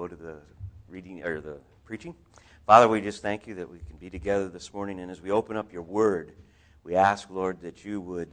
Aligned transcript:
go 0.00 0.08
to 0.08 0.16
the 0.16 0.36
reading 0.88 1.22
or 1.22 1.42
the 1.42 1.58
preaching. 1.84 2.14
Father, 2.64 2.88
we 2.88 3.02
just 3.02 3.20
thank 3.20 3.46
you 3.46 3.56
that 3.56 3.70
we 3.70 3.80
can 3.80 3.98
be 3.98 4.08
together 4.08 4.48
this 4.48 4.72
morning. 4.72 4.98
And 4.98 5.10
as 5.10 5.20
we 5.20 5.30
open 5.30 5.58
up 5.58 5.74
your 5.74 5.82
word, 5.82 6.32
we 6.84 6.94
ask, 6.94 7.28
Lord, 7.28 7.60
that 7.60 7.84
you 7.84 8.00
would 8.00 8.30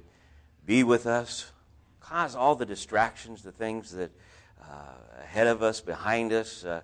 be 0.65 0.85
with 0.85 1.05
us, 1.05 1.51
cause 1.99 2.37
all 2.37 2.55
the 2.55 2.65
distractions, 2.65 3.43
the 3.43 3.51
things 3.51 3.91
that 3.91 4.11
uh, 4.61 4.93
ahead 5.21 5.47
of 5.47 5.61
us, 5.61 5.81
behind 5.81 6.31
us, 6.31 6.63
uh, 6.63 6.83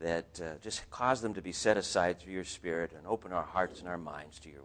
that 0.00 0.40
uh, 0.42 0.58
just 0.60 0.90
cause 0.90 1.20
them 1.20 1.34
to 1.34 1.40
be 1.40 1.52
set 1.52 1.76
aside 1.76 2.18
through 2.18 2.32
your 2.32 2.42
Spirit 2.42 2.90
and 2.90 3.06
open 3.06 3.32
our 3.32 3.44
hearts 3.44 3.78
and 3.78 3.88
our 3.88 3.98
minds 3.98 4.40
to 4.40 4.48
your, 4.48 4.64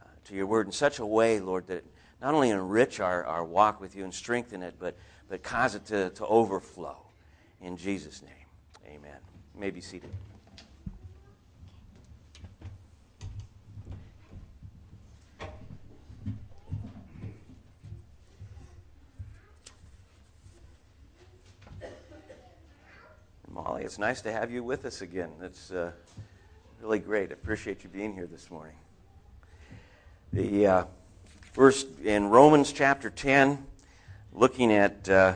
uh, 0.00 0.06
to 0.24 0.34
your 0.34 0.46
word 0.46 0.64
in 0.64 0.72
such 0.72 0.98
a 0.98 1.04
way, 1.04 1.40
Lord, 1.40 1.66
that 1.66 1.84
not 2.22 2.32
only 2.32 2.48
enrich 2.48 3.00
our, 3.00 3.22
our 3.26 3.44
walk 3.44 3.82
with 3.82 3.94
you 3.96 4.04
and 4.04 4.14
strengthen 4.14 4.62
it, 4.62 4.76
but, 4.78 4.96
but 5.28 5.42
cause 5.42 5.74
it 5.74 5.84
to, 5.88 6.08
to 6.08 6.24
overflow. 6.24 6.96
In 7.60 7.76
Jesus' 7.76 8.22
name, 8.22 8.43
amen. 8.86 9.18
You 9.54 9.60
may 9.60 9.70
be 9.70 9.80
seated. 9.80 10.10
Molly, 23.50 23.84
it's 23.84 23.98
nice 23.98 24.20
to 24.22 24.32
have 24.32 24.50
you 24.50 24.64
with 24.64 24.84
us 24.84 25.00
again. 25.00 25.30
It's 25.40 25.70
uh, 25.70 25.92
really 26.82 26.98
great. 26.98 27.30
I 27.30 27.34
appreciate 27.34 27.84
you 27.84 27.88
being 27.88 28.12
here 28.12 28.26
this 28.26 28.50
morning. 28.50 28.74
The 30.32 30.66
uh, 30.66 30.84
first 31.52 31.86
in 32.00 32.30
Romans 32.30 32.72
chapter 32.72 33.10
10, 33.10 33.64
looking 34.32 34.72
at 34.72 35.08
uh, 35.08 35.34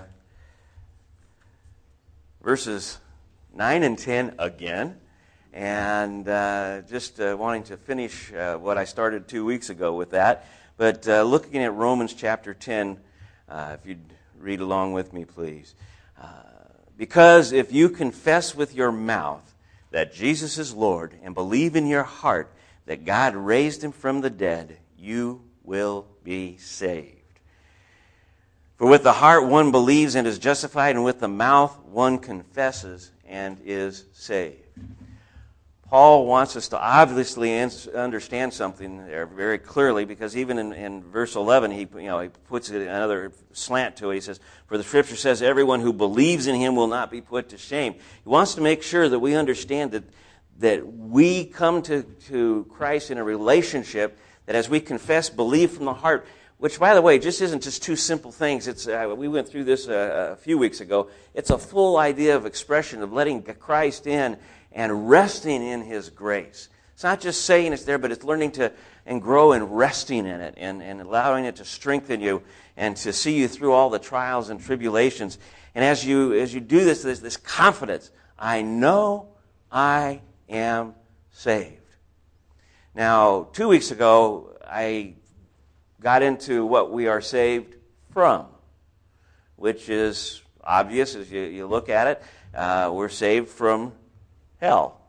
verses 2.42 2.98
9 3.58 3.82
and 3.82 3.98
10 3.98 4.36
again, 4.38 4.94
and 5.52 6.28
uh, 6.28 6.80
just 6.82 7.20
uh, 7.20 7.36
wanting 7.36 7.64
to 7.64 7.76
finish 7.76 8.32
uh, 8.32 8.56
what 8.56 8.78
I 8.78 8.84
started 8.84 9.26
two 9.26 9.44
weeks 9.44 9.68
ago 9.68 9.94
with 9.94 10.12
that. 10.12 10.46
But 10.76 11.08
looking 11.08 11.64
at 11.64 11.74
Romans 11.74 12.14
chapter 12.14 12.54
10, 12.54 13.00
if 13.50 13.84
you'd 13.84 14.12
read 14.38 14.60
along 14.60 14.92
with 14.92 15.12
me, 15.12 15.24
please. 15.24 15.74
Because 16.96 17.50
if 17.50 17.72
you 17.72 17.88
confess 17.88 18.54
with 18.54 18.76
your 18.76 18.92
mouth 18.92 19.56
that 19.90 20.14
Jesus 20.14 20.56
is 20.56 20.72
Lord 20.72 21.14
and 21.24 21.34
believe 21.34 21.74
in 21.74 21.88
your 21.88 22.04
heart 22.04 22.52
that 22.86 23.04
God 23.04 23.34
raised 23.34 23.82
him 23.82 23.90
from 23.90 24.20
the 24.20 24.30
dead, 24.30 24.78
you 24.96 25.42
will 25.64 26.06
be 26.22 26.58
saved. 26.58 27.16
For 28.76 28.86
with 28.86 29.02
the 29.02 29.14
heart 29.14 29.46
one 29.46 29.72
believes 29.72 30.14
and 30.14 30.28
is 30.28 30.38
justified, 30.38 30.94
and 30.94 31.04
with 31.04 31.18
the 31.18 31.26
mouth 31.26 31.76
one 31.86 32.18
confesses 32.18 33.10
and 33.28 33.60
is 33.64 34.04
saved. 34.12 34.64
Paul 35.88 36.26
wants 36.26 36.54
us 36.54 36.68
to 36.68 36.78
obviously 36.78 37.58
understand 37.58 38.52
something 38.52 39.06
there 39.06 39.24
very 39.24 39.56
clearly 39.56 40.04
because 40.04 40.36
even 40.36 40.58
in, 40.58 40.74
in, 40.74 41.02
verse 41.02 41.34
11, 41.34 41.70
he, 41.70 41.88
you 41.94 42.08
know, 42.08 42.20
he 42.20 42.28
puts 42.28 42.68
another 42.68 43.32
slant 43.52 43.96
to 43.96 44.10
it. 44.10 44.16
He 44.16 44.20
says, 44.20 44.38
For 44.66 44.76
the 44.76 44.84
scripture 44.84 45.16
says, 45.16 45.40
everyone 45.40 45.80
who 45.80 45.94
believes 45.94 46.46
in 46.46 46.56
him 46.56 46.76
will 46.76 46.88
not 46.88 47.10
be 47.10 47.22
put 47.22 47.48
to 47.50 47.58
shame. 47.58 47.94
He 47.94 48.28
wants 48.28 48.54
to 48.56 48.60
make 48.60 48.82
sure 48.82 49.08
that 49.08 49.18
we 49.18 49.34
understand 49.34 49.92
that, 49.92 50.04
that 50.58 50.86
we 50.86 51.46
come 51.46 51.80
to, 51.82 52.02
to 52.02 52.66
Christ 52.68 53.10
in 53.10 53.16
a 53.16 53.24
relationship 53.24 54.18
that 54.44 54.56
as 54.56 54.68
we 54.68 54.80
confess, 54.80 55.30
believe 55.30 55.70
from 55.70 55.86
the 55.86 55.94
heart, 55.94 56.26
which, 56.58 56.78
by 56.78 56.94
the 56.94 57.02
way, 57.02 57.18
just 57.18 57.40
isn't 57.40 57.62
just 57.62 57.82
two 57.82 57.96
simple 57.96 58.32
things. 58.32 58.68
It's, 58.68 58.86
uh, 58.86 59.14
we 59.16 59.28
went 59.28 59.48
through 59.48 59.64
this 59.64 59.88
uh, 59.88 60.30
a 60.32 60.36
few 60.36 60.58
weeks 60.58 60.80
ago. 60.80 61.08
It's 61.34 61.50
a 61.50 61.58
full 61.58 61.96
idea 61.96 62.36
of 62.36 62.46
expression 62.46 63.02
of 63.02 63.12
letting 63.12 63.42
Christ 63.42 64.06
in 64.06 64.36
and 64.72 65.08
resting 65.08 65.62
in 65.62 65.82
His 65.82 66.10
grace. 66.10 66.68
It's 66.94 67.04
not 67.04 67.20
just 67.20 67.42
saying 67.44 67.72
it's 67.72 67.84
there, 67.84 67.98
but 67.98 68.10
it's 68.10 68.24
learning 68.24 68.52
to 68.52 68.72
and 69.06 69.22
grow 69.22 69.52
and 69.52 69.76
resting 69.76 70.26
in 70.26 70.40
it 70.40 70.54
and, 70.58 70.82
and 70.82 71.00
allowing 71.00 71.46
it 71.46 71.56
to 71.56 71.64
strengthen 71.64 72.20
you 72.20 72.42
and 72.76 72.94
to 72.98 73.12
see 73.12 73.38
you 73.38 73.48
through 73.48 73.72
all 73.72 73.88
the 73.88 73.98
trials 73.98 74.50
and 74.50 74.60
tribulations. 74.60 75.38
And 75.74 75.84
as 75.84 76.04
you 76.04 76.34
as 76.34 76.52
you 76.52 76.60
do 76.60 76.84
this, 76.84 77.02
there's 77.02 77.20
this 77.20 77.36
confidence. 77.36 78.10
I 78.38 78.62
know 78.62 79.28
I 79.72 80.20
am 80.48 80.94
saved. 81.30 81.76
Now, 82.94 83.48
two 83.52 83.68
weeks 83.68 83.90
ago, 83.90 84.56
I 84.66 85.14
got 86.00 86.22
into 86.22 86.64
what 86.64 86.92
we 86.92 87.08
are 87.08 87.20
saved 87.20 87.76
from, 88.10 88.46
which 89.56 89.88
is 89.88 90.42
obvious 90.62 91.14
as 91.14 91.30
you, 91.30 91.42
you 91.42 91.66
look 91.66 91.88
at 91.88 92.06
it. 92.06 92.22
Uh, 92.54 92.90
we're 92.92 93.08
saved 93.08 93.48
from 93.48 93.92
hell. 94.60 95.00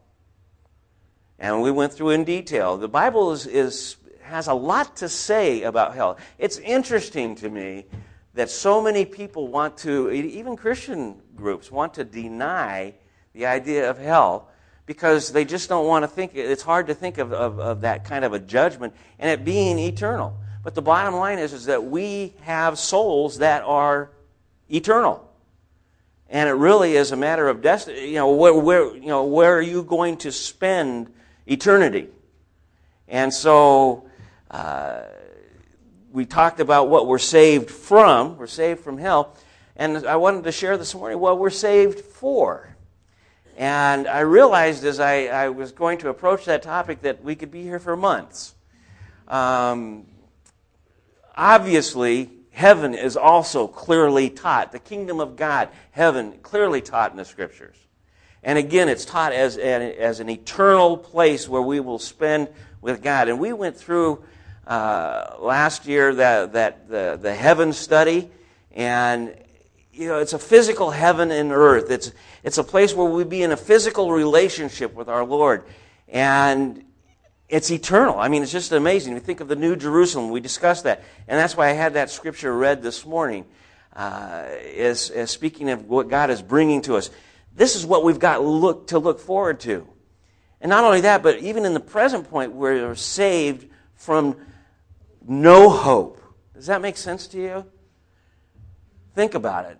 And 1.37 1.61
we 1.61 1.71
went 1.71 1.93
through 1.93 2.09
in 2.09 2.23
detail. 2.23 2.77
The 2.77 2.89
Bible 2.89 3.31
is, 3.31 3.45
is, 3.45 3.95
has 4.23 4.47
a 4.47 4.53
lot 4.53 4.97
to 4.97 5.09
say 5.09 5.63
about 5.63 5.95
hell. 5.95 6.17
It's 6.37 6.57
interesting 6.57 7.35
to 7.35 7.49
me 7.49 7.85
that 8.33 8.49
so 8.49 8.81
many 8.81 9.05
people 9.05 9.47
want 9.47 9.77
to, 9.79 10.11
even 10.11 10.55
Christian 10.55 11.21
groups, 11.35 11.71
want 11.71 11.93
to 11.95 12.03
deny 12.03 12.93
the 13.33 13.45
idea 13.45 13.89
of 13.89 13.97
hell 13.97 14.49
because 14.85 15.31
they 15.31 15.45
just 15.45 15.69
don't 15.69 15.87
want 15.87 16.03
to 16.03 16.07
think, 16.07 16.31
it's 16.35 16.63
hard 16.63 16.87
to 16.87 16.93
think 16.93 17.19
of, 17.19 17.31
of, 17.31 17.59
of 17.59 17.81
that 17.81 18.05
kind 18.05 18.25
of 18.25 18.33
a 18.33 18.39
judgment 18.39 18.93
and 19.19 19.29
it 19.29 19.45
being 19.45 19.77
eternal. 19.77 20.35
But 20.69 20.75
the 20.75 20.83
bottom 20.83 21.15
line 21.15 21.39
is, 21.39 21.51
is 21.51 21.65
that 21.65 21.85
we 21.85 22.35
have 22.41 22.77
souls 22.77 23.39
that 23.39 23.63
are 23.63 24.11
eternal. 24.71 25.27
And 26.29 26.47
it 26.47 26.51
really 26.51 26.95
is 26.95 27.11
a 27.11 27.15
matter 27.15 27.49
of 27.49 27.63
destiny. 27.63 28.09
You 28.09 28.17
know, 28.17 28.29
where, 28.33 28.53
where, 28.53 28.95
you 28.95 29.07
know, 29.07 29.25
where 29.25 29.57
are 29.57 29.63
you 29.63 29.81
going 29.81 30.17
to 30.17 30.31
spend 30.31 31.11
eternity? 31.47 32.09
And 33.07 33.33
so 33.33 34.07
uh, 34.51 35.05
we 36.11 36.27
talked 36.27 36.59
about 36.59 36.87
what 36.87 37.07
we're 37.07 37.17
saved 37.17 37.71
from. 37.71 38.37
We're 38.37 38.45
saved 38.45 38.81
from 38.81 38.99
hell. 38.99 39.35
And 39.75 40.05
I 40.05 40.17
wanted 40.17 40.43
to 40.43 40.51
share 40.51 40.77
this 40.77 40.93
morning 40.93 41.17
what 41.17 41.39
we're 41.39 41.49
saved 41.49 42.01
for. 42.01 42.75
And 43.57 44.07
I 44.07 44.19
realized 44.19 44.85
as 44.85 44.99
I, 44.99 45.25
I 45.29 45.49
was 45.49 45.71
going 45.71 45.97
to 45.97 46.09
approach 46.09 46.45
that 46.45 46.61
topic 46.61 47.01
that 47.01 47.23
we 47.23 47.33
could 47.35 47.49
be 47.49 47.63
here 47.63 47.79
for 47.79 47.97
months. 47.97 48.53
Um, 49.27 50.05
obviously, 51.39 52.29
heaven 52.51 52.93
is 52.93 53.15
also 53.15 53.65
clearly 53.65 54.29
taught. 54.29 54.73
The 54.73 54.79
kingdom 54.79 55.21
of 55.21 55.37
God, 55.37 55.69
heaven, 55.91 56.33
clearly 56.43 56.81
taught 56.81 57.11
in 57.11 57.17
the 57.17 57.23
scriptures. 57.23 57.77
And 58.43 58.57
again, 58.57 58.89
it's 58.89 59.05
taught 59.05 59.31
as 59.31 59.57
an, 59.57 59.81
as 59.81 60.19
an 60.19 60.29
eternal 60.29 60.97
place 60.97 61.47
where 61.47 61.61
we 61.61 61.79
will 61.79 61.97
spend 61.97 62.49
with 62.81 63.01
God. 63.01 63.29
And 63.29 63.39
we 63.39 63.53
went 63.53 63.77
through 63.77 64.23
uh, 64.67 65.35
last 65.39 65.85
year 65.85 66.13
that, 66.15 66.53
that 66.53 66.89
the, 66.89 67.17
the 67.19 67.33
heaven 67.33 67.71
study, 67.71 68.29
and 68.73 69.33
you 69.93 70.07
know, 70.07 70.19
it's 70.19 70.33
a 70.33 70.39
physical 70.39 70.91
heaven 70.91 71.31
and 71.31 71.51
earth. 71.51 71.89
It's, 71.89 72.11
it's 72.43 72.57
a 72.57 72.63
place 72.63 72.93
where 72.93 73.09
we 73.09 73.23
be 73.23 73.43
in 73.43 73.51
a 73.51 73.57
physical 73.57 74.11
relationship 74.11 74.93
with 74.93 75.07
our 75.07 75.25
Lord. 75.25 75.63
And 76.07 76.83
it's 77.49 77.71
eternal. 77.71 78.19
I 78.19 78.27
mean, 78.27 78.43
it's 78.43 78.51
just 78.51 78.71
amazing. 78.71 79.15
We 79.15 79.19
think 79.19 79.39
of 79.39 79.47
the 79.47 79.55
New 79.55 79.75
Jerusalem. 79.75 80.29
We 80.29 80.39
discussed 80.39 80.83
that. 80.83 81.03
And 81.27 81.39
that's 81.39 81.57
why 81.57 81.69
I 81.69 81.73
had 81.73 81.95
that 81.95 82.11
scripture 82.11 82.55
read 82.55 82.83
this 82.83 83.05
morning 83.05 83.45
uh, 83.95 84.45
as, 84.77 85.11
speaking 85.25 85.69
of 85.69 85.85
what 85.85 86.09
God 86.09 86.29
is 86.29 86.43
bringing 86.43 86.83
to 86.83 86.95
us. 86.95 87.09
This 87.55 87.75
is 87.75 87.85
what 87.85 88.03
we've 88.03 88.19
got 88.19 88.43
look, 88.43 88.87
to 88.87 88.99
look 88.99 89.19
forward 89.19 89.59
to. 89.61 89.87
And 90.61 90.69
not 90.69 90.83
only 90.83 91.01
that, 91.01 91.23
but 91.23 91.39
even 91.39 91.65
in 91.65 91.73
the 91.73 91.79
present 91.79 92.29
point, 92.29 92.53
we're 92.53 92.93
saved 92.93 93.67
from 93.95 94.35
no 95.27 95.69
hope. 95.69 96.21
Does 96.53 96.67
that 96.67 96.81
make 96.81 96.97
sense 96.97 97.27
to 97.27 97.41
you? 97.41 97.65
Think 99.15 99.33
about 99.33 99.65
it. 99.65 99.79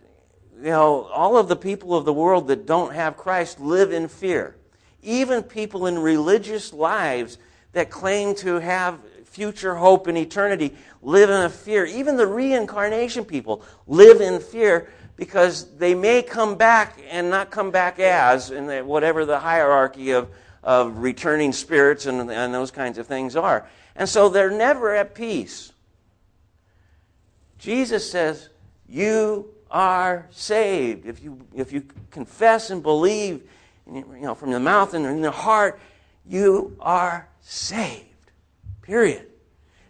You 0.58 0.72
know, 0.72 1.04
all 1.04 1.38
of 1.38 1.48
the 1.48 1.56
people 1.56 1.96
of 1.96 2.06
the 2.06 2.14
world 2.14 2.48
that 2.48 2.66
don't 2.66 2.94
have 2.94 3.16
Christ 3.16 3.60
live 3.60 3.92
in 3.92 4.08
fear. 4.08 4.56
Even 5.04 5.44
people 5.44 5.86
in 5.86 6.00
religious 6.00 6.74
lives 6.74 7.38
that 7.74 7.90
claim 7.90 8.36
to 8.36 8.60
have 8.60 9.00
future 9.26 9.76
hope 9.76 10.08
in 10.08 10.18
eternity 10.18 10.76
live 11.02 11.30
in 11.30 11.42
a 11.42 11.50
fear. 11.50 11.86
Even 11.86 12.18
the 12.18 12.28
reincarnation 12.28 13.24
people 13.24 13.64
live 13.88 14.22
in 14.22 14.40
fear 14.40 14.90
because 15.16 15.70
they 15.78 15.94
may 15.94 16.22
come 16.22 16.56
back 16.56 16.98
and 17.10 17.30
not 17.30 17.52
come 17.52 17.72
back 17.72 18.00
as, 18.00 18.52
in 18.52 18.68
whatever 18.88 19.26
the 19.26 19.40
hierarchy 19.40 20.12
of, 20.12 20.30
of 20.64 20.98
returning 20.98 21.52
spirits 21.52 22.06
and, 22.06 22.32
and 22.32 22.54
those 22.54 22.72
kinds 22.72 22.98
of 22.98 23.06
things 23.06 23.36
are. 23.36 23.68
And 23.96 24.08
so 24.08 24.30
they're 24.30 24.52
never 24.52 24.96
at 24.96 25.14
peace. 25.14 25.74
Jesus 27.60 28.10
says, 28.10 28.50
You 28.88 29.50
are 29.70 30.28
saved. 30.32 31.06
If 31.06 31.24
you, 31.24 31.46
if 31.56 31.72
you 31.72 31.84
confess 32.12 32.72
and 32.72 32.82
believe 32.82 33.44
you 33.92 34.06
know, 34.22 34.36
from 34.36 34.52
the 34.52 34.60
mouth 34.60 34.94
and 34.94 35.06
in 35.06 35.22
the 35.22 35.32
heart, 35.32 35.80
you 36.28 36.76
are 36.80 37.29
saved. 37.50 38.06
Period. 38.84 39.26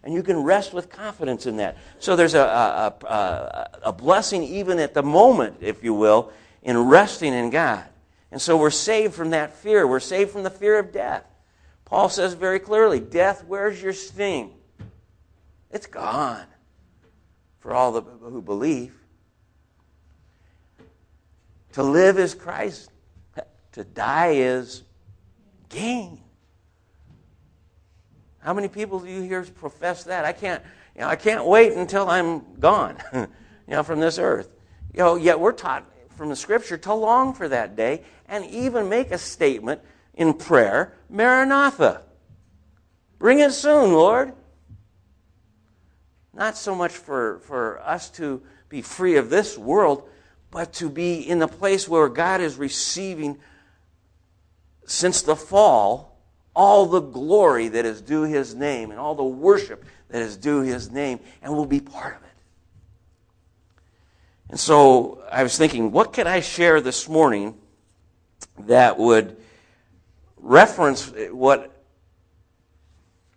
And 0.02 0.14
you 0.14 0.22
can 0.22 0.38
rest 0.38 0.72
with 0.72 0.88
confidence 0.88 1.44
in 1.44 1.58
that. 1.58 1.76
So 1.98 2.16
there's 2.16 2.32
a, 2.32 2.40
a, 2.40 3.06
a, 3.06 3.70
a 3.84 3.92
blessing 3.92 4.42
even 4.42 4.78
at 4.78 4.94
the 4.94 5.02
moment, 5.02 5.58
if 5.60 5.84
you 5.84 5.92
will, 5.92 6.32
in 6.62 6.78
resting 6.78 7.34
in 7.34 7.50
God. 7.50 7.84
And 8.32 8.40
so 8.40 8.56
we're 8.56 8.70
saved 8.70 9.12
from 9.12 9.30
that 9.30 9.52
fear. 9.52 9.86
We're 9.86 10.00
saved 10.00 10.30
from 10.30 10.42
the 10.42 10.50
fear 10.50 10.78
of 10.78 10.90
death. 10.90 11.24
Paul 11.84 12.08
says 12.08 12.32
very 12.32 12.60
clearly 12.60 12.98
Death, 12.98 13.44
where's 13.46 13.82
your 13.82 13.92
sting? 13.92 14.54
It's 15.70 15.86
gone 15.86 16.46
for 17.58 17.74
all 17.74 17.92
the, 17.92 18.00
who 18.00 18.40
believe. 18.40 18.94
To 21.72 21.82
live 21.82 22.18
is 22.18 22.34
Christ, 22.34 22.90
to 23.72 23.84
die 23.84 24.32
is 24.36 24.82
gain. 25.68 26.20
How 28.40 28.54
many 28.54 28.68
people 28.68 29.00
do 29.00 29.08
you 29.08 29.20
hear 29.22 29.42
profess 29.42 30.04
that? 30.04 30.24
I 30.24 30.32
can't, 30.32 30.62
you 30.94 31.02
know, 31.02 31.08
I 31.08 31.16
can't 31.16 31.44
wait 31.44 31.74
until 31.74 32.08
I'm 32.08 32.58
gone, 32.58 32.96
you 33.12 33.28
know, 33.68 33.82
from 33.82 34.00
this 34.00 34.18
earth. 34.18 34.54
You 34.94 35.00
know, 35.00 35.16
yet 35.16 35.38
we're 35.38 35.52
taught 35.52 35.84
from 36.16 36.30
the 36.30 36.36
scripture 36.36 36.78
to 36.78 36.94
long 36.94 37.34
for 37.34 37.48
that 37.48 37.76
day 37.76 38.02
and 38.28 38.44
even 38.46 38.88
make 38.88 39.10
a 39.10 39.18
statement 39.18 39.82
in 40.14 40.34
prayer, 40.34 40.94
Maranatha. 41.08 42.02
Bring 43.18 43.40
it 43.40 43.52
soon, 43.52 43.92
Lord. 43.92 44.32
Not 46.32 46.56
so 46.56 46.74
much 46.74 46.92
for, 46.92 47.40
for 47.40 47.80
us 47.80 48.08
to 48.12 48.42
be 48.70 48.80
free 48.80 49.16
of 49.16 49.28
this 49.28 49.58
world, 49.58 50.08
but 50.50 50.72
to 50.74 50.88
be 50.88 51.16
in 51.16 51.38
the 51.38 51.48
place 51.48 51.86
where 51.88 52.08
God 52.08 52.40
is 52.40 52.56
receiving, 52.56 53.38
since 54.86 55.22
the 55.22 55.36
fall, 55.36 56.09
all 56.54 56.86
the 56.86 57.00
glory 57.00 57.68
that 57.68 57.84
is 57.84 58.00
due 58.00 58.22
his 58.22 58.54
name 58.54 58.90
and 58.90 58.98
all 58.98 59.14
the 59.14 59.24
worship 59.24 59.84
that 60.08 60.22
is 60.22 60.36
due 60.36 60.60
his 60.60 60.90
name, 60.90 61.20
and 61.40 61.54
will 61.54 61.66
be 61.66 61.80
part 61.80 62.16
of 62.16 62.22
it. 62.22 62.28
And 64.50 64.58
so 64.58 65.22
I 65.30 65.44
was 65.44 65.56
thinking, 65.56 65.92
what 65.92 66.12
could 66.12 66.26
I 66.26 66.40
share 66.40 66.80
this 66.80 67.08
morning 67.08 67.56
that 68.58 68.98
would 68.98 69.36
reference 70.36 71.12
what 71.30 71.70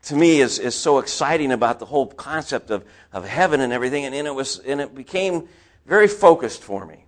to 0.03 0.15
me 0.15 0.41
is, 0.41 0.59
is 0.59 0.75
so 0.75 0.97
exciting 0.97 1.51
about 1.51 1.79
the 1.79 1.85
whole 1.85 2.07
concept 2.07 2.71
of, 2.71 2.83
of 3.13 3.25
heaven 3.25 3.61
and 3.61 3.71
everything, 3.71 4.05
and, 4.05 4.15
and 4.15 4.27
it 4.27 4.33
was 4.33 4.59
and 4.59 4.81
it 4.81 4.93
became 4.95 5.47
very 5.85 6.07
focused 6.07 6.61
for 6.63 6.85
me. 6.85 7.05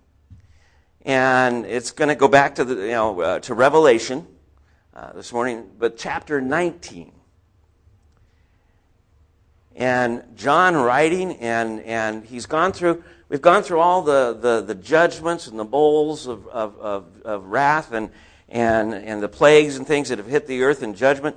And 1.04 1.66
it's 1.66 1.90
going 1.90 2.08
to 2.08 2.14
go 2.14 2.28
back 2.28 2.54
to 2.54 2.64
the 2.64 2.74
you 2.74 2.92
know 2.92 3.20
uh, 3.20 3.38
to 3.40 3.54
Revelation 3.54 4.26
uh, 4.96 5.12
this 5.12 5.30
morning, 5.30 5.68
but 5.78 5.98
chapter 5.98 6.40
19. 6.40 7.12
And 9.74 10.22
John 10.36 10.74
writing, 10.74 11.32
and 11.36 11.80
and 11.80 12.24
he's 12.24 12.46
gone 12.46 12.72
through. 12.72 13.04
We've 13.28 13.42
gone 13.42 13.62
through 13.62 13.80
all 13.80 14.00
the, 14.00 14.38
the, 14.40 14.62
the 14.62 14.74
judgments 14.74 15.48
and 15.48 15.58
the 15.58 15.64
bowls 15.64 16.26
of, 16.26 16.46
of, 16.46 16.78
of, 16.78 17.04
of 17.24 17.44
wrath 17.46 17.92
and, 17.92 18.08
and, 18.48 18.94
and 18.94 19.22
the 19.22 19.28
plagues 19.28 19.76
and 19.76 19.86
things 19.86 20.08
that 20.08 20.18
have 20.18 20.28
hit 20.28 20.46
the 20.46 20.62
earth 20.62 20.82
in 20.82 20.94
judgment. 20.94 21.36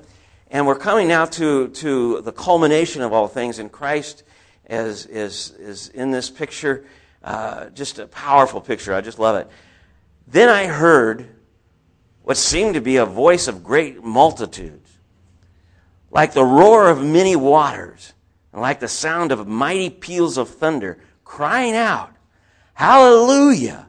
And 0.52 0.66
we're 0.66 0.78
coming 0.78 1.08
now 1.10 1.26
to, 1.26 1.68
to 1.68 2.22
the 2.22 2.32
culmination 2.32 3.02
of 3.02 3.12
all 3.12 3.28
things, 3.28 3.60
and 3.60 3.70
Christ 3.70 4.24
is, 4.70 5.06
is, 5.08 5.52
is 5.60 5.90
in 5.90 6.12
this 6.12 6.30
picture. 6.30 6.86
Uh, 7.24 7.70
just 7.72 8.00
a 8.00 8.08
powerful 8.08 8.62
picture. 8.62 8.94
I 8.94 9.02
just 9.02 9.20
love 9.20 9.36
it. 9.36 9.50
Then 10.28 10.48
I 10.48 10.68
heard 10.68 11.28
what 12.30 12.38
seemed 12.38 12.76
to 12.76 12.80
be 12.80 12.98
a 12.98 13.08
voice 13.08 13.48
of 13.48 13.64
great 13.64 14.04
multitudes, 14.04 15.00
like 16.12 16.32
the 16.32 16.46
roar 16.46 16.88
of 16.88 17.04
many 17.04 17.36
waters, 17.36 18.14
and 18.54 18.62
like 18.62 18.80
the 18.80 18.88
sound 18.88 19.32
of 19.32 19.48
mighty 19.48 19.90
peals 19.90 20.38
of 20.38 20.48
thunder, 20.48 21.00
crying 21.24 21.74
out, 21.74 22.14
Hallelujah! 22.76 23.88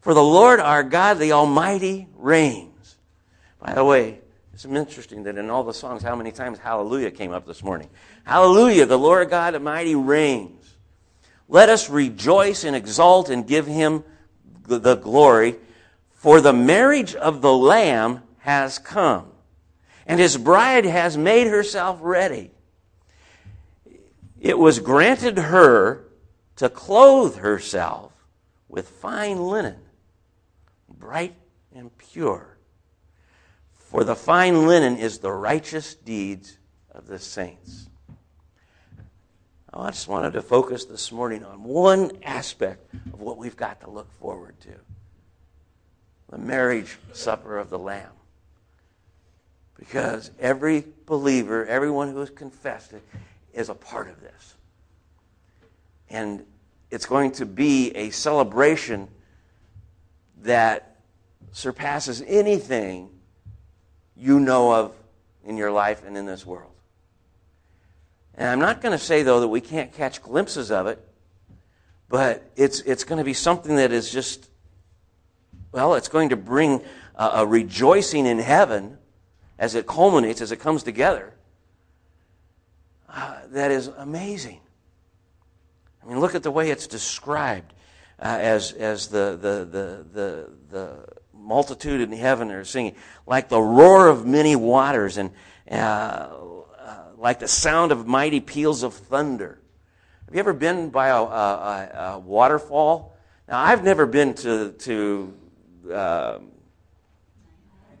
For 0.00 0.14
the 0.14 0.22
Lord 0.22 0.60
our 0.60 0.84
God, 0.84 1.18
the 1.18 1.32
Almighty, 1.32 2.06
reigns. 2.14 2.98
By 3.58 3.74
the 3.74 3.84
way, 3.84 4.20
it's 4.54 4.64
interesting 4.64 5.24
that 5.24 5.36
in 5.36 5.50
all 5.50 5.64
the 5.64 5.74
songs, 5.74 6.04
how 6.04 6.14
many 6.14 6.30
times 6.30 6.60
hallelujah 6.60 7.10
came 7.10 7.32
up 7.32 7.48
this 7.48 7.64
morning. 7.64 7.90
Hallelujah, 8.22 8.86
the 8.86 8.96
Lord 8.96 9.28
God 9.28 9.54
Almighty 9.54 9.96
reigns. 9.96 10.76
Let 11.48 11.68
us 11.68 11.90
rejoice 11.90 12.62
and 12.62 12.76
exult 12.76 13.28
and 13.28 13.44
give 13.44 13.66
him 13.66 14.04
the 14.68 14.94
glory, 14.94 15.56
for 16.22 16.40
the 16.40 16.52
marriage 16.52 17.14
of 17.16 17.42
the 17.42 17.52
Lamb 17.52 18.22
has 18.38 18.78
come, 18.78 19.32
and 20.06 20.20
his 20.20 20.36
bride 20.36 20.84
has 20.84 21.16
made 21.16 21.48
herself 21.48 21.98
ready. 22.00 22.52
It 24.40 24.56
was 24.56 24.78
granted 24.78 25.36
her 25.36 26.04
to 26.56 26.68
clothe 26.68 27.36
herself 27.36 28.12
with 28.68 28.88
fine 28.88 29.42
linen, 29.42 29.80
bright 30.88 31.34
and 31.74 31.90
pure 31.98 32.52
for 33.92 34.04
the 34.04 34.16
fine 34.16 34.66
linen 34.66 34.96
is 34.96 35.18
the 35.18 35.30
righteous 35.30 35.94
deeds 35.94 36.56
of 36.92 37.06
the 37.06 37.18
saints. 37.18 37.90
I 39.70 39.90
just 39.90 40.08
wanted 40.08 40.32
to 40.32 40.40
focus 40.40 40.86
this 40.86 41.12
morning 41.12 41.44
on 41.44 41.62
one 41.62 42.12
aspect 42.22 42.94
of 43.12 43.20
what 43.20 43.36
we've 43.36 43.56
got 43.56 43.82
to 43.82 43.90
look 43.90 44.10
forward 44.18 44.58
to 44.62 44.70
the 46.32 46.38
marriage 46.38 46.96
supper 47.12 47.58
of 47.58 47.68
the 47.68 47.78
Lamb. 47.78 48.10
Because 49.78 50.30
every 50.40 50.84
believer, 51.04 51.66
everyone 51.66 52.10
who 52.10 52.20
has 52.20 52.30
confessed 52.30 52.94
it, 52.94 53.02
is 53.52 53.68
a 53.68 53.74
part 53.74 54.08
of 54.08 54.18
this. 54.20 54.54
And 56.08 56.44
it's 56.90 57.04
going 57.04 57.32
to 57.32 57.44
be 57.44 57.90
a 57.90 58.08
celebration 58.10 59.08
that 60.40 60.96
surpasses 61.52 62.22
anything 62.26 63.10
you 64.16 64.40
know 64.40 64.72
of 64.72 64.94
in 65.44 65.58
your 65.58 65.70
life 65.70 66.02
and 66.06 66.16
in 66.16 66.24
this 66.24 66.46
world. 66.46 66.72
And 68.34 68.48
I'm 68.48 68.58
not 68.58 68.80
going 68.80 68.92
to 68.92 69.04
say, 69.04 69.22
though, 69.22 69.40
that 69.40 69.48
we 69.48 69.60
can't 69.60 69.92
catch 69.92 70.22
glimpses 70.22 70.70
of 70.70 70.86
it, 70.86 70.98
but 72.08 72.50
it's, 72.56 72.80
it's 72.80 73.04
going 73.04 73.18
to 73.18 73.24
be 73.24 73.34
something 73.34 73.76
that 73.76 73.92
is 73.92 74.10
just, 74.10 74.48
well, 75.72 75.94
it's 75.94 76.08
going 76.08 76.28
to 76.28 76.36
bring 76.36 76.82
a, 77.16 77.46
rejoicing 77.46 78.26
in 78.26 78.38
heaven 78.38 78.98
as 79.58 79.74
it 79.74 79.86
culminates, 79.86 80.40
as 80.40 80.52
it 80.52 80.58
comes 80.58 80.82
together. 80.82 81.32
Uh, 83.08 83.40
that 83.48 83.70
is 83.70 83.88
amazing. 83.88 84.60
I 86.02 86.08
mean, 86.08 86.20
look 86.20 86.34
at 86.34 86.42
the 86.42 86.50
way 86.50 86.70
it's 86.70 86.86
described 86.86 87.72
uh, 88.18 88.38
as, 88.40 88.72
as 88.72 89.08
the, 89.08 89.38
the, 89.40 89.64
the, 89.64 90.06
the, 90.12 90.50
the 90.70 91.04
multitude 91.34 92.00
in 92.00 92.12
heaven 92.12 92.50
are 92.50 92.64
singing, 92.64 92.94
like 93.26 93.48
the 93.48 93.60
roar 93.60 94.08
of 94.08 94.26
many 94.26 94.56
waters 94.56 95.16
and 95.16 95.30
uh, 95.70 95.74
uh, 95.74 97.04
like 97.16 97.38
the 97.38 97.48
sound 97.48 97.92
of 97.92 98.06
mighty 98.06 98.40
peals 98.40 98.82
of 98.82 98.94
thunder. 98.94 99.58
Have 100.26 100.34
you 100.34 100.40
ever 100.40 100.52
been 100.52 100.90
by 100.90 101.08
a, 101.08 101.22
a, 101.22 102.12
a 102.14 102.18
waterfall? 102.18 103.16
Now, 103.48 103.60
I've 103.60 103.84
never 103.84 104.06
been 104.06 104.34
to, 104.34 104.72
to 104.72 105.34
uh, 105.90 106.38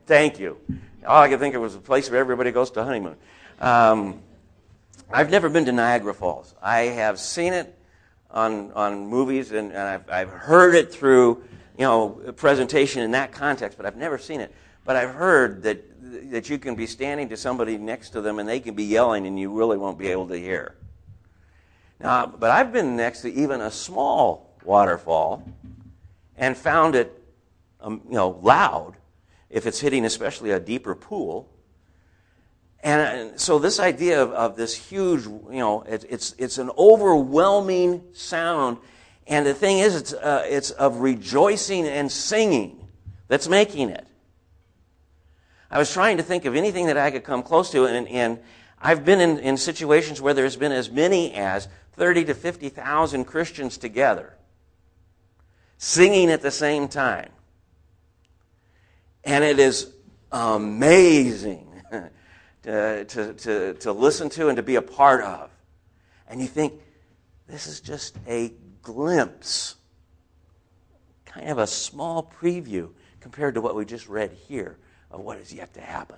thank 0.06 0.38
you. 0.38 0.58
All 1.06 1.22
I 1.22 1.28
could 1.28 1.40
think 1.40 1.54
of 1.54 1.62
was 1.62 1.74
a 1.74 1.80
place 1.80 2.10
where 2.10 2.20
everybody 2.20 2.52
goes 2.52 2.70
to 2.72 2.84
honeymoon. 2.84 3.16
Um, 3.60 4.22
I've 5.12 5.30
never 5.30 5.48
been 5.48 5.64
to 5.66 5.72
Niagara 5.72 6.14
Falls. 6.14 6.54
I 6.62 6.80
have 6.80 7.18
seen 7.18 7.52
it 7.52 7.78
on, 8.30 8.72
on 8.72 9.06
movies 9.06 9.52
and, 9.52 9.72
and 9.72 9.80
I've, 9.80 10.10
I've 10.10 10.30
heard 10.30 10.74
it 10.74 10.92
through 10.92 11.44
you 11.78 11.84
know, 11.84 12.10
presentation 12.36 13.02
in 13.02 13.12
that 13.12 13.32
context, 13.32 13.76
but 13.76 13.86
I've 13.86 13.96
never 13.96 14.18
seen 14.18 14.40
it. 14.40 14.54
But 14.84 14.96
I've 14.96 15.14
heard 15.14 15.62
that 15.62 15.92
that 16.30 16.50
you 16.50 16.58
can 16.58 16.74
be 16.74 16.86
standing 16.86 17.28
to 17.30 17.36
somebody 17.36 17.78
next 17.78 18.10
to 18.10 18.20
them 18.20 18.38
and 18.38 18.48
they 18.48 18.60
can 18.60 18.74
be 18.74 18.84
yelling 18.84 19.26
and 19.26 19.38
you 19.38 19.56
really 19.56 19.78
won't 19.78 19.98
be 19.98 20.08
able 20.08 20.28
to 20.28 20.38
hear. 20.38 20.74
Now, 22.00 22.26
but 22.26 22.50
I've 22.50 22.72
been 22.72 22.96
next 22.96 23.22
to 23.22 23.32
even 23.32 23.60
a 23.60 23.70
small 23.70 24.54
waterfall 24.64 25.42
and 26.36 26.56
found 26.56 26.94
it, 26.94 27.21
um, 27.82 28.00
you 28.08 28.14
know, 28.14 28.30
loud 28.42 28.94
if 29.50 29.66
it's 29.66 29.80
hitting 29.80 30.04
especially 30.04 30.50
a 30.50 30.60
deeper 30.60 30.94
pool. 30.94 31.48
And 32.80 33.38
so 33.38 33.58
this 33.58 33.78
idea 33.78 34.22
of, 34.22 34.32
of 34.32 34.56
this 34.56 34.74
huge, 34.74 35.24
you 35.24 35.44
know, 35.50 35.82
it, 35.82 36.04
it's, 36.08 36.34
it's 36.38 36.58
an 36.58 36.70
overwhelming 36.76 38.02
sound 38.12 38.78
and 39.26 39.46
the 39.46 39.54
thing 39.54 39.78
is, 39.78 39.94
it's, 39.94 40.12
uh, 40.12 40.44
it's 40.46 40.70
of 40.72 40.96
rejoicing 40.96 41.86
and 41.86 42.10
singing 42.10 42.88
that's 43.28 43.48
making 43.48 43.90
it. 43.90 44.06
I 45.70 45.78
was 45.78 45.92
trying 45.92 46.18
to 46.18 46.22
think 46.22 46.44
of 46.44 46.54
anything 46.54 46.86
that 46.86 46.98
I 46.98 47.10
could 47.10 47.24
come 47.24 47.42
close 47.42 47.70
to, 47.70 47.86
and, 47.86 48.06
and 48.08 48.40
I've 48.80 49.04
been 49.04 49.20
in, 49.20 49.38
in 49.38 49.56
situations 49.56 50.20
where 50.20 50.34
there's 50.34 50.56
been 50.56 50.72
as 50.72 50.90
many 50.90 51.32
as 51.34 51.68
30 51.92 52.26
to 52.26 52.34
50,000 52.34 53.24
Christians 53.24 53.78
together 53.78 54.34
singing 55.78 56.30
at 56.30 56.42
the 56.42 56.50
same 56.50 56.88
time. 56.88 57.30
And 59.24 59.44
it 59.44 59.58
is 59.58 59.92
amazing 60.30 61.68
to, 62.62 63.04
to, 63.04 63.32
to, 63.34 63.74
to 63.74 63.92
listen 63.92 64.28
to 64.30 64.48
and 64.48 64.56
to 64.56 64.62
be 64.62 64.76
a 64.76 64.82
part 64.82 65.22
of. 65.22 65.50
And 66.28 66.40
you 66.40 66.46
think, 66.46 66.74
this 67.46 67.66
is 67.66 67.80
just 67.80 68.16
a 68.26 68.52
glimpse, 68.82 69.76
kind 71.24 71.48
of 71.50 71.58
a 71.58 71.66
small 71.66 72.32
preview, 72.40 72.90
compared 73.20 73.54
to 73.54 73.60
what 73.60 73.76
we 73.76 73.84
just 73.84 74.08
read 74.08 74.32
here 74.48 74.78
of 75.10 75.20
what 75.20 75.38
is 75.38 75.52
yet 75.52 75.74
to 75.74 75.80
happen. 75.80 76.16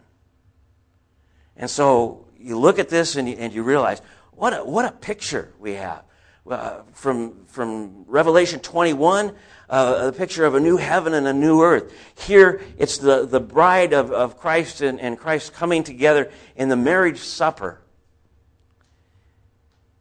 And 1.56 1.68
so 1.68 2.26
you 2.38 2.58
look 2.58 2.78
at 2.78 2.88
this 2.88 3.16
and 3.16 3.28
you, 3.28 3.36
and 3.38 3.52
you 3.52 3.62
realize 3.62 4.00
what 4.32 4.52
a, 4.52 4.64
what 4.64 4.84
a 4.84 4.90
picture 4.90 5.52
we 5.58 5.74
have. 5.74 6.04
Uh, 6.46 6.82
from, 6.92 7.46
from 7.46 8.04
Revelation 8.06 8.60
21, 8.60 9.34
uh, 9.74 10.06
a 10.06 10.12
picture 10.12 10.44
of 10.44 10.54
a 10.54 10.60
new 10.60 10.76
heaven 10.76 11.14
and 11.14 11.26
a 11.26 11.32
new 11.32 11.60
earth. 11.60 11.92
Here, 12.14 12.62
it's 12.78 12.98
the, 12.98 13.26
the 13.26 13.40
bride 13.40 13.92
of, 13.92 14.12
of 14.12 14.38
Christ 14.38 14.82
and, 14.82 15.00
and 15.00 15.18
Christ 15.18 15.52
coming 15.52 15.82
together 15.82 16.30
in 16.54 16.68
the 16.68 16.76
marriage 16.76 17.18
supper. 17.18 17.80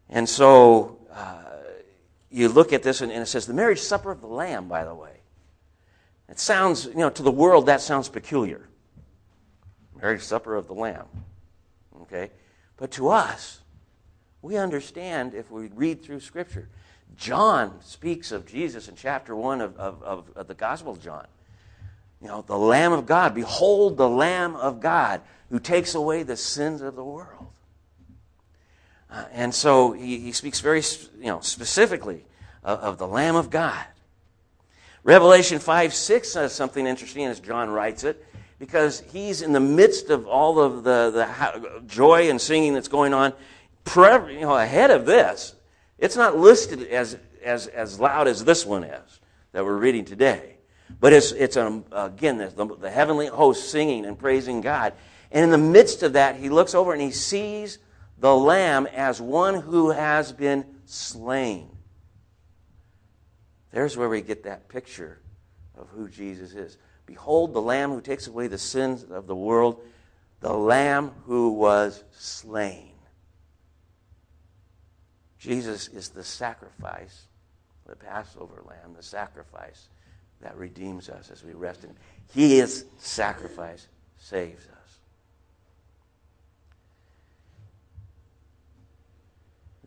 And 0.08 0.28
so 0.28 0.98
uh, 1.12 1.42
you 2.30 2.48
look 2.48 2.72
at 2.72 2.84
this, 2.84 3.00
and, 3.00 3.10
and 3.10 3.22
it 3.22 3.26
says 3.26 3.46
the 3.46 3.54
marriage 3.54 3.80
supper 3.80 4.12
of 4.12 4.20
the 4.20 4.28
Lamb, 4.28 4.68
by 4.68 4.84
the 4.84 4.94
way. 4.94 5.18
It 6.28 6.38
sounds, 6.38 6.84
you 6.84 6.94
know, 6.94 7.10
to 7.10 7.22
the 7.24 7.32
world, 7.32 7.66
that 7.66 7.80
sounds 7.80 8.08
peculiar. 8.08 8.68
Marriage 10.00 10.22
supper 10.22 10.54
of 10.54 10.68
the 10.68 10.74
Lamb. 10.74 11.06
Okay? 12.02 12.30
But 12.76 12.92
to 12.92 13.08
us, 13.08 13.58
we 14.40 14.56
understand 14.56 15.34
if 15.34 15.50
we 15.50 15.66
read 15.74 16.04
through 16.04 16.20
Scripture. 16.20 16.68
John 17.16 17.80
speaks 17.82 18.32
of 18.32 18.46
Jesus 18.46 18.88
in 18.88 18.96
chapter 18.96 19.34
1 19.34 19.60
of, 19.60 19.76
of, 19.76 20.02
of, 20.02 20.30
of, 20.36 20.48
the 20.48 20.54
Gospel 20.54 20.92
of 20.92 21.02
John. 21.02 21.26
You 22.20 22.28
know, 22.28 22.42
the 22.42 22.58
Lamb 22.58 22.92
of 22.92 23.06
God. 23.06 23.34
Behold, 23.34 23.96
the 23.96 24.08
Lamb 24.08 24.56
of 24.56 24.80
God 24.80 25.20
who 25.50 25.58
takes 25.58 25.94
away 25.94 26.22
the 26.22 26.36
sins 26.36 26.80
of 26.80 26.96
the 26.96 27.04
world. 27.04 27.48
Uh, 29.10 29.24
and 29.32 29.54
so 29.54 29.92
he, 29.92 30.18
he 30.18 30.32
speaks 30.32 30.60
very 30.60 30.82
you 31.18 31.26
know, 31.26 31.40
specifically 31.40 32.24
of, 32.62 32.78
of 32.80 32.98
the 32.98 33.06
Lamb 33.06 33.36
of 33.36 33.50
God. 33.50 33.84
Revelation 35.04 35.58
5 35.58 35.92
6 35.92 36.28
says 36.28 36.52
something 36.54 36.86
interesting 36.86 37.26
as 37.26 37.38
John 37.38 37.70
writes 37.70 38.04
it 38.04 38.24
because 38.58 39.00
he's 39.12 39.42
in 39.42 39.52
the 39.52 39.60
midst 39.60 40.08
of 40.08 40.26
all 40.26 40.58
of 40.58 40.84
the, 40.84 41.10
the 41.10 41.82
joy 41.86 42.30
and 42.30 42.40
singing 42.40 42.72
that's 42.72 42.88
going 42.88 43.12
on 43.12 43.34
you 43.96 44.40
know, 44.40 44.56
ahead 44.56 44.90
of 44.90 45.04
this, 45.04 45.54
it's 45.98 46.16
not 46.16 46.36
listed 46.36 46.82
as, 46.88 47.16
as, 47.42 47.66
as 47.68 48.00
loud 48.00 48.28
as 48.28 48.44
this 48.44 48.66
one 48.66 48.84
is 48.84 49.20
that 49.52 49.64
we're 49.64 49.76
reading 49.76 50.04
today. 50.04 50.56
But 51.00 51.12
it's, 51.12 51.32
it's 51.32 51.56
um, 51.56 51.84
again, 51.92 52.38
the, 52.38 52.76
the 52.80 52.90
heavenly 52.90 53.26
host 53.26 53.70
singing 53.70 54.04
and 54.04 54.18
praising 54.18 54.60
God. 54.60 54.92
And 55.30 55.44
in 55.44 55.50
the 55.50 55.58
midst 55.58 56.02
of 56.02 56.14
that, 56.14 56.36
he 56.36 56.48
looks 56.48 56.74
over 56.74 56.92
and 56.92 57.00
he 57.00 57.10
sees 57.10 57.78
the 58.18 58.34
Lamb 58.34 58.86
as 58.86 59.20
one 59.20 59.60
who 59.60 59.90
has 59.90 60.32
been 60.32 60.64
slain. 60.84 61.68
There's 63.70 63.96
where 63.96 64.08
we 64.08 64.20
get 64.20 64.44
that 64.44 64.68
picture 64.68 65.20
of 65.76 65.88
who 65.88 66.08
Jesus 66.08 66.52
is. 66.52 66.78
Behold, 67.06 67.52
the 67.52 67.60
Lamb 67.60 67.90
who 67.90 68.00
takes 68.00 68.26
away 68.26 68.46
the 68.46 68.58
sins 68.58 69.04
of 69.04 69.26
the 69.26 69.34
world, 69.34 69.80
the 70.40 70.52
Lamb 70.52 71.10
who 71.26 71.50
was 71.50 72.04
slain. 72.12 72.93
Jesus 75.44 75.88
is 75.88 76.08
the 76.08 76.24
sacrifice, 76.24 77.26
the 77.86 77.94
Passover 77.94 78.62
lamb, 78.66 78.94
the 78.96 79.02
sacrifice 79.02 79.88
that 80.40 80.56
redeems 80.56 81.10
us 81.10 81.30
as 81.30 81.44
we 81.44 81.52
rest 81.52 81.84
in 81.84 81.90
Him. 81.90 81.96
His 82.32 82.86
sacrifice, 82.96 83.88
saves 84.16 84.64
us. 84.68 84.98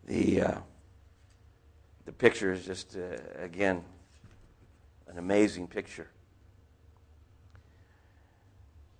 The, 0.06 0.42
uh, 0.42 0.58
the 2.04 2.12
picture 2.12 2.52
is 2.52 2.64
just, 2.64 2.96
uh, 2.96 3.16
again, 3.42 3.82
an 5.08 5.18
amazing 5.18 5.66
picture. 5.66 6.08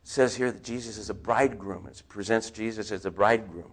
It 0.02 0.08
says 0.08 0.34
here 0.34 0.50
that 0.50 0.64
Jesus 0.64 0.98
is 0.98 1.08
a 1.08 1.14
bridegroom. 1.14 1.86
It 1.86 2.02
presents 2.08 2.50
Jesus 2.50 2.90
as 2.90 3.06
a 3.06 3.12
bridegroom. 3.12 3.70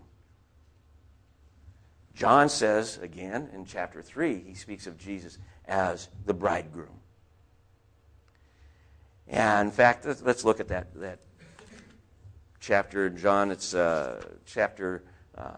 John 2.16 2.48
says, 2.48 2.98
again, 3.00 3.50
in 3.54 3.66
chapter 3.66 4.02
3, 4.02 4.42
he 4.48 4.54
speaks 4.54 4.88
of 4.88 4.98
Jesus 4.98 5.38
as 5.66 6.08
the 6.26 6.34
bridegroom. 6.34 7.02
And 9.28 9.68
in 9.68 9.72
fact, 9.72 10.06
let's 10.06 10.46
look 10.46 10.60
at 10.62 10.70
that, 10.70 10.94
that 10.96 11.20
chapter 12.62 13.08
in 13.08 13.18
John. 13.18 13.52
It's 13.52 13.74
uh, 13.74 14.24
chapter 14.46 15.04
uh, 15.38 15.56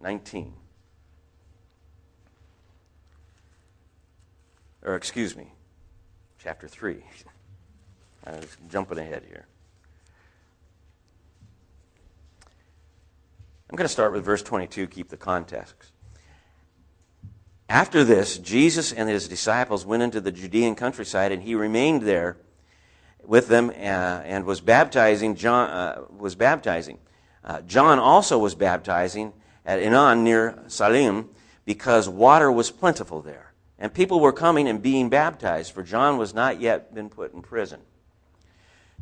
19. 0.00 0.54
Or, 4.84 4.94
excuse 4.94 5.36
me, 5.36 5.52
chapter 6.38 6.66
3. 6.66 7.02
I 8.26 8.30
was 8.32 8.56
jumping 8.70 8.98
ahead 8.98 9.24
here. 9.28 9.46
I'm 13.68 13.76
going 13.76 13.86
to 13.86 13.92
start 13.92 14.12
with 14.12 14.24
verse 14.24 14.42
22, 14.42 14.86
keep 14.86 15.08
the 15.08 15.16
context. 15.16 15.92
After 17.68 18.04
this, 18.04 18.38
Jesus 18.38 18.92
and 18.92 19.08
his 19.08 19.26
disciples 19.26 19.84
went 19.84 20.04
into 20.04 20.20
the 20.20 20.30
Judean 20.30 20.76
countryside, 20.76 21.32
and 21.32 21.42
he 21.42 21.56
remained 21.56 22.02
there 22.02 22.36
with 23.24 23.48
them 23.48 23.70
uh, 23.70 23.72
and 23.72 24.44
was 24.44 24.60
baptizing. 24.60 25.34
John 25.34 25.68
uh, 25.68 26.04
was 26.16 26.36
baptizing. 26.36 26.98
Uh, 27.42 27.62
John 27.62 27.98
also 27.98 28.38
was 28.38 28.54
baptizing 28.54 29.32
at 29.64 29.80
Aenon 29.80 30.22
near 30.22 30.62
Salim 30.68 31.28
because 31.64 32.08
water 32.08 32.52
was 32.52 32.70
plentiful 32.70 33.20
there, 33.20 33.52
and 33.80 33.92
people 33.92 34.20
were 34.20 34.32
coming 34.32 34.68
and 34.68 34.80
being 34.80 35.08
baptized, 35.08 35.72
for 35.72 35.82
John 35.82 36.18
was 36.18 36.32
not 36.32 36.60
yet 36.60 36.94
been 36.94 37.08
put 37.08 37.34
in 37.34 37.42
prison. 37.42 37.80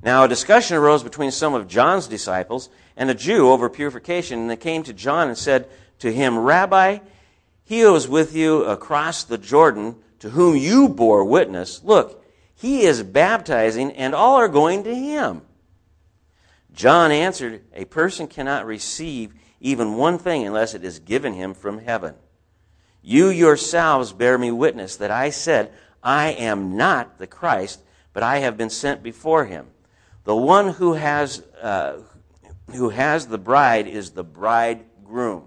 Now, 0.04 0.24
a 0.24 0.28
discussion 0.28 0.76
arose 0.76 1.02
between 1.02 1.30
some 1.30 1.54
of 1.54 1.66
John's 1.66 2.06
disciples 2.06 2.68
and 2.94 3.08
a 3.08 3.14
Jew 3.14 3.48
over 3.48 3.70
purification, 3.70 4.38
and 4.38 4.50
they 4.50 4.56
came 4.56 4.82
to 4.82 4.92
John 4.92 5.28
and 5.28 5.38
said 5.38 5.66
to 6.00 6.12
him, 6.12 6.38
Rabbi, 6.38 6.98
he 7.64 7.80
who 7.80 7.94
was 7.94 8.06
with 8.06 8.36
you 8.36 8.64
across 8.64 9.24
the 9.24 9.38
Jordan, 9.38 9.96
to 10.18 10.28
whom 10.28 10.56
you 10.56 10.90
bore 10.90 11.24
witness, 11.24 11.82
look, 11.82 12.22
he 12.54 12.82
is 12.82 13.02
baptizing, 13.02 13.92
and 13.92 14.14
all 14.14 14.36
are 14.36 14.48
going 14.48 14.84
to 14.84 14.94
him. 14.94 15.40
John 16.74 17.10
answered, 17.10 17.62
A 17.72 17.86
person 17.86 18.26
cannot 18.26 18.66
receive 18.66 19.32
even 19.58 19.96
one 19.96 20.18
thing 20.18 20.46
unless 20.46 20.74
it 20.74 20.84
is 20.84 20.98
given 20.98 21.32
him 21.32 21.54
from 21.54 21.78
heaven. 21.78 22.14
You 23.00 23.28
yourselves 23.28 24.12
bear 24.12 24.36
me 24.36 24.50
witness 24.50 24.96
that 24.96 25.10
I 25.10 25.30
said, 25.30 25.72
I 26.02 26.28
am 26.32 26.76
not 26.76 27.16
the 27.16 27.26
Christ, 27.26 27.80
but 28.12 28.22
I 28.22 28.40
have 28.40 28.58
been 28.58 28.70
sent 28.70 29.02
before 29.02 29.46
him. 29.46 29.68
The 30.24 30.34
one 30.34 30.68
who 30.70 30.94
has, 30.94 31.42
uh, 31.60 31.98
who 32.74 32.88
has 32.88 33.26
the 33.26 33.38
bride 33.38 33.86
is 33.86 34.10
the 34.10 34.24
bridegroom. 34.24 35.44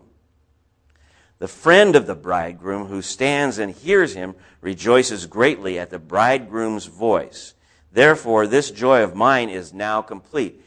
The 1.39 1.47
friend 1.47 1.95
of 1.95 2.07
the 2.07 2.15
bridegroom 2.15 2.87
who 2.87 3.01
stands 3.01 3.59
and 3.59 3.73
hears 3.73 4.13
him 4.13 4.35
rejoices 4.61 5.25
greatly 5.27 5.77
at 5.77 5.89
the 5.89 5.99
bridegroom's 5.99 6.85
voice. 6.85 7.53
Therefore, 7.91 8.47
this 8.47 8.71
joy 8.71 9.03
of 9.03 9.15
mine 9.15 9.49
is 9.49 9.73
now 9.73 10.01
complete. 10.01 10.63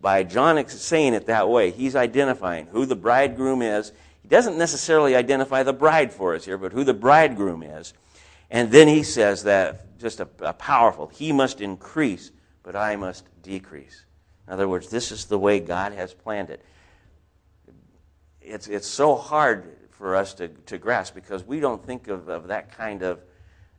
By 0.00 0.22
John 0.22 0.66
saying 0.68 1.14
it 1.14 1.26
that 1.26 1.48
way, 1.48 1.70
he's 1.70 1.96
identifying 1.96 2.66
who 2.66 2.86
the 2.86 2.96
bridegroom 2.96 3.62
is. 3.62 3.92
He 4.22 4.28
doesn't 4.28 4.58
necessarily 4.58 5.14
identify 5.14 5.62
the 5.62 5.72
bride 5.72 6.12
for 6.12 6.34
us 6.34 6.44
here, 6.44 6.58
but 6.58 6.72
who 6.72 6.84
the 6.84 6.94
bridegroom 6.94 7.62
is. 7.62 7.94
And 8.50 8.70
then 8.70 8.88
he 8.88 9.02
says 9.02 9.44
that 9.44 9.98
just 9.98 10.20
a, 10.20 10.28
a 10.40 10.52
powerful, 10.52 11.08
he 11.08 11.32
must 11.32 11.60
increase, 11.60 12.30
but 12.66 12.74
I 12.74 12.96
must 12.96 13.24
decrease. 13.42 14.04
In 14.48 14.52
other 14.52 14.68
words, 14.68 14.90
this 14.90 15.12
is 15.12 15.26
the 15.26 15.38
way 15.38 15.60
God 15.60 15.92
has 15.92 16.12
planned 16.12 16.50
it. 16.50 16.64
It's, 18.42 18.66
it's 18.66 18.88
so 18.88 19.14
hard 19.14 19.76
for 19.90 20.16
us 20.16 20.34
to, 20.34 20.48
to 20.48 20.76
grasp 20.76 21.14
because 21.14 21.44
we 21.44 21.60
don't 21.60 21.84
think 21.86 22.08
of, 22.08 22.28
of 22.28 22.48
that 22.48 22.76
kind 22.76 23.04
of, 23.04 23.20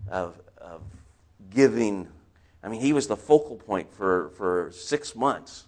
of, 0.10 0.40
of 0.58 0.82
giving. 1.54 2.08
I 2.64 2.70
mean, 2.70 2.80
he 2.80 2.94
was 2.94 3.08
the 3.08 3.18
focal 3.18 3.58
point 3.58 3.92
for, 3.94 4.30
for 4.38 4.72
six 4.72 5.18
months. 5.18 5.66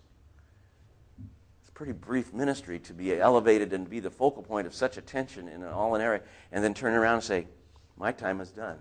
It's 1.60 1.70
a 1.70 1.74
pretty 1.74 1.92
brief 1.92 2.34
ministry 2.34 2.80
to 2.80 2.94
be 2.94 3.20
elevated 3.20 3.74
and 3.74 3.90
be 3.90 4.00
the 4.00 4.10
focal 4.10 4.44
point 4.44 4.66
of 4.66 4.74
such 4.74 4.96
attention 4.96 5.50
in 5.50 5.66
all 5.66 5.94
an 5.96 6.02
area, 6.02 6.22
and 6.54 6.64
then 6.64 6.74
turn 6.74 6.94
around 6.94 7.16
and 7.16 7.24
say, 7.24 7.48
My 7.98 8.14
time 8.14 8.40
is 8.40 8.52
done. 8.52 8.78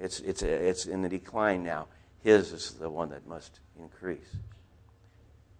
It's, 0.00 0.20
it's, 0.20 0.42
it's 0.42 0.86
in 0.86 1.02
the 1.02 1.08
decline 1.10 1.62
now. 1.62 1.88
His 2.22 2.52
is 2.52 2.70
the 2.72 2.90
one 2.90 3.10
that 3.10 3.26
must 3.26 3.60
increase. 3.78 4.36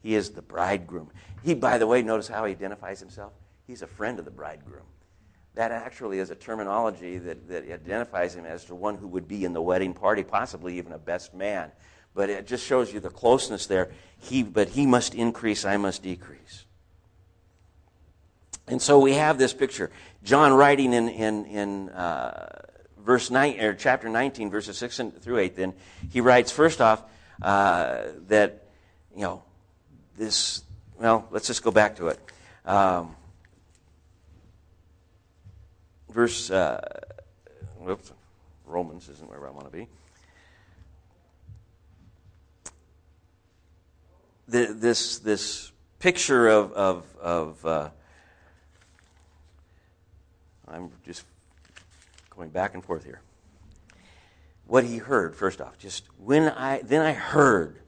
He 0.03 0.15
is 0.15 0.31
the 0.31 0.43
bridegroom. 0.43 1.11
He, 1.45 1.55
by 1.55 1.79
the 1.79 1.87
way, 1.87 2.03
notice 2.03 2.29
how 2.29 2.45
he 2.45 2.53
identifies 2.53 3.01
himself? 3.01 3.33
He's 3.67 3.83
a 3.83 3.87
friend 3.87 4.19
of 4.19 4.25
the 4.25 4.31
bridegroom. 4.31 4.87
That 5.55 5.73
actually 5.73 6.21
is 6.21 6.31
a 6.31 6.35
terminology 6.35 7.19
that, 7.19 7.49
that 7.49 7.71
identifies 7.71 8.35
him 8.35 8.47
as 8.47 8.65
the 8.65 8.75
one 8.75 8.97
who 8.97 9.09
would 9.09 9.27
be 9.27 9.45
in 9.45 9.53
the 9.53 9.63
wedding 9.63 9.93
party, 9.93 10.23
possibly 10.23 10.79
even 10.79 10.93
a 10.93 10.99
best 10.99 11.35
man. 11.35 11.73
But 12.15 12.31
it 12.31 12.47
just 12.47 12.65
shows 12.65 12.93
you 12.93 13.01
the 13.01 13.11
closeness 13.11 13.67
there. 13.67 13.91
He, 14.19 14.43
but 14.43 14.71
he 14.71 14.87
must 14.87 15.15
increase, 15.15 15.65
I 15.65 15.77
must 15.77 16.03
decrease. 16.03 16.65
And 18.67 18.81
so 18.81 18.99
we 18.99 19.15
have 19.15 19.39
this 19.39 19.53
picture. 19.53 19.91
John 20.23 20.53
writing 20.53 20.93
in, 20.93 21.09
in, 21.09 21.45
in 21.47 21.89
uh, 21.91 22.67
verse 23.09 23.31
9, 23.31 23.59
or 23.61 23.73
chapter 23.73 24.07
19, 24.07 24.51
verses 24.51 24.77
6 24.77 25.01
through 25.23 25.39
8, 25.39 25.57
then, 25.57 25.73
he 26.11 26.21
writes, 26.21 26.53
first 26.53 26.83
off, 26.83 27.03
uh, 27.41 28.03
that, 28.27 28.67
you 29.17 29.23
know, 29.23 29.43
this, 30.19 30.63
well, 31.01 31.27
let's 31.31 31.47
just 31.47 31.63
go 31.63 31.71
back 31.71 31.97
to 31.97 32.09
it. 32.09 32.21
Um, 32.67 33.17
verse, 36.11 36.51
uh, 36.51 36.87
whoops, 37.79 38.13
Romans 38.67 39.09
isn't 39.09 39.31
where 39.31 39.47
I 39.47 39.53
want 39.53 39.65
to 39.65 39.73
be. 39.73 39.89
The, 44.49 44.75
this, 44.75 45.19
this 45.21 45.73
picture 45.99 46.49
of, 46.49 46.73
of, 46.75 47.05
of 47.23 47.65
uh, 47.65 47.89
I'm 50.71 50.91
just 51.07 51.25
going 52.39 52.51
back 52.51 52.75
and 52.75 52.85
forth 52.85 53.05
here. 53.05 53.21
What 54.69 54.85
he 54.85 54.99
heard, 54.99 55.35
first 55.35 55.61
off, 55.61 55.77
just 55.77 56.05
when 56.19 56.49
I, 56.49 56.81
then 56.83 57.05
I 57.05 57.13
heard. 57.13 57.81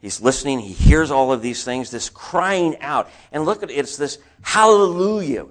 He's 0.00 0.20
listening, 0.20 0.58
he 0.58 0.72
hears 0.72 1.12
all 1.12 1.32
of 1.32 1.40
these 1.40 1.62
things, 1.62 1.92
this 1.92 2.10
crying 2.10 2.76
out. 2.80 3.08
And 3.30 3.44
look 3.44 3.62
at 3.62 3.70
it, 3.70 3.74
it's 3.74 3.96
this 3.96 4.18
hallelujah. 4.40 5.46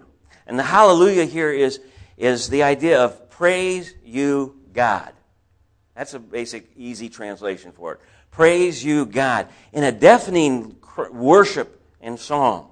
And 0.46 0.60
the 0.60 0.63
hallelujah 0.63 1.24
here 1.24 1.50
is, 1.50 1.80
is 2.18 2.50
the 2.50 2.63
idea 2.63 3.01
of 3.01 3.30
praise 3.30 3.94
you, 4.04 4.60
God. 4.74 5.13
That's 5.96 6.13
a 6.13 6.20
basic, 6.20 6.70
easy 6.75 7.08
translation 7.08 7.72
for 7.72 7.94
it. 7.94 8.00
Praise 8.32 8.84
you, 8.84 9.06
God. 9.06 9.48
In 9.72 9.86
a 9.86 9.94
deafening 9.94 10.75
worship 11.10 11.82
and 12.01 12.20
song. 12.20 12.70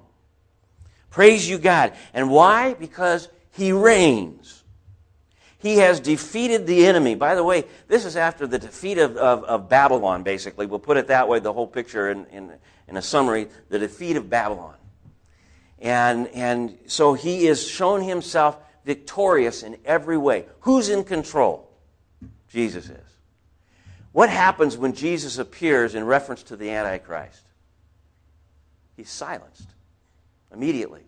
Praise 1.08 1.48
you, 1.48 1.56
God. 1.56 1.94
And 2.12 2.30
why? 2.30 2.74
Because 2.74 3.28
He 3.52 3.72
reigns. 3.72 4.59
He 5.60 5.76
has 5.76 6.00
defeated 6.00 6.66
the 6.66 6.86
enemy. 6.86 7.14
By 7.14 7.34
the 7.34 7.44
way, 7.44 7.64
this 7.86 8.04
is 8.06 8.16
after 8.16 8.46
the 8.46 8.58
defeat 8.58 8.98
of, 8.98 9.16
of, 9.16 9.44
of 9.44 9.68
Babylon, 9.68 10.22
basically. 10.22 10.66
We'll 10.66 10.78
put 10.78 10.96
it 10.96 11.08
that 11.08 11.28
way, 11.28 11.38
the 11.38 11.52
whole 11.52 11.66
picture 11.66 12.10
in, 12.10 12.24
in, 12.26 12.52
in 12.88 12.96
a 12.96 13.02
summary 13.02 13.48
the 13.68 13.78
defeat 13.78 14.16
of 14.16 14.30
Babylon. 14.30 14.74
And, 15.78 16.28
and 16.28 16.78
so 16.86 17.12
he 17.12 17.46
is 17.46 17.66
shown 17.66 18.02
himself 18.02 18.56
victorious 18.84 19.62
in 19.62 19.76
every 19.84 20.16
way. 20.16 20.46
Who's 20.60 20.88
in 20.88 21.04
control? 21.04 21.70
Jesus 22.48 22.88
is. 22.88 23.10
What 24.12 24.30
happens 24.30 24.76
when 24.76 24.94
Jesus 24.94 25.38
appears 25.38 25.94
in 25.94 26.04
reference 26.04 26.42
to 26.44 26.56
the 26.56 26.70
Antichrist? 26.70 27.42
He's 28.96 29.10
silenced 29.10 29.68
immediately. 30.52 31.02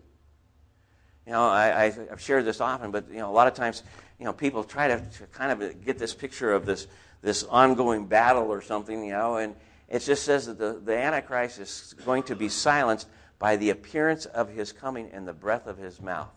You 1.25 1.33
know, 1.33 1.43
I, 1.43 1.91
have 2.09 2.19
shared 2.19 2.45
this 2.45 2.59
often, 2.59 2.91
but 2.91 3.09
you 3.09 3.17
know, 3.17 3.29
a 3.29 3.31
lot 3.31 3.47
of 3.47 3.53
times, 3.53 3.83
you 4.23 4.29
know, 4.29 4.31
people 4.31 4.63
try 4.63 4.87
to, 4.87 5.01
to 5.17 5.27
kind 5.33 5.51
of 5.51 5.83
get 5.83 5.97
this 5.97 6.13
picture 6.13 6.53
of 6.53 6.65
this 6.65 6.87
this 7.21 7.43
ongoing 7.43 8.05
battle 8.05 8.43
or 8.43 8.61
something, 8.61 9.03
you 9.03 9.11
know, 9.11 9.35
and 9.35 9.53
it 9.89 9.99
just 9.99 10.23
says 10.23 10.45
that 10.45 10.57
the, 10.57 10.79
the 10.81 10.97
Antichrist 10.97 11.59
is 11.59 11.93
going 12.05 12.23
to 12.23 12.33
be 12.33 12.47
silenced 12.47 13.09
by 13.37 13.57
the 13.57 13.69
appearance 13.69 14.25
of 14.25 14.47
his 14.47 14.71
coming 14.71 15.09
and 15.11 15.27
the 15.27 15.33
breath 15.33 15.67
of 15.67 15.77
his 15.77 15.99
mouth. 15.99 16.31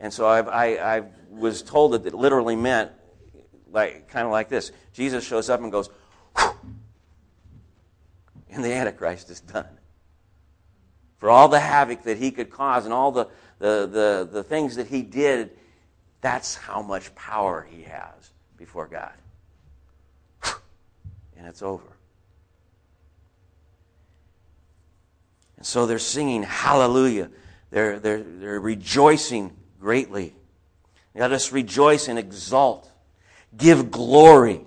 And 0.00 0.12
so 0.12 0.26
I've, 0.26 0.48
I, 0.48 0.74
I 0.74 1.02
was 1.30 1.62
told 1.62 1.92
that 1.92 2.04
it 2.04 2.14
literally 2.14 2.56
meant 2.56 2.90
like 3.70 4.08
kind 4.08 4.26
of 4.26 4.32
like 4.32 4.48
this: 4.48 4.72
Jesus 4.92 5.24
shows 5.24 5.48
up 5.48 5.60
and 5.60 5.70
goes, 5.70 5.90
and 8.50 8.64
the 8.64 8.72
Antichrist 8.72 9.30
is 9.30 9.40
done 9.40 9.78
for 11.18 11.30
all 11.30 11.46
the 11.46 11.60
havoc 11.60 12.02
that 12.02 12.18
he 12.18 12.32
could 12.32 12.50
cause 12.50 12.84
and 12.84 12.92
all 12.92 13.12
the, 13.12 13.28
the, 13.60 13.88
the, 13.90 14.28
the 14.30 14.42
things 14.42 14.74
that 14.76 14.88
he 14.88 15.02
did, 15.02 15.56
that's 16.24 16.54
how 16.54 16.80
much 16.80 17.14
power 17.14 17.68
he 17.70 17.82
has 17.82 18.30
before 18.56 18.86
God. 18.86 19.12
And 21.36 21.46
it's 21.46 21.60
over. 21.62 21.84
And 25.58 25.66
so 25.66 25.84
they're 25.84 25.98
singing 25.98 26.42
hallelujah. 26.42 27.28
They're, 27.70 27.98
they're, 27.98 28.22
they're 28.22 28.60
rejoicing 28.60 29.52
greatly. 29.80 30.34
Let 31.14 31.32
us 31.32 31.52
rejoice 31.52 32.08
and 32.08 32.18
exult. 32.18 32.90
Give 33.54 33.90
glory. 33.90 34.62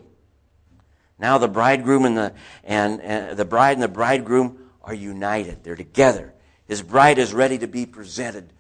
Now 1.18 1.40
the 1.40 1.48
bridegroom 1.48 2.06
and 2.06 2.18
the, 2.18 2.34
and, 2.66 3.02
and 3.02 3.36
the 3.36 3.46
bride 3.46 3.74
and 3.74 3.82
the 3.82 3.88
bridegroom 3.88 4.60
are 4.84 4.94
united. 4.94 5.64
They're 5.64 5.76
together. 5.76 6.34
His 6.68 6.84
bride 6.84 7.18
is 7.18 7.34
ready 7.34 7.58
to 7.58 7.68
be 7.68 7.88
presented 7.88 8.54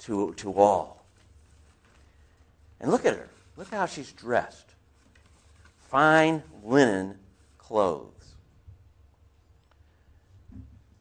to, 0.00 0.34
to 0.34 0.52
all. 0.52 1.03
And 2.84 2.92
look 2.92 3.06
at 3.06 3.14
her. 3.14 3.30
Look 3.56 3.70
how 3.70 3.86
she's 3.86 4.12
dressed. 4.12 4.66
Fine 5.88 6.42
linen 6.62 7.18
clothes. 7.56 8.34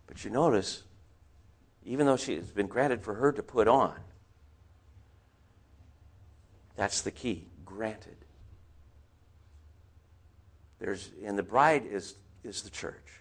But 0.08 0.24
you 0.24 0.32
notice, 0.32 0.84
even 1.86 2.06
though 2.06 2.16
she 2.16 2.36
has 2.36 2.50
been 2.52 2.68
granted 2.68 3.02
for 3.02 3.16
her 3.16 3.34
to 3.34 3.44
put 3.44 3.68
on, 3.68 3.96
that's 6.78 7.02
the 7.02 7.12
key 7.12 7.48
granted. 7.66 8.16
There's, 10.80 11.12
and 11.26 11.38
the 11.38 11.44
bride 11.44 11.86
is, 11.86 12.16
is 12.46 12.62
the 12.62 12.70
church. 12.70 13.20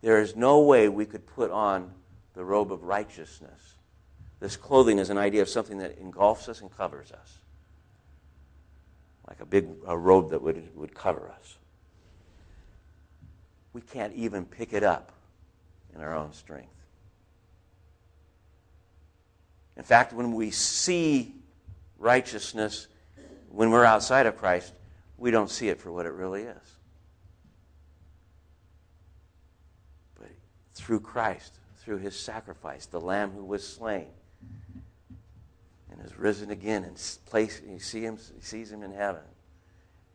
There 0.00 0.22
is 0.22 0.34
no 0.34 0.62
way 0.62 0.88
we 0.88 1.04
could 1.04 1.26
put 1.26 1.50
on 1.50 1.90
the 2.32 2.46
robe 2.46 2.72
of 2.72 2.84
righteousness. 2.84 3.74
This 4.40 4.56
clothing 4.56 4.98
is 4.98 5.10
an 5.10 5.18
idea 5.18 5.42
of 5.42 5.50
something 5.50 5.76
that 5.80 5.98
engulfs 5.98 6.48
us 6.48 6.62
and 6.62 6.74
covers 6.74 7.12
us, 7.12 7.40
like 9.28 9.40
a 9.40 9.46
big 9.46 9.68
a 9.86 9.96
robe 9.96 10.30
that 10.30 10.42
would, 10.42 10.74
would 10.74 10.94
cover 10.94 11.28
us. 11.28 11.58
We 13.72 13.82
can't 13.82 14.14
even 14.14 14.46
pick 14.46 14.72
it 14.72 14.82
up 14.82 15.12
in 15.94 16.00
our 16.00 16.16
own 16.16 16.32
strength. 16.32 16.72
In 19.76 19.84
fact, 19.84 20.12
when 20.12 20.34
we 20.34 20.50
see 20.50 21.34
righteousness, 21.98 22.88
when 23.50 23.70
we're 23.70 23.84
outside 23.84 24.26
of 24.26 24.36
Christ, 24.36 24.72
we 25.18 25.30
don't 25.30 25.50
see 25.50 25.68
it 25.68 25.78
for 25.78 25.92
what 25.92 26.06
it 26.06 26.12
really 26.12 26.42
is. 26.42 26.76
But 30.18 30.30
through 30.74 31.00
Christ, 31.00 31.58
through 31.76 31.98
his 31.98 32.18
sacrifice, 32.18 32.86
the 32.86 33.00
Lamb 33.00 33.30
who 33.32 33.44
was 33.44 33.66
slain 33.66 34.08
and 35.98 36.06
is 36.06 36.18
risen 36.18 36.50
again 36.50 36.84
and 36.84 36.96
place, 37.26 37.60
you 37.68 37.78
see 37.78 38.02
him, 38.02 38.16
he 38.16 38.40
sees 38.40 38.70
him 38.70 38.82
in 38.82 38.92
heaven. 38.92 39.22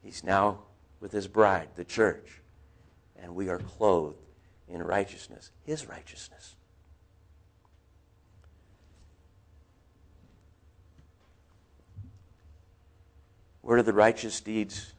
He's 0.02 0.24
now 0.24 0.60
with 1.00 1.12
his 1.12 1.28
bride, 1.28 1.70
the 1.76 1.84
church, 1.84 2.42
and 3.22 3.36
we 3.36 3.50
are 3.50 3.60
clothed 3.60 4.18
in 4.68 4.82
righteousness, 4.82 5.52
his 5.66 5.88
righteousness. 5.88 6.56
Where 13.62 13.78
do 13.78 13.84
the 13.84 13.94
righteous 13.94 14.42
deeds 14.42 14.94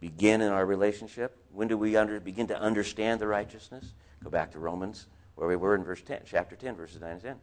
begin 0.00 0.40
in 0.40 0.48
our 0.48 0.66
relationship? 0.66 1.36
When 1.52 1.68
do 1.68 1.78
we 1.78 1.96
under, 1.96 2.18
begin 2.20 2.48
to 2.48 2.58
understand 2.58 3.20
the 3.20 3.28
righteousness? 3.28 3.92
Go 4.22 4.30
back 4.30 4.52
to 4.52 4.58
Romans 4.58 5.06
where 5.36 5.46
we 5.46 5.56
were 5.56 5.74
in 5.74 5.84
verse 5.84 6.02
10, 6.02 6.22
chapter 6.24 6.56
10, 6.56 6.74
verses 6.74 7.00
9 7.00 7.10
and 7.10 7.22
10. 7.22 7.36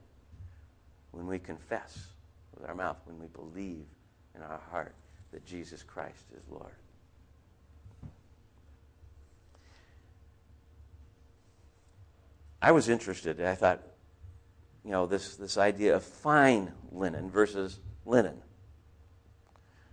When 1.11 1.27
we 1.27 1.39
confess 1.39 2.07
with 2.55 2.67
our 2.67 2.75
mouth, 2.75 2.97
when 3.05 3.19
we 3.19 3.27
believe 3.27 3.85
in 4.35 4.41
our 4.41 4.61
heart 4.71 4.93
that 5.31 5.45
Jesus 5.45 5.83
Christ 5.83 6.25
is 6.35 6.43
Lord. 6.49 6.73
I 12.61 12.71
was 12.71 12.87
interested. 12.87 13.41
I 13.41 13.55
thought, 13.55 13.81
you 14.85 14.91
know, 14.91 15.05
this, 15.05 15.35
this 15.35 15.57
idea 15.57 15.95
of 15.95 16.03
fine 16.03 16.71
linen 16.91 17.29
versus 17.29 17.79
linen. 18.05 18.41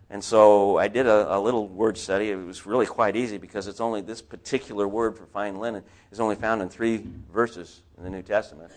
And 0.09 0.23
so 0.23 0.77
I 0.77 0.89
did 0.89 1.07
a, 1.07 1.37
a, 1.37 1.39
little 1.39 1.69
word 1.69 1.97
study. 1.97 2.31
It 2.31 2.37
was 2.37 2.67
really 2.67 2.87
quite 2.87 3.17
easy 3.17 3.39
because 3.39 3.69
it's 3.69 3.81
only 3.81 4.01
this 4.01 4.21
particular 4.21 4.87
word 4.87 5.17
for 5.17 5.27
fine 5.27 5.59
linen 5.59 5.85
is 6.11 6.21
only 6.21 6.37
found 6.37 6.63
in 6.63 6.69
three 6.69 7.05
verses 7.33 7.83
in 7.97 8.03
the 8.03 8.11
New 8.11 8.23
Testament, 8.23 8.73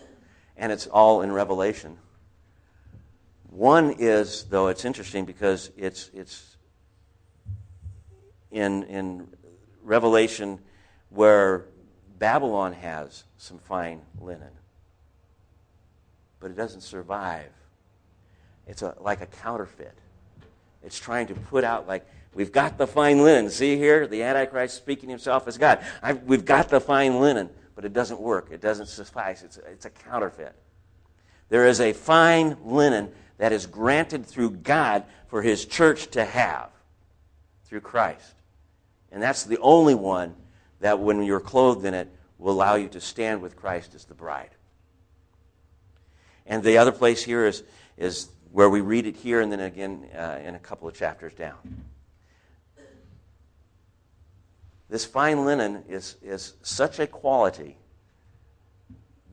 and 0.56 0.70
it's 0.70 0.86
all 0.86 1.22
in 1.22 1.32
Revelation. 1.32 1.98
One 3.54 3.94
is, 4.00 4.46
though, 4.50 4.66
it's 4.66 4.84
interesting 4.84 5.24
because 5.24 5.70
it's 5.76 6.10
it's 6.12 6.56
in 8.50 8.82
in 8.84 9.28
Revelation 9.84 10.58
where 11.10 11.66
Babylon 12.18 12.72
has 12.72 13.22
some 13.38 13.58
fine 13.58 14.00
linen, 14.20 14.50
but 16.40 16.50
it 16.50 16.56
doesn't 16.56 16.80
survive. 16.80 17.52
It's 18.66 18.82
a, 18.82 18.96
like 19.00 19.20
a 19.20 19.26
counterfeit. 19.26 19.94
It's 20.82 20.98
trying 20.98 21.28
to 21.28 21.34
put 21.34 21.62
out, 21.62 21.86
like, 21.86 22.08
we've 22.34 22.50
got 22.50 22.76
the 22.76 22.88
fine 22.88 23.22
linen. 23.22 23.50
See 23.50 23.76
here? 23.76 24.08
The 24.08 24.24
Antichrist 24.24 24.76
speaking 24.76 25.08
himself 25.08 25.46
as 25.46 25.58
God. 25.58 25.78
I've, 26.02 26.24
we've 26.24 26.44
got 26.44 26.70
the 26.70 26.80
fine 26.80 27.20
linen, 27.20 27.50
but 27.76 27.84
it 27.84 27.92
doesn't 27.92 28.20
work. 28.20 28.48
It 28.50 28.60
doesn't 28.60 28.86
suffice. 28.86 29.44
It's, 29.44 29.58
it's 29.58 29.84
a 29.84 29.90
counterfeit. 29.90 30.56
There 31.50 31.68
is 31.68 31.80
a 31.80 31.92
fine 31.92 32.56
linen 32.64 33.12
that 33.38 33.52
is 33.52 33.66
granted 33.66 34.26
through 34.26 34.50
God 34.50 35.04
for 35.28 35.42
His 35.42 35.64
church 35.64 36.08
to 36.12 36.24
have 36.24 36.70
through 37.64 37.80
Christ. 37.80 38.34
And 39.10 39.22
that's 39.22 39.44
the 39.44 39.58
only 39.58 39.94
one 39.94 40.34
that, 40.80 40.98
when 40.98 41.22
you're 41.22 41.40
clothed 41.40 41.84
in 41.84 41.94
it, 41.94 42.08
will 42.38 42.52
allow 42.52 42.74
you 42.74 42.88
to 42.88 43.00
stand 43.00 43.40
with 43.40 43.56
Christ 43.56 43.94
as 43.94 44.04
the 44.04 44.14
bride. 44.14 44.50
And 46.46 46.62
the 46.62 46.78
other 46.78 46.92
place 46.92 47.22
here 47.22 47.46
is, 47.46 47.62
is 47.96 48.28
where 48.52 48.68
we 48.68 48.80
read 48.80 49.06
it 49.06 49.16
here 49.16 49.40
and 49.40 49.50
then 49.50 49.60
again 49.60 50.06
uh, 50.14 50.40
in 50.44 50.54
a 50.54 50.58
couple 50.58 50.86
of 50.86 50.94
chapters 50.94 51.32
down. 51.34 51.56
This 54.88 55.04
fine 55.04 55.44
linen 55.44 55.84
is, 55.88 56.16
is 56.22 56.54
such 56.62 56.98
a 56.98 57.06
quality 57.06 57.78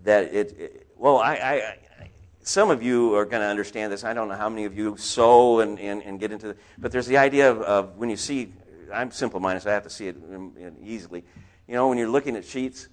that 0.04 0.34
it, 0.34 0.58
it 0.58 0.88
well, 0.96 1.18
I, 1.18 1.34
I, 1.34 1.78
some 2.44 2.72
of 2.72 2.82
you 2.82 3.16
are 3.16 3.26
going 3.26 3.42
to 3.42 3.48
understand 3.48 3.92
this. 3.92 4.04
I 4.04 4.14
don't 4.14 4.28
know 4.28 4.36
how 4.36 4.50
many 4.50 4.66
of 4.66 4.78
you 4.78 4.98
sew 4.98 5.60
and, 5.60 5.80
and, 5.80 6.02
and 6.02 6.20
get 6.20 6.32
into 6.32 6.50
it, 6.50 6.58
but 6.78 6.92
there's 6.92 7.08
the 7.08 7.18
idea 7.18 7.52
of, 7.52 7.62
of 7.62 7.98
when 7.98 8.10
you 8.10 8.18
see, 8.18 8.54
I'm 8.92 9.12
simple 9.12 9.40
minded, 9.40 9.62
so 9.62 9.70
I 9.70 9.74
have 9.74 9.84
to 9.84 9.90
see 9.90 10.08
it 10.08 10.16
um, 10.34 10.54
easily. 10.84 11.24
You 11.68 11.76
know, 11.76 11.88
when 11.88 11.98
you're 11.98 12.10
looking 12.10 12.36
at 12.36 12.46
sheets 12.46 12.88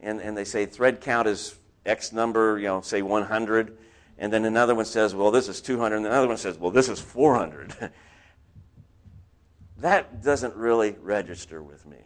and, 0.00 0.20
and 0.20 0.36
they 0.36 0.44
say 0.44 0.66
thread 0.66 1.00
count 1.00 1.28
is 1.28 1.56
X 1.86 2.12
number, 2.12 2.58
you 2.58 2.66
know, 2.66 2.80
say 2.80 3.02
100, 3.02 3.78
and 4.18 4.32
then 4.32 4.44
another 4.44 4.74
one 4.74 4.84
says, 4.84 5.14
well, 5.14 5.30
this 5.30 5.48
is 5.48 5.60
200, 5.60 5.96
and 5.96 6.06
another 6.06 6.28
one 6.28 6.36
says, 6.36 6.58
well, 6.58 6.72
this 6.72 6.88
is 6.88 7.00
400. 7.00 7.90
that 9.78 10.22
doesn't 10.22 10.56
really 10.56 10.96
register 11.00 11.62
with 11.62 11.86
me. 11.86 11.98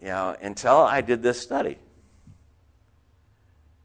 You 0.00 0.08
know, 0.08 0.36
until 0.40 0.76
I 0.76 1.00
did 1.00 1.22
this 1.22 1.40
study. 1.40 1.78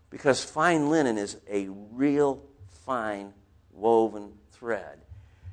Because 0.10 0.44
fine 0.44 0.90
linen 0.90 1.18
is 1.18 1.38
a 1.50 1.68
real 1.70 2.44
fine 2.86 3.34
woven 3.72 4.32
thread. 4.52 5.00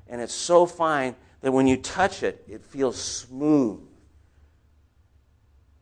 And 0.09 0.21
it's 0.21 0.35
so 0.35 0.66
fine 0.66 1.14
that 1.40 1.53
when 1.53 1.66
you 1.66 1.77
touch 1.77 2.23
it, 2.23 2.45
it 2.49 2.64
feels 2.64 2.97
smooth. 2.97 3.81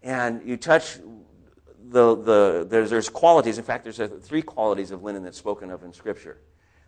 And 0.03 0.47
you 0.47 0.57
touch 0.57 0.99
the, 1.89 2.17
the 2.17 2.67
there's, 2.69 2.91
there's 2.91 3.09
qualities. 3.09 3.59
In 3.59 3.65
fact, 3.65 3.85
there's 3.85 4.01
a, 4.01 4.09
three 4.09 4.43
qualities 4.43 4.91
of 4.91 5.03
linen 5.03 5.23
that's 5.23 5.39
spoken 5.39 5.71
of 5.71 5.83
in 5.85 5.93
Scripture. 5.93 6.39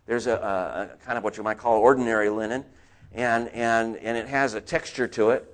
There's 0.05 0.27
a, 0.27 0.35
a, 0.35 0.93
a 0.93 0.97
kind 1.05 1.17
of 1.17 1.23
what 1.23 1.37
you 1.37 1.43
might 1.43 1.57
call 1.57 1.79
ordinary 1.79 2.29
linen, 2.29 2.65
and, 3.13 3.49
and, 3.49 3.97
and 3.97 4.17
it 4.17 4.27
has 4.27 4.53
a 4.53 4.61
texture 4.61 5.07
to 5.09 5.31
it. 5.31 5.53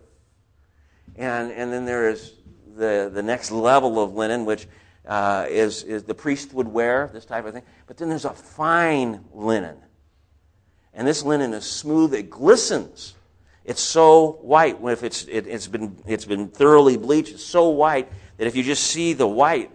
And, 1.15 1.51
and 1.51 1.71
then 1.71 1.85
there 1.85 2.09
is 2.09 2.33
the, 2.75 3.11
the 3.13 3.23
next 3.23 3.51
level 3.51 4.01
of 4.01 4.13
linen, 4.13 4.45
which 4.45 4.67
uh, 5.05 5.45
is, 5.49 5.83
is 5.83 6.03
the 6.03 6.13
priest 6.13 6.53
would 6.53 6.67
wear, 6.67 7.09
this 7.13 7.25
type 7.25 7.45
of 7.45 7.53
thing. 7.53 7.63
But 7.87 7.97
then 7.97 8.09
there's 8.09 8.25
a 8.25 8.31
fine 8.31 9.23
linen. 9.33 9.77
And 10.93 11.07
this 11.07 11.23
linen 11.23 11.53
is 11.53 11.65
smooth, 11.65 12.13
it 12.13 12.29
glistens. 12.29 13.15
It's 13.65 13.81
so 13.81 14.33
white. 14.41 14.77
If 14.83 15.03
it's, 15.03 15.25
it, 15.25 15.45
has 15.47 15.67
been, 15.67 15.97
it's 16.05 16.25
been 16.25 16.49
thoroughly 16.49 16.97
bleached, 16.97 17.33
it's 17.33 17.43
so 17.43 17.69
white 17.69 18.11
that 18.37 18.47
if 18.47 18.55
you 18.55 18.63
just 18.63 18.83
see 18.83 19.13
the 19.13 19.27
white, 19.27 19.71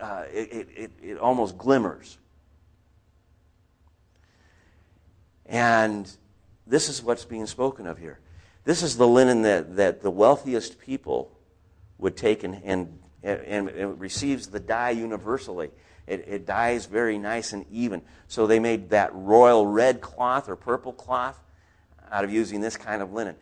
uh, 0.00 0.24
it, 0.32 0.68
it, 0.76 0.90
it 1.02 1.18
almost 1.18 1.56
glimmers. 1.56 2.18
And 5.46 6.10
this 6.66 6.88
is 6.88 7.02
what's 7.02 7.24
being 7.24 7.46
spoken 7.46 7.86
of 7.86 7.98
here. 7.98 8.20
This 8.64 8.82
is 8.82 8.96
the 8.96 9.06
linen 9.06 9.42
that, 9.42 9.76
that 9.76 10.02
the 10.02 10.10
wealthiest 10.10 10.78
people 10.78 11.32
would 11.96 12.16
take 12.16 12.44
and, 12.44 12.60
and 12.64 12.98
and 13.22 13.68
it 13.68 13.86
receives 13.98 14.48
the 14.48 14.60
dye 14.60 14.90
universally. 14.90 15.70
It, 16.06 16.24
it 16.26 16.46
dyes 16.46 16.86
very 16.86 17.18
nice 17.18 17.52
and 17.52 17.66
even. 17.70 18.02
So 18.28 18.46
they 18.46 18.58
made 18.58 18.90
that 18.90 19.14
royal 19.14 19.66
red 19.66 20.00
cloth 20.00 20.48
or 20.48 20.56
purple 20.56 20.92
cloth 20.92 21.38
out 22.10 22.24
of 22.24 22.32
using 22.32 22.60
this 22.60 22.76
kind 22.76 23.02
of 23.02 23.12
linen. 23.12 23.36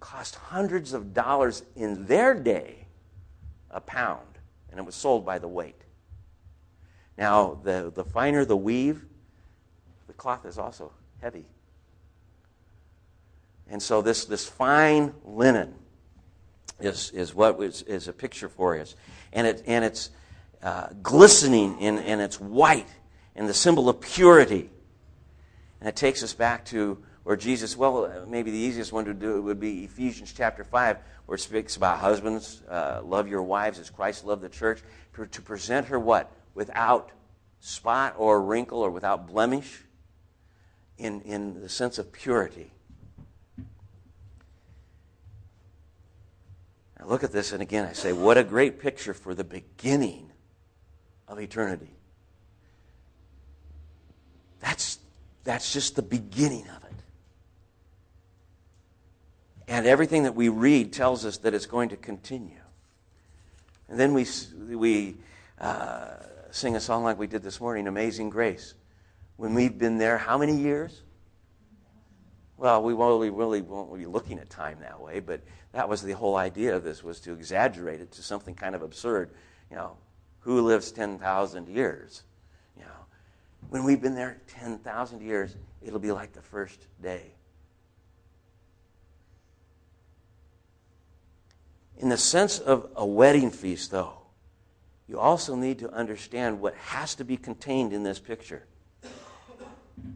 Cost 0.00 0.36
hundreds 0.36 0.92
of 0.92 1.12
dollars 1.12 1.62
in 1.74 2.06
their 2.06 2.34
day 2.34 2.86
a 3.70 3.80
pound, 3.80 4.38
and 4.70 4.80
it 4.80 4.86
was 4.86 4.94
sold 4.94 5.26
by 5.26 5.38
the 5.38 5.48
weight. 5.48 5.82
Now, 7.18 7.58
the, 7.62 7.92
the 7.94 8.04
finer 8.04 8.44
the 8.44 8.56
weave, 8.56 9.04
the 10.06 10.12
cloth 10.12 10.46
is 10.46 10.58
also 10.58 10.92
heavy. 11.20 11.46
And 13.68 13.82
so 13.82 14.00
this, 14.00 14.24
this 14.24 14.46
fine 14.46 15.12
linen 15.24 15.74
is, 16.80 17.10
is 17.10 17.34
what 17.34 17.60
is, 17.62 17.82
is 17.82 18.08
a 18.08 18.12
picture 18.12 18.48
for 18.48 18.78
us. 18.78 18.94
And, 19.32 19.46
it, 19.46 19.62
and 19.66 19.84
it's 19.84 20.10
uh, 20.62 20.88
glistening 21.02 21.78
and, 21.80 21.98
and 21.98 22.20
it's 22.20 22.40
white 22.40 22.88
and 23.34 23.48
the 23.48 23.54
symbol 23.54 23.88
of 23.88 24.00
purity. 24.00 24.70
And 25.80 25.88
it 25.88 25.96
takes 25.96 26.22
us 26.22 26.32
back 26.32 26.64
to 26.66 26.98
where 27.22 27.36
Jesus, 27.36 27.76
well, 27.76 28.24
maybe 28.28 28.50
the 28.50 28.58
easiest 28.58 28.92
one 28.92 29.04
to 29.04 29.14
do 29.14 29.42
would 29.42 29.60
be 29.60 29.84
Ephesians 29.84 30.32
chapter 30.32 30.64
5, 30.64 30.96
where 31.26 31.36
it 31.36 31.40
speaks 31.40 31.76
about 31.76 31.98
husbands, 31.98 32.62
uh, 32.70 33.00
love 33.04 33.28
your 33.28 33.42
wives 33.42 33.78
as 33.78 33.90
Christ 33.90 34.24
loved 34.24 34.42
the 34.42 34.48
church, 34.48 34.80
to, 35.14 35.26
to 35.26 35.42
present 35.42 35.88
her 35.88 35.98
what? 35.98 36.30
Without 36.54 37.10
spot 37.60 38.14
or 38.16 38.40
wrinkle 38.40 38.78
or 38.78 38.90
without 38.90 39.26
blemish, 39.26 39.82
in, 40.98 41.20
in 41.22 41.60
the 41.60 41.68
sense 41.68 41.98
of 41.98 42.12
purity. 42.12 42.70
I 47.06 47.08
look 47.08 47.22
at 47.22 47.30
this, 47.30 47.52
and 47.52 47.62
again, 47.62 47.86
I 47.86 47.92
say, 47.92 48.12
what 48.12 48.36
a 48.36 48.42
great 48.42 48.80
picture 48.80 49.14
for 49.14 49.32
the 49.32 49.44
beginning 49.44 50.32
of 51.28 51.38
eternity. 51.38 51.94
That's, 54.60 54.98
that's 55.44 55.72
just 55.72 55.94
the 55.94 56.02
beginning 56.02 56.66
of 56.68 56.82
it. 56.82 56.94
And 59.68 59.86
everything 59.86 60.24
that 60.24 60.34
we 60.34 60.48
read 60.48 60.92
tells 60.92 61.24
us 61.24 61.38
that 61.38 61.54
it's 61.54 61.66
going 61.66 61.90
to 61.90 61.96
continue. 61.96 62.58
And 63.88 64.00
then 64.00 64.12
we, 64.12 64.26
we 64.68 65.16
uh, 65.60 66.08
sing 66.50 66.74
a 66.74 66.80
song 66.80 67.04
like 67.04 67.20
we 67.20 67.28
did 67.28 67.44
this 67.44 67.60
morning, 67.60 67.86
Amazing 67.86 68.30
Grace. 68.30 68.74
When 69.36 69.54
we've 69.54 69.78
been 69.78 69.98
there, 69.98 70.18
how 70.18 70.38
many 70.38 70.56
years? 70.56 71.02
Well, 72.58 72.82
we 72.82 72.94
really, 72.94 73.30
really 73.30 73.60
won't 73.60 73.94
be 73.94 74.06
looking 74.06 74.38
at 74.38 74.48
time 74.48 74.78
that 74.80 75.00
way, 75.00 75.20
but 75.20 75.40
that 75.72 75.88
was 75.88 76.02
the 76.02 76.12
whole 76.12 76.36
idea 76.36 76.74
of 76.74 76.84
this, 76.84 77.04
was 77.04 77.20
to 77.20 77.32
exaggerate 77.32 78.00
it 78.00 78.12
to 78.12 78.22
something 78.22 78.54
kind 78.54 78.74
of 78.74 78.82
absurd. 78.82 79.30
You 79.70 79.76
know, 79.76 79.96
who 80.40 80.62
lives 80.62 80.90
10,000 80.90 81.68
years? 81.68 82.22
You 82.76 82.84
know, 82.84 83.06
when 83.68 83.84
we've 83.84 84.00
been 84.00 84.14
there 84.14 84.40
10,000 84.48 85.20
years, 85.20 85.56
it'll 85.82 85.98
be 85.98 86.12
like 86.12 86.32
the 86.32 86.40
first 86.40 86.86
day. 87.02 87.34
In 91.98 92.08
the 92.08 92.18
sense 92.18 92.58
of 92.58 92.90
a 92.94 93.04
wedding 93.04 93.50
feast, 93.50 93.90
though, 93.90 94.18
you 95.08 95.18
also 95.18 95.54
need 95.54 95.78
to 95.80 95.90
understand 95.90 96.60
what 96.60 96.74
has 96.74 97.14
to 97.16 97.24
be 97.24 97.36
contained 97.36 97.92
in 97.92 98.02
this 98.02 98.18
picture 98.18 98.66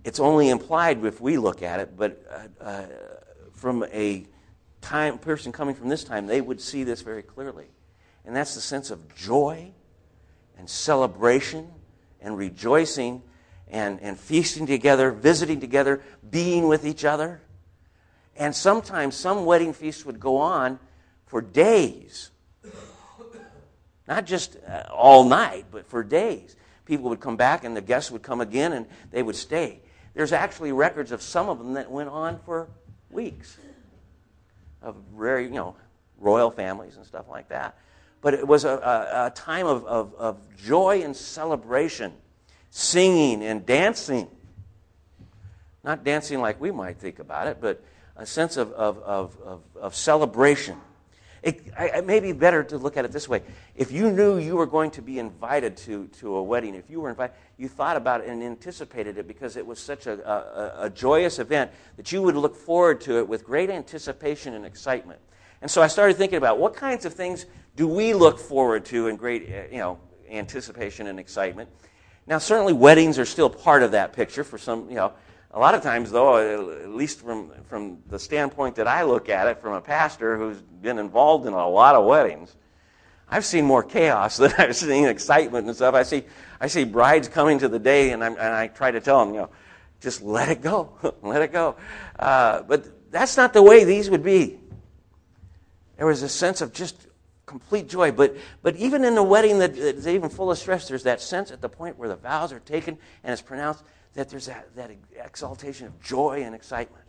it's 0.04 0.20
only 0.20 0.48
implied 0.48 1.04
if 1.04 1.20
we 1.20 1.36
look 1.36 1.62
at 1.62 1.80
it, 1.80 1.96
but 1.96 2.24
uh, 2.30 2.64
uh, 2.64 2.86
from 3.52 3.84
a 3.92 4.26
time 4.80 5.18
person 5.18 5.52
coming 5.52 5.74
from 5.74 5.88
this 5.88 6.04
time, 6.04 6.26
they 6.26 6.40
would 6.40 6.60
see 6.60 6.84
this 6.84 7.02
very 7.02 7.22
clearly. 7.22 7.66
And 8.24 8.34
that's 8.34 8.54
the 8.54 8.60
sense 8.60 8.90
of 8.90 9.14
joy 9.14 9.72
and 10.58 10.68
celebration 10.68 11.70
and 12.20 12.36
rejoicing 12.36 13.22
and, 13.68 14.00
and 14.00 14.18
feasting 14.18 14.66
together, 14.66 15.10
visiting 15.10 15.60
together, 15.60 16.02
being 16.28 16.66
with 16.68 16.86
each 16.86 17.04
other. 17.04 17.40
And 18.36 18.54
sometimes 18.54 19.16
some 19.16 19.44
wedding 19.44 19.72
feasts 19.72 20.04
would 20.04 20.20
go 20.20 20.38
on 20.38 20.78
for 21.26 21.40
days. 21.40 22.30
Not 24.08 24.26
just 24.26 24.56
uh, 24.66 24.84
all 24.92 25.24
night, 25.24 25.66
but 25.70 25.86
for 25.86 26.02
days 26.02 26.56
people 26.90 27.08
would 27.08 27.20
come 27.20 27.36
back 27.36 27.62
and 27.62 27.76
the 27.76 27.80
guests 27.80 28.10
would 28.10 28.22
come 28.22 28.40
again 28.40 28.72
and 28.72 28.84
they 29.12 29.22
would 29.22 29.36
stay. 29.36 29.80
There's 30.12 30.32
actually 30.32 30.72
records 30.72 31.12
of 31.12 31.22
some 31.22 31.48
of 31.48 31.58
them 31.58 31.74
that 31.74 31.88
went 31.88 32.08
on 32.08 32.40
for 32.44 32.68
weeks 33.10 33.56
of 34.82 34.96
very, 35.16 35.44
you 35.44 35.50
know, 35.50 35.76
royal 36.18 36.50
families 36.50 36.96
and 36.96 37.06
stuff 37.06 37.26
like 37.28 37.48
that. 37.50 37.78
But 38.20 38.34
it 38.34 38.44
was 38.44 38.64
a, 38.64 38.70
a, 38.70 39.26
a 39.26 39.30
time 39.30 39.66
of, 39.66 39.86
of, 39.86 40.14
of 40.16 40.56
joy 40.56 41.02
and 41.02 41.16
celebration, 41.16 42.12
singing 42.70 43.44
and 43.44 43.64
dancing. 43.64 44.26
Not 45.84 46.02
dancing 46.02 46.40
like 46.40 46.60
we 46.60 46.72
might 46.72 46.98
think 46.98 47.20
about 47.20 47.46
it, 47.46 47.58
but 47.60 47.84
a 48.16 48.26
sense 48.26 48.56
of, 48.56 48.72
of, 48.72 48.98
of, 48.98 49.40
of, 49.42 49.62
of 49.80 49.94
celebration. 49.94 50.76
It, 51.42 51.72
it 51.78 52.06
may 52.06 52.20
be 52.20 52.32
better 52.32 52.62
to 52.64 52.76
look 52.76 52.96
at 52.96 53.04
it 53.04 53.12
this 53.12 53.28
way. 53.28 53.42
If 53.74 53.92
you 53.92 54.10
knew 54.10 54.38
you 54.38 54.56
were 54.56 54.66
going 54.66 54.90
to 54.92 55.02
be 55.02 55.18
invited 55.18 55.76
to, 55.78 56.06
to 56.18 56.36
a 56.36 56.42
wedding, 56.42 56.74
if 56.74 56.90
you 56.90 57.00
were 57.00 57.08
invited, 57.08 57.34
you 57.56 57.68
thought 57.68 57.96
about 57.96 58.20
it 58.20 58.28
and 58.28 58.42
anticipated 58.42 59.16
it 59.16 59.26
because 59.26 59.56
it 59.56 59.66
was 59.66 59.78
such 59.78 60.06
a, 60.06 60.28
a, 60.28 60.86
a 60.86 60.90
joyous 60.90 61.38
event 61.38 61.70
that 61.96 62.12
you 62.12 62.20
would 62.20 62.36
look 62.36 62.54
forward 62.54 63.00
to 63.02 63.18
it 63.18 63.28
with 63.28 63.44
great 63.44 63.70
anticipation 63.70 64.54
and 64.54 64.66
excitement. 64.66 65.18
And 65.62 65.70
so 65.70 65.82
I 65.82 65.86
started 65.86 66.16
thinking 66.16 66.38
about 66.38 66.58
what 66.58 66.74
kinds 66.74 67.04
of 67.04 67.14
things 67.14 67.46
do 67.76 67.88
we 67.88 68.12
look 68.12 68.38
forward 68.38 68.84
to 68.86 69.08
in 69.08 69.16
great 69.16 69.48
eh, 69.48 69.66
you 69.72 69.78
know, 69.78 69.98
anticipation 70.30 71.06
and 71.06 71.18
excitement. 71.18 71.70
Now, 72.26 72.38
certainly 72.38 72.72
weddings 72.72 73.18
are 73.18 73.24
still 73.24 73.50
part 73.50 73.82
of 73.82 73.92
that 73.92 74.12
picture 74.12 74.44
for 74.44 74.58
some, 74.58 74.88
you 74.88 74.96
know. 74.96 75.12
A 75.52 75.58
lot 75.58 75.74
of 75.74 75.82
times, 75.82 76.12
though, 76.12 76.36
at 76.36 76.90
least 76.90 77.20
from, 77.20 77.50
from 77.68 77.98
the 78.08 78.18
standpoint 78.18 78.76
that 78.76 78.86
I 78.86 79.02
look 79.02 79.28
at 79.28 79.48
it, 79.48 79.60
from 79.60 79.72
a 79.72 79.80
pastor 79.80 80.36
who's 80.36 80.60
been 80.60 80.98
involved 80.98 81.46
in 81.46 81.52
a 81.52 81.68
lot 81.68 81.96
of 81.96 82.04
weddings, 82.04 82.54
I've 83.28 83.44
seen 83.44 83.64
more 83.64 83.82
chaos 83.82 84.36
than 84.38 84.52
I've 84.58 84.76
seen 84.76 85.06
excitement 85.06 85.66
and 85.66 85.74
stuff. 85.74 85.94
I 85.94 86.04
see, 86.04 86.22
I 86.60 86.68
see 86.68 86.84
brides 86.84 87.28
coming 87.28 87.58
to 87.60 87.68
the 87.68 87.80
day, 87.80 88.12
and, 88.12 88.22
and 88.22 88.38
i 88.38 88.68
try 88.68 88.92
to 88.92 89.00
tell 89.00 89.24
them, 89.24 89.34
you 89.34 89.40
know, 89.40 89.50
just 90.00 90.22
let 90.22 90.48
it 90.48 90.62
go, 90.62 90.92
let 91.22 91.42
it 91.42 91.52
go. 91.52 91.76
Uh, 92.18 92.62
but 92.62 93.10
that's 93.10 93.36
not 93.36 93.52
the 93.52 93.62
way 93.62 93.82
these 93.82 94.08
would 94.08 94.22
be. 94.22 94.58
There 95.96 96.06
was 96.06 96.22
a 96.22 96.28
sense 96.28 96.60
of 96.60 96.72
just 96.72 97.08
complete 97.44 97.88
joy. 97.88 98.12
But, 98.12 98.36
but 98.62 98.76
even 98.76 99.04
in 99.04 99.18
a 99.18 99.22
wedding 99.22 99.58
that 99.58 99.76
is 99.76 100.06
even 100.06 100.30
full 100.30 100.52
of 100.52 100.58
stress, 100.58 100.86
there's 100.86 101.02
that 101.02 101.20
sense 101.20 101.50
at 101.50 101.60
the 101.60 101.68
point 101.68 101.98
where 101.98 102.08
the 102.08 102.16
vows 102.16 102.52
are 102.52 102.60
taken 102.60 102.96
and 103.24 103.32
it's 103.32 103.42
pronounced 103.42 103.82
that 104.14 104.28
there's 104.28 104.46
that, 104.46 104.74
that 104.76 104.90
exaltation 105.24 105.86
of 105.86 106.00
joy 106.02 106.42
and 106.44 106.54
excitement. 106.54 107.04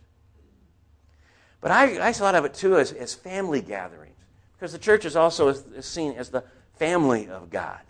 But 1.60 1.70
I, 1.70 2.08
I 2.08 2.12
thought 2.12 2.34
of 2.34 2.44
it 2.44 2.54
too 2.54 2.76
as, 2.76 2.92
as 2.92 3.14
family 3.14 3.60
gatherings, 3.60 4.18
because 4.54 4.72
the 4.72 4.78
church 4.78 5.04
is 5.04 5.16
also 5.16 5.52
seen 5.80 6.12
as 6.12 6.30
the 6.30 6.44
family 6.76 7.28
of 7.28 7.50
God. 7.50 7.80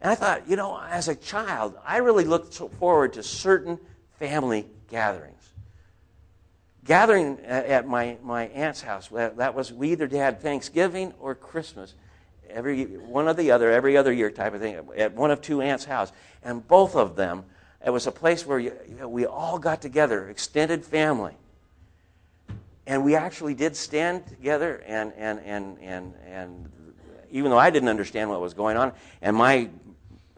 And 0.00 0.10
I 0.10 0.14
thought, 0.14 0.48
you 0.48 0.56
know, 0.56 0.78
as 0.78 1.08
a 1.08 1.14
child, 1.14 1.76
I 1.84 1.98
really 1.98 2.24
looked 2.24 2.54
forward 2.78 3.14
to 3.14 3.22
certain 3.22 3.78
family 4.18 4.66
gatherings. 4.90 5.52
Gathering 6.84 7.40
at 7.40 7.88
my, 7.88 8.18
my 8.22 8.44
aunt's 8.48 8.82
house, 8.82 9.08
that 9.08 9.54
was, 9.54 9.72
we 9.72 9.92
either 9.92 10.06
had 10.06 10.42
Thanksgiving 10.42 11.14
or 11.18 11.34
Christmas, 11.34 11.94
every 12.50 12.84
one 12.84 13.26
or 13.26 13.32
the 13.32 13.50
other, 13.50 13.72
every 13.72 13.96
other 13.96 14.12
year 14.12 14.30
type 14.30 14.52
of 14.52 14.60
thing, 14.60 14.78
at 14.96 15.14
one 15.14 15.30
of 15.30 15.40
two 15.40 15.62
aunts' 15.62 15.86
house. 15.86 16.12
And 16.42 16.68
both 16.68 16.94
of 16.94 17.16
them, 17.16 17.44
it 17.84 17.90
was 17.90 18.06
a 18.06 18.12
place 18.12 18.46
where 18.46 18.58
you, 18.58 18.72
you 18.88 18.96
know, 18.96 19.08
we 19.08 19.26
all 19.26 19.58
got 19.58 19.82
together, 19.82 20.28
extended 20.28 20.84
family. 20.84 21.34
And 22.86 23.04
we 23.04 23.14
actually 23.14 23.54
did 23.54 23.76
stand 23.76 24.26
together, 24.26 24.82
and, 24.86 25.12
and, 25.16 25.40
and, 25.40 25.78
and, 25.80 26.14
and 26.26 26.70
even 27.30 27.50
though 27.50 27.58
I 27.58 27.70
didn't 27.70 27.88
understand 27.88 28.30
what 28.30 28.40
was 28.40 28.54
going 28.54 28.76
on, 28.76 28.92
and 29.22 29.36
my 29.36 29.68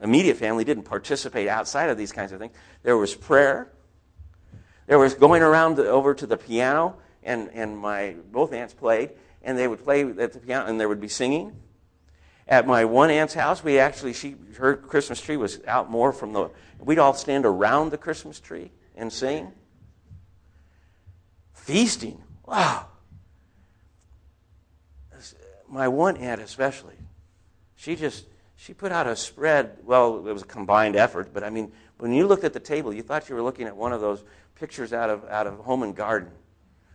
immediate 0.01 0.37
family 0.37 0.65
didn't 0.65 0.85
participate 0.85 1.49
outside 1.49 1.91
of 1.91 1.99
these 1.99 2.13
kinds 2.13 2.33
of 2.33 2.39
things, 2.39 2.53
there 2.83 2.97
was 2.97 3.15
prayer, 3.15 3.71
there 4.87 4.99
was 4.99 5.15
going 5.15 5.43
around 5.43 5.77
the, 5.77 5.89
over 5.89 6.15
to 6.15 6.27
the 6.27 6.37
piano, 6.37 6.97
and, 7.23 7.51
and 7.53 7.77
my 7.77 8.15
both 8.33 8.53
aunts 8.53 8.75
played, 8.75 9.11
and 9.43 9.59
they 9.59 9.67
would 9.67 9.83
play 9.83 10.03
at 10.03 10.33
the 10.33 10.39
piano, 10.39 10.67
and 10.67 10.79
there 10.81 10.89
would 10.89 11.01
be 11.01 11.09
singing. 11.09 11.53
At 12.49 12.67
my 12.67 12.85
one 12.85 13.11
aunt's 13.11 13.35
house, 13.35 13.65
we 13.65 13.79
actually 13.79 14.13
she 14.13 14.37
her 14.59 14.77
Christmas 14.77 15.21
tree 15.21 15.37
was 15.37 15.61
out 15.67 15.91
more 15.91 16.13
from 16.13 16.33
the. 16.33 16.51
We'd 16.79 16.99
all 16.99 17.15
stand 17.15 17.45
around 17.45 17.91
the 17.91 17.99
Christmas 17.99 18.39
tree 18.39 18.71
and 18.95 19.13
sing. 19.13 19.53
Feasting, 21.53 22.23
wow. 22.45 22.87
My 25.69 25.89
one 25.89 26.17
aunt 26.17 26.41
especially, 26.41 26.95
she 27.75 27.97
just 27.97 28.27
she 28.55 28.73
put 28.73 28.93
out 28.93 29.09
a 29.09 29.17
spread. 29.17 29.79
Well, 29.85 30.27
it 30.29 30.33
was 30.33 30.43
a 30.43 30.47
combined 30.47 30.95
effort, 30.95 31.35
but 31.35 31.43
I 31.43 31.51
mean, 31.51 31.73
when 31.99 32.13
you 32.13 32.27
looked 32.27 32.45
at 32.45 32.53
the 32.53 32.61
table, 32.61 32.93
you 32.93 33.03
thought 33.03 33.29
you 33.29 33.35
were 33.35 33.43
looking 33.43 33.67
at 33.67 33.77
one 33.77 33.93
of 33.93 34.01
those 34.01 34.23
pictures 34.55 34.93
out 34.93 35.11
of, 35.11 35.25
out 35.27 35.47
of 35.47 35.59
Home 35.61 35.83
and 35.83 35.95
Garden. 35.95 36.31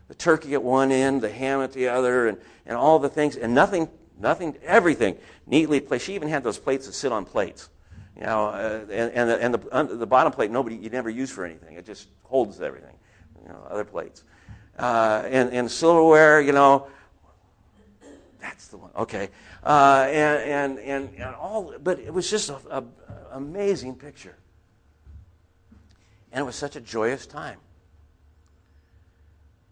The 0.07 0.15
turkey 0.15 0.53
at 0.53 0.63
one 0.63 0.91
end, 0.91 1.21
the 1.21 1.31
ham 1.31 1.61
at 1.61 1.71
the 1.73 1.87
other, 1.87 2.27
and, 2.27 2.37
and 2.65 2.75
all 2.75 2.99
the 2.99 3.09
things, 3.09 3.37
and 3.37 3.55
nothing, 3.55 3.89
nothing, 4.21 4.57
everything 4.63 5.17
neatly 5.45 5.79
placed. 5.79 6.05
She 6.05 6.15
even 6.15 6.29
had 6.29 6.43
those 6.43 6.59
plates 6.59 6.85
that 6.85 6.93
sit 6.93 7.11
on 7.11 7.25
plates. 7.25 7.69
You 8.15 8.23
know, 8.23 8.47
uh, 8.47 8.85
and, 8.91 9.11
and, 9.13 9.29
the, 9.29 9.69
and 9.71 9.89
the, 9.89 9.95
the 9.95 10.07
bottom 10.07 10.31
plate, 10.31 10.51
nobody, 10.51 10.75
you 10.75 10.89
never 10.89 11.09
use 11.09 11.31
for 11.31 11.45
anything. 11.45 11.75
It 11.75 11.85
just 11.85 12.09
holds 12.23 12.61
everything. 12.61 12.95
You 13.41 13.49
know, 13.49 13.67
other 13.69 13.83
plates. 13.83 14.23
Uh, 14.77 15.23
and, 15.25 15.51
and 15.51 15.71
silverware, 15.71 16.41
you 16.41 16.51
know, 16.51 16.87
that's 18.39 18.67
the 18.67 18.77
one. 18.77 18.91
Okay. 18.95 19.29
Uh, 19.63 20.07
and, 20.09 20.77
and, 20.77 20.79
and, 20.79 21.15
and, 21.15 21.35
all, 21.35 21.73
but 21.81 21.99
it 21.99 22.13
was 22.13 22.29
just 22.29 22.49
an 22.69 22.87
amazing 23.31 23.95
picture. 23.95 24.35
And 26.31 26.41
it 26.41 26.45
was 26.45 26.55
such 26.55 26.75
a 26.75 26.81
joyous 26.81 27.25
time. 27.25 27.59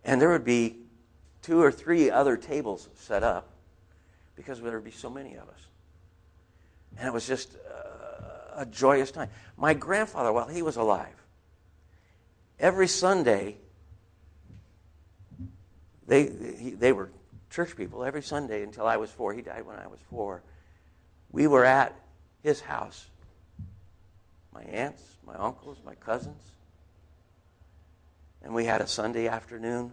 And 0.04 0.22
there 0.22 0.30
would 0.30 0.46
be 0.46 0.78
two 1.42 1.62
or 1.62 1.72
three 1.72 2.10
other 2.10 2.38
tables 2.38 2.90
set 2.96 3.24
up 3.24 3.50
because 4.40 4.62
there 4.62 4.72
would 4.72 4.86
be 4.86 4.92
so 4.92 5.10
many 5.10 5.36
of 5.36 5.50
us. 5.50 5.60
And 6.98 7.06
it 7.06 7.14
was 7.14 7.28
just 7.28 7.50
a, 8.56 8.62
a 8.62 8.66
joyous 8.66 9.12
time. 9.12 9.28
My 9.58 9.74
grandfather, 9.74 10.32
while 10.32 10.48
he 10.48 10.62
was 10.62 10.78
alive, 10.78 11.14
every 12.58 12.88
Sunday, 12.88 13.58
they, 16.08 16.24
they 16.24 16.94
were 16.94 17.10
church 17.50 17.76
people 17.76 18.06
every 18.06 18.24
Sunday 18.24 18.64
until 18.64 18.88
I 18.88 18.96
was 18.96 19.12
four. 19.12 19.34
He 19.34 19.42
died 19.42 19.66
when 19.66 19.78
I 19.78 19.88
was 19.88 20.00
four. 20.10 20.42
We 21.34 21.46
were 21.46 21.66
at 21.66 21.94
his 22.42 22.62
house. 22.62 23.08
My 24.54 24.64
aunts, 24.64 25.04
my 25.28 25.36
uncles, 25.36 25.80
my 25.86 25.96
cousins. 25.96 26.42
And 28.42 28.54
we 28.54 28.64
had 28.64 28.80
a 28.80 28.88
Sunday 28.88 29.28
afternoon 29.28 29.92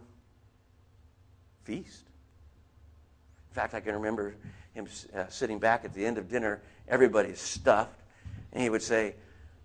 feast. 1.65 2.05
In 3.57 3.63
fact, 3.63 3.73
I 3.73 3.81
can 3.81 3.95
remember 3.95 4.35
him 4.75 4.87
uh, 5.17 5.29
sitting 5.31 5.59
back 5.59 5.87
at 5.87 5.95
the 5.95 6.05
end 6.05 6.19
of 6.19 6.29
dinner, 6.29 6.61
everybody's 6.89 7.41
stuffed, 7.41 8.03
and 8.53 8.63
he 8.63 8.69
would 8.69 8.83
say, 8.83 9.15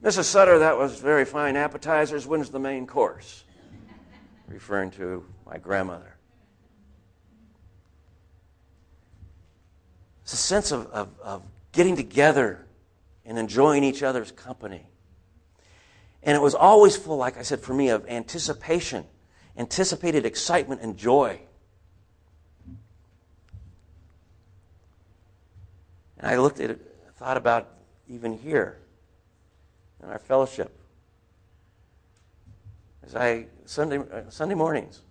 Mrs. 0.01 0.23
Sutter, 0.23 0.59
that 0.59 0.77
was 0.77 0.97
very 1.01 1.25
fine 1.25 1.57
appetizers. 1.57 2.25
When's 2.25 2.49
the 2.49 2.59
main 2.59 2.87
course? 2.87 3.43
Referring 4.47 4.91
to 4.91 5.25
my 5.45 5.57
grandmother. 5.57 6.15
It's 10.21 10.31
a 10.31 10.37
sense 10.37 10.71
of, 10.71 10.87
of, 10.87 11.09
of 11.21 11.43
getting 11.73 11.97
together 11.97 12.65
and 13.25 13.37
enjoying 13.37 13.83
each 13.83 14.03
other's 14.03 14.31
company. 14.31 14.87
And 16.23 16.37
it 16.37 16.41
was 16.41 16.55
always 16.55 16.95
full, 16.95 17.17
like 17.17 17.37
I 17.37 17.41
said, 17.41 17.59
for 17.59 17.73
me, 17.73 17.89
of 17.89 18.07
anticipation, 18.07 19.03
anticipated 19.57 20.25
excitement 20.25 20.79
and 20.79 20.95
joy. 20.95 21.41
And 26.21 26.29
I 26.29 26.37
looked 26.37 26.59
at 26.59 26.69
it, 26.69 26.79
thought 27.15 27.35
about 27.35 27.67
even 28.07 28.37
here 28.37 28.77
in 30.01 30.09
our 30.09 30.19
fellowship. 30.19 30.77
As 33.03 33.15
I, 33.15 33.47
Sunday, 33.65 33.97
uh, 33.97 34.29
Sunday 34.29 34.53
mornings, 34.53 35.01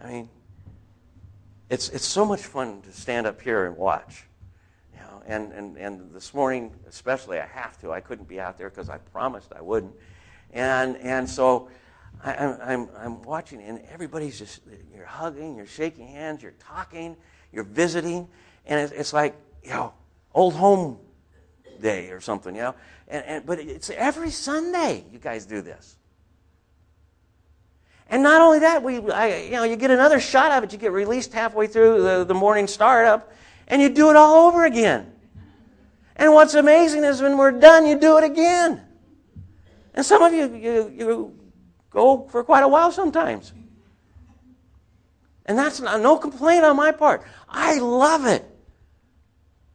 I 0.00 0.10
mean, 0.10 0.28
it's, 1.68 1.88
it's 1.88 2.04
so 2.04 2.24
much 2.24 2.42
fun 2.42 2.82
to 2.82 2.92
stand 2.92 3.26
up 3.26 3.40
here 3.40 3.66
and 3.66 3.76
watch 3.76 4.24
You 4.92 5.00
know, 5.00 5.22
and, 5.26 5.52
and, 5.52 5.76
and 5.76 6.14
this 6.14 6.32
morning, 6.32 6.72
especially, 6.88 7.40
I 7.40 7.46
have 7.46 7.80
to. 7.80 7.92
I 7.92 8.00
couldn't 8.00 8.28
be 8.28 8.38
out 8.38 8.56
there 8.56 8.70
because 8.70 8.88
I 8.88 8.98
promised 8.98 9.52
I 9.56 9.62
wouldn't. 9.62 9.94
And, 10.52 10.96
and 10.98 11.28
so 11.28 11.68
I, 12.22 12.34
I'm, 12.34 12.88
I'm 12.96 13.22
watching, 13.22 13.60
and 13.60 13.80
everybody's 13.92 14.38
just, 14.38 14.60
you're 14.94 15.06
hugging, 15.06 15.56
you're 15.56 15.66
shaking 15.66 16.06
hands, 16.06 16.42
you're 16.42 16.54
talking, 16.60 17.16
you're 17.52 17.64
visiting, 17.64 18.28
and 18.66 18.80
it's, 18.80 18.92
it's 18.92 19.12
like, 19.12 19.34
know, 19.70 19.92
old 20.34 20.54
home 20.54 20.98
day 21.80 22.10
or 22.10 22.20
something, 22.20 22.54
you 22.54 22.62
know. 22.62 22.74
And, 23.08 23.24
and, 23.24 23.46
but 23.46 23.58
it's 23.58 23.90
every 23.90 24.30
Sunday 24.30 25.04
you 25.12 25.18
guys 25.18 25.46
do 25.46 25.60
this. 25.60 25.96
And 28.08 28.22
not 28.22 28.40
only 28.40 28.60
that, 28.60 28.82
we, 28.82 28.98
I, 29.10 29.44
you 29.44 29.52
know, 29.52 29.64
you 29.64 29.76
get 29.76 29.90
another 29.90 30.20
shot 30.20 30.52
of 30.52 30.64
it. 30.64 30.72
You 30.72 30.78
get 30.78 30.92
released 30.92 31.32
halfway 31.32 31.66
through 31.66 32.02
the, 32.02 32.24
the 32.24 32.34
morning 32.34 32.66
startup, 32.66 33.32
and 33.66 33.80
you 33.80 33.88
do 33.88 34.10
it 34.10 34.16
all 34.16 34.48
over 34.48 34.64
again. 34.64 35.12
And 36.16 36.32
what's 36.32 36.54
amazing 36.54 37.04
is 37.04 37.22
when 37.22 37.38
we're 37.38 37.52
done, 37.52 37.86
you 37.86 37.98
do 37.98 38.18
it 38.18 38.24
again. 38.24 38.82
And 39.94 40.04
some 40.04 40.22
of 40.22 40.32
you, 40.32 40.54
you, 40.54 40.92
you 40.94 41.38
go 41.90 42.28
for 42.28 42.44
quite 42.44 42.62
a 42.62 42.68
while 42.68 42.92
sometimes. 42.92 43.52
And 45.46 45.58
that's 45.58 45.80
not, 45.80 46.00
no 46.00 46.16
complaint 46.16 46.64
on 46.64 46.76
my 46.76 46.92
part. 46.92 47.24
I 47.48 47.78
love 47.78 48.26
it. 48.26 48.44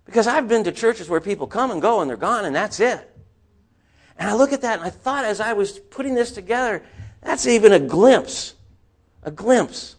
Because 0.09 0.25
I've 0.25 0.47
been 0.47 0.63
to 0.63 0.71
churches 0.71 1.07
where 1.07 1.21
people 1.21 1.45
come 1.45 1.69
and 1.69 1.79
go 1.79 2.01
and 2.01 2.09
they're 2.09 2.17
gone 2.17 2.43
and 2.43 2.55
that's 2.55 2.79
it. 2.79 3.15
And 4.17 4.27
I 4.27 4.33
look 4.33 4.51
at 4.51 4.61
that 4.61 4.79
and 4.79 4.87
I 4.87 4.89
thought 4.89 5.23
as 5.23 5.39
I 5.39 5.53
was 5.53 5.77
putting 5.77 6.15
this 6.15 6.31
together, 6.31 6.81
that's 7.21 7.45
even 7.45 7.73
a 7.73 7.79
glimpse, 7.79 8.55
a 9.21 9.29
glimpse 9.29 9.97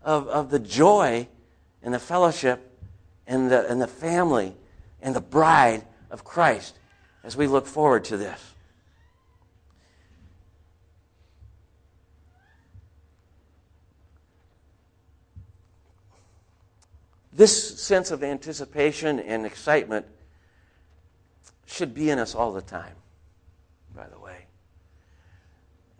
of, 0.00 0.26
of 0.28 0.48
the 0.48 0.58
joy 0.58 1.28
and 1.82 1.92
the 1.92 1.98
fellowship 1.98 2.80
and 3.26 3.50
the, 3.50 3.70
and 3.70 3.78
the 3.78 3.86
family 3.86 4.56
and 5.02 5.14
the 5.14 5.20
bride 5.20 5.84
of 6.10 6.24
Christ 6.24 6.78
as 7.22 7.36
we 7.36 7.46
look 7.46 7.66
forward 7.66 8.06
to 8.06 8.16
this. 8.16 8.54
This 17.36 17.78
sense 17.78 18.10
of 18.10 18.24
anticipation 18.24 19.20
and 19.20 19.44
excitement 19.44 20.06
should 21.66 21.92
be 21.92 22.08
in 22.08 22.18
us 22.18 22.34
all 22.34 22.50
the 22.54 22.62
time. 22.62 22.94
by 23.94 24.06
the 24.08 24.18
way. 24.18 24.46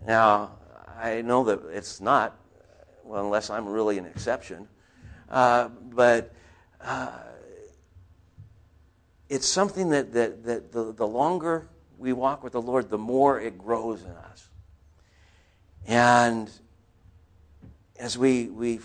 Now, 0.06 0.52
I 0.98 1.20
know 1.20 1.44
that 1.44 1.60
it's 1.70 2.00
not, 2.00 2.38
well, 3.04 3.22
unless 3.22 3.50
I'm 3.50 3.68
really 3.68 3.98
an 3.98 4.06
exception, 4.06 4.66
uh, 5.28 5.68
but 5.68 6.32
uh, 6.80 7.18
it's 9.28 9.46
something 9.46 9.90
that, 9.90 10.14
that, 10.14 10.44
that 10.44 10.72
the, 10.72 10.92
the 10.92 11.06
longer 11.06 11.68
we 11.98 12.14
walk 12.14 12.42
with 12.42 12.54
the 12.54 12.62
Lord, 12.62 12.88
the 12.88 12.98
more 12.98 13.38
it 13.38 13.58
grows 13.58 14.02
in 14.02 14.10
us. 14.10 14.48
And 15.86 16.50
as 17.98 18.16
we, 18.16 18.46
we 18.46 18.80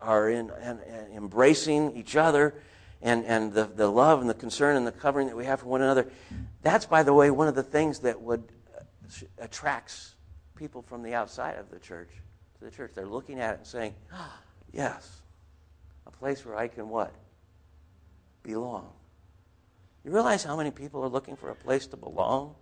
are 0.00 0.30
in, 0.30 0.50
and, 0.60 0.80
and 0.80 1.12
embracing 1.12 1.96
each 1.96 2.16
other 2.16 2.54
and, 3.02 3.24
and 3.24 3.52
the, 3.52 3.64
the 3.64 3.88
love 3.88 4.20
and 4.20 4.28
the 4.28 4.34
concern 4.34 4.76
and 4.76 4.86
the 4.86 4.92
covering 4.92 5.28
that 5.28 5.36
we 5.36 5.44
have 5.44 5.60
for 5.60 5.66
one 5.66 5.82
another, 5.82 6.08
that's, 6.62 6.86
by 6.86 7.02
the 7.02 7.12
way, 7.12 7.30
one 7.30 7.48
of 7.48 7.54
the 7.54 7.62
things 7.62 8.00
that 8.00 8.20
would 8.20 8.42
uh, 8.76 8.82
attracts 9.38 10.14
people 10.56 10.82
from 10.82 11.02
the 11.02 11.14
outside 11.14 11.56
of 11.58 11.70
the 11.70 11.78
church 11.78 12.10
to 12.58 12.64
the 12.64 12.70
church. 12.70 12.92
They're 12.94 13.06
looking 13.06 13.40
at 13.40 13.54
it 13.54 13.58
and 13.58 13.66
saying, 13.66 13.94
oh, 14.12 14.38
yes, 14.72 15.20
a 16.06 16.10
place 16.10 16.44
where 16.44 16.56
I 16.56 16.68
can 16.68 16.88
what? 16.88 17.12
Belong. 18.42 18.88
You 20.04 20.10
realize 20.12 20.42
how 20.42 20.56
many 20.56 20.70
people 20.70 21.02
are 21.04 21.08
looking 21.08 21.36
for 21.36 21.50
a 21.50 21.54
place 21.54 21.86
to 21.88 21.96
belong? 21.96 22.54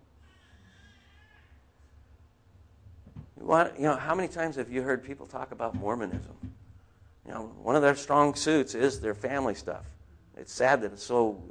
You, 3.38 3.46
want, 3.46 3.78
you 3.78 3.84
know, 3.84 3.96
how 3.96 4.14
many 4.14 4.28
times 4.28 4.56
have 4.56 4.70
you 4.70 4.82
heard 4.82 5.04
people 5.04 5.26
talk 5.26 5.52
about 5.52 5.74
Mormonism? 5.74 6.34
You 7.26 7.34
know, 7.34 7.52
one 7.62 7.74
of 7.76 7.82
their 7.82 7.96
strong 7.96 8.34
suits 8.34 8.74
is 8.74 9.00
their 9.00 9.14
family 9.14 9.54
stuff. 9.54 9.84
It's 10.36 10.52
sad 10.52 10.82
that 10.82 10.92
it's 10.92 11.02
so 11.02 11.42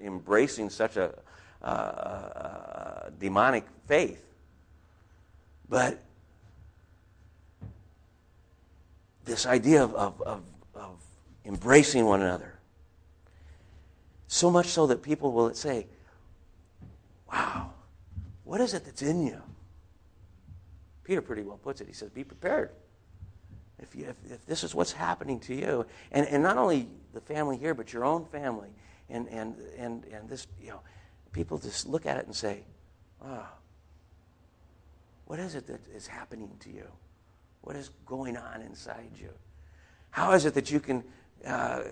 embracing 0.00 0.70
such 0.70 0.96
a, 0.96 1.14
uh, 1.62 3.10
demonic 3.18 3.64
faith. 3.86 4.24
But 5.68 5.98
this 9.24 9.46
idea 9.46 9.82
of, 9.82 9.94
of, 9.94 10.20
of, 10.22 10.42
of 10.74 10.96
embracing 11.44 12.04
one 12.04 12.20
another, 12.20 12.54
so 14.28 14.50
much 14.50 14.66
so 14.66 14.86
that 14.86 15.02
people 15.02 15.32
will 15.32 15.54
say, 15.54 15.86
Wow, 17.32 17.72
what 18.44 18.60
is 18.60 18.74
it 18.74 18.84
that's 18.84 19.02
in 19.02 19.26
you? 19.26 19.40
Peter 21.02 21.22
pretty 21.22 21.42
well 21.42 21.56
puts 21.56 21.80
it. 21.80 21.86
He 21.86 21.94
says, 21.94 22.10
Be 22.10 22.24
prepared. 22.24 22.70
If, 23.84 23.94
you, 23.94 24.06
if, 24.06 24.32
if, 24.32 24.46
this 24.46 24.64
is 24.64 24.74
what's 24.74 24.92
happening 24.92 25.38
to 25.40 25.54
you, 25.54 25.84
and, 26.10 26.26
and 26.26 26.42
not 26.42 26.56
only 26.56 26.88
the 27.12 27.20
family 27.20 27.58
here, 27.58 27.74
but 27.74 27.92
your 27.92 28.04
own 28.04 28.24
family, 28.24 28.70
and, 29.10 29.28
and, 29.28 29.56
and, 29.78 30.04
and 30.06 30.26
this, 30.26 30.46
you 30.58 30.70
know, 30.70 30.80
people 31.32 31.58
just 31.58 31.86
look 31.86 32.06
at 32.06 32.16
it 32.16 32.24
and 32.24 32.34
say, 32.34 32.64
oh, 33.22 33.46
what 35.26 35.38
is 35.38 35.54
it 35.54 35.66
that 35.66 35.80
is 35.94 36.06
happening 36.06 36.50
to 36.60 36.70
you? 36.70 36.86
What 37.60 37.76
is 37.76 37.90
going 38.06 38.38
on 38.38 38.62
inside 38.62 39.10
you? 39.20 39.30
How 40.10 40.32
is 40.32 40.46
it 40.46 40.54
that 40.54 40.70
you 40.70 40.80
can, 40.80 41.04
uh, 41.46 41.50
uh, 41.50 41.82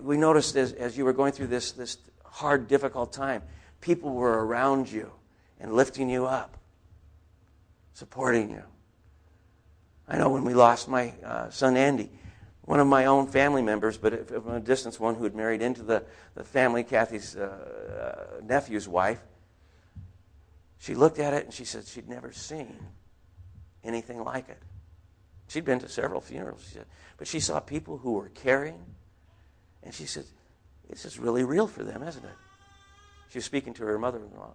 we 0.00 0.16
noticed 0.16 0.56
as, 0.56 0.72
as 0.72 0.96
you 0.96 1.04
were 1.04 1.12
going 1.12 1.32
through 1.32 1.48
this, 1.48 1.72
this 1.72 1.98
hard, 2.24 2.68
difficult 2.68 3.12
time, 3.12 3.42
people 3.82 4.14
were 4.14 4.46
around 4.46 4.90
you 4.90 5.12
and 5.60 5.74
lifting 5.74 6.08
you 6.08 6.24
up, 6.24 6.56
supporting 7.92 8.48
you. 8.48 8.62
I 10.08 10.18
know 10.18 10.28
when 10.28 10.44
we 10.44 10.54
lost 10.54 10.88
my 10.88 11.14
uh, 11.24 11.50
son 11.50 11.76
Andy, 11.76 12.10
one 12.62 12.80
of 12.80 12.86
my 12.86 13.06
own 13.06 13.26
family 13.26 13.62
members, 13.62 13.96
but 13.96 14.28
from 14.28 14.54
a 14.54 14.60
distance, 14.60 15.00
one 15.00 15.14
who 15.14 15.24
had 15.24 15.34
married 15.34 15.62
into 15.62 15.82
the, 15.82 16.04
the 16.34 16.44
family, 16.44 16.84
Kathy's 16.84 17.36
uh, 17.36 18.38
uh, 18.40 18.40
nephew's 18.44 18.88
wife, 18.88 19.20
she 20.78 20.94
looked 20.94 21.18
at 21.18 21.32
it 21.32 21.44
and 21.44 21.54
she 21.54 21.64
said 21.64 21.86
she'd 21.86 22.08
never 22.08 22.32
seen 22.32 22.76
anything 23.82 24.22
like 24.22 24.48
it. 24.48 24.62
She'd 25.48 25.64
been 25.64 25.78
to 25.80 25.88
several 25.88 26.20
funerals, 26.20 26.64
she 26.66 26.74
said, 26.74 26.86
but 27.16 27.26
she 27.26 27.40
saw 27.40 27.60
people 27.60 27.98
who 27.98 28.12
were 28.12 28.30
caring, 28.30 28.78
and 29.82 29.94
she 29.94 30.06
said, 30.06 30.24
This 30.88 31.04
is 31.04 31.18
really 31.18 31.44
real 31.44 31.66
for 31.66 31.84
them, 31.84 32.02
isn't 32.02 32.24
it? 32.24 32.36
She 33.30 33.38
was 33.38 33.44
speaking 33.44 33.74
to 33.74 33.84
her 33.84 33.98
mother 33.98 34.18
in 34.18 34.38
law, 34.38 34.54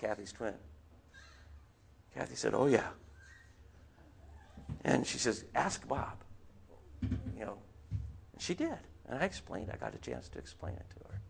Kathy's 0.00 0.32
twin. 0.32 0.54
Kathy 2.14 2.34
said, 2.34 2.54
Oh, 2.54 2.66
yeah. 2.66 2.88
And 4.84 5.06
she 5.06 5.18
says, 5.18 5.44
Ask 5.54 5.86
Bob. 5.88 6.16
You 7.02 7.44
know, 7.44 7.58
and 8.32 8.42
she 8.42 8.54
did. 8.54 8.78
And 9.08 9.18
I 9.18 9.24
explained, 9.24 9.70
I 9.72 9.76
got 9.76 9.94
a 9.94 9.98
chance 9.98 10.28
to 10.30 10.38
explain 10.38 10.74
it 10.74 10.86
to 10.90 11.08
her. 11.08 11.20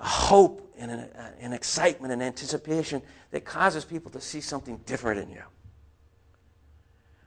A 0.00 0.06
hope 0.06 0.72
and 0.78 0.90
an, 0.90 1.08
an 1.40 1.52
excitement 1.52 2.12
and 2.12 2.22
anticipation 2.22 3.02
that 3.30 3.44
causes 3.44 3.84
people 3.84 4.10
to 4.12 4.20
see 4.20 4.40
something 4.40 4.78
different 4.86 5.20
in 5.20 5.30
you. 5.30 5.42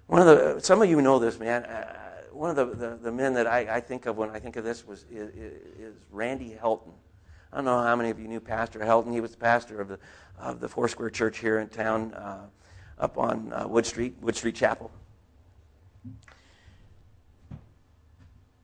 One 0.07 0.21
of 0.21 0.27
the, 0.27 0.59
some 0.61 0.81
of 0.81 0.89
you 0.89 1.01
know 1.01 1.19
this, 1.19 1.39
man. 1.39 1.63
Uh, 1.63 1.97
one 2.31 2.49
of 2.49 2.55
the, 2.55 2.65
the, 2.65 2.95
the, 2.97 3.11
men 3.11 3.33
that 3.33 3.45
I, 3.47 3.75
I, 3.75 3.79
think 3.81 4.05
of 4.05 4.17
when 4.17 4.29
I 4.29 4.39
think 4.39 4.55
of 4.55 4.63
this 4.63 4.85
was 4.87 5.05
is, 5.11 5.29
is 5.77 5.95
Randy 6.11 6.57
Helton. 6.61 6.93
I 7.51 7.57
don't 7.57 7.65
know 7.65 7.81
how 7.81 7.95
many 7.95 8.09
of 8.09 8.19
you 8.19 8.27
knew 8.27 8.39
Pastor 8.39 8.79
Helton. 8.79 9.11
He 9.11 9.19
was 9.19 9.31
the 9.31 9.37
pastor 9.37 9.81
of 9.81 9.89
the, 9.89 9.99
of 10.39 10.59
the 10.61 10.69
Foursquare 10.69 11.09
Church 11.09 11.39
here 11.39 11.59
in 11.59 11.67
town, 11.67 12.13
uh, 12.13 12.45
up 12.97 13.17
on 13.17 13.51
uh, 13.51 13.67
Wood 13.67 13.85
Street, 13.85 14.15
Wood 14.21 14.35
Street 14.35 14.55
Chapel. 14.55 14.89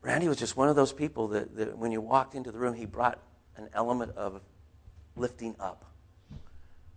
Randy 0.02 0.30
was 0.30 0.38
just 0.38 0.56
one 0.56 0.69
of 0.69 0.78
those 0.78 0.93
people 0.93 1.28
that, 1.30 1.58
that 1.58 1.78
when 1.78 1.91
you 1.91 2.00
walked 2.00 2.34
into 2.34 2.50
the 2.52 2.58
room, 2.58 2.73
he 2.73 2.86
brought 2.86 3.19
an 3.58 3.67
element 3.73 4.15
of 4.15 4.39
lifting 5.17 5.54
up. 5.60 5.84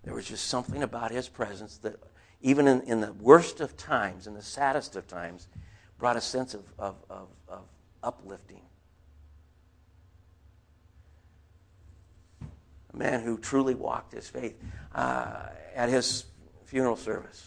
There 0.04 0.14
was 0.14 0.26
just 0.26 0.46
something 0.46 0.84
about 0.84 1.10
his 1.10 1.28
presence 1.28 1.78
that, 1.78 1.96
even 2.40 2.68
in, 2.68 2.82
in 2.82 3.00
the 3.00 3.12
worst 3.14 3.60
of 3.60 3.76
times, 3.76 4.28
in 4.28 4.34
the 4.34 4.42
saddest 4.42 4.94
of 4.94 5.08
times, 5.08 5.48
brought 5.98 6.16
a 6.16 6.20
sense 6.20 6.54
of, 6.54 6.62
of, 6.78 6.94
of, 7.10 7.28
of 7.48 7.62
uplifting. 8.02 8.62
A 12.92 12.96
man 12.96 13.20
who 13.20 13.38
truly 13.38 13.74
walked 13.74 14.12
his 14.12 14.28
faith, 14.28 14.60
uh, 14.94 15.46
at 15.74 15.88
his 15.88 16.24
funeral 16.64 16.96
service. 16.96 17.46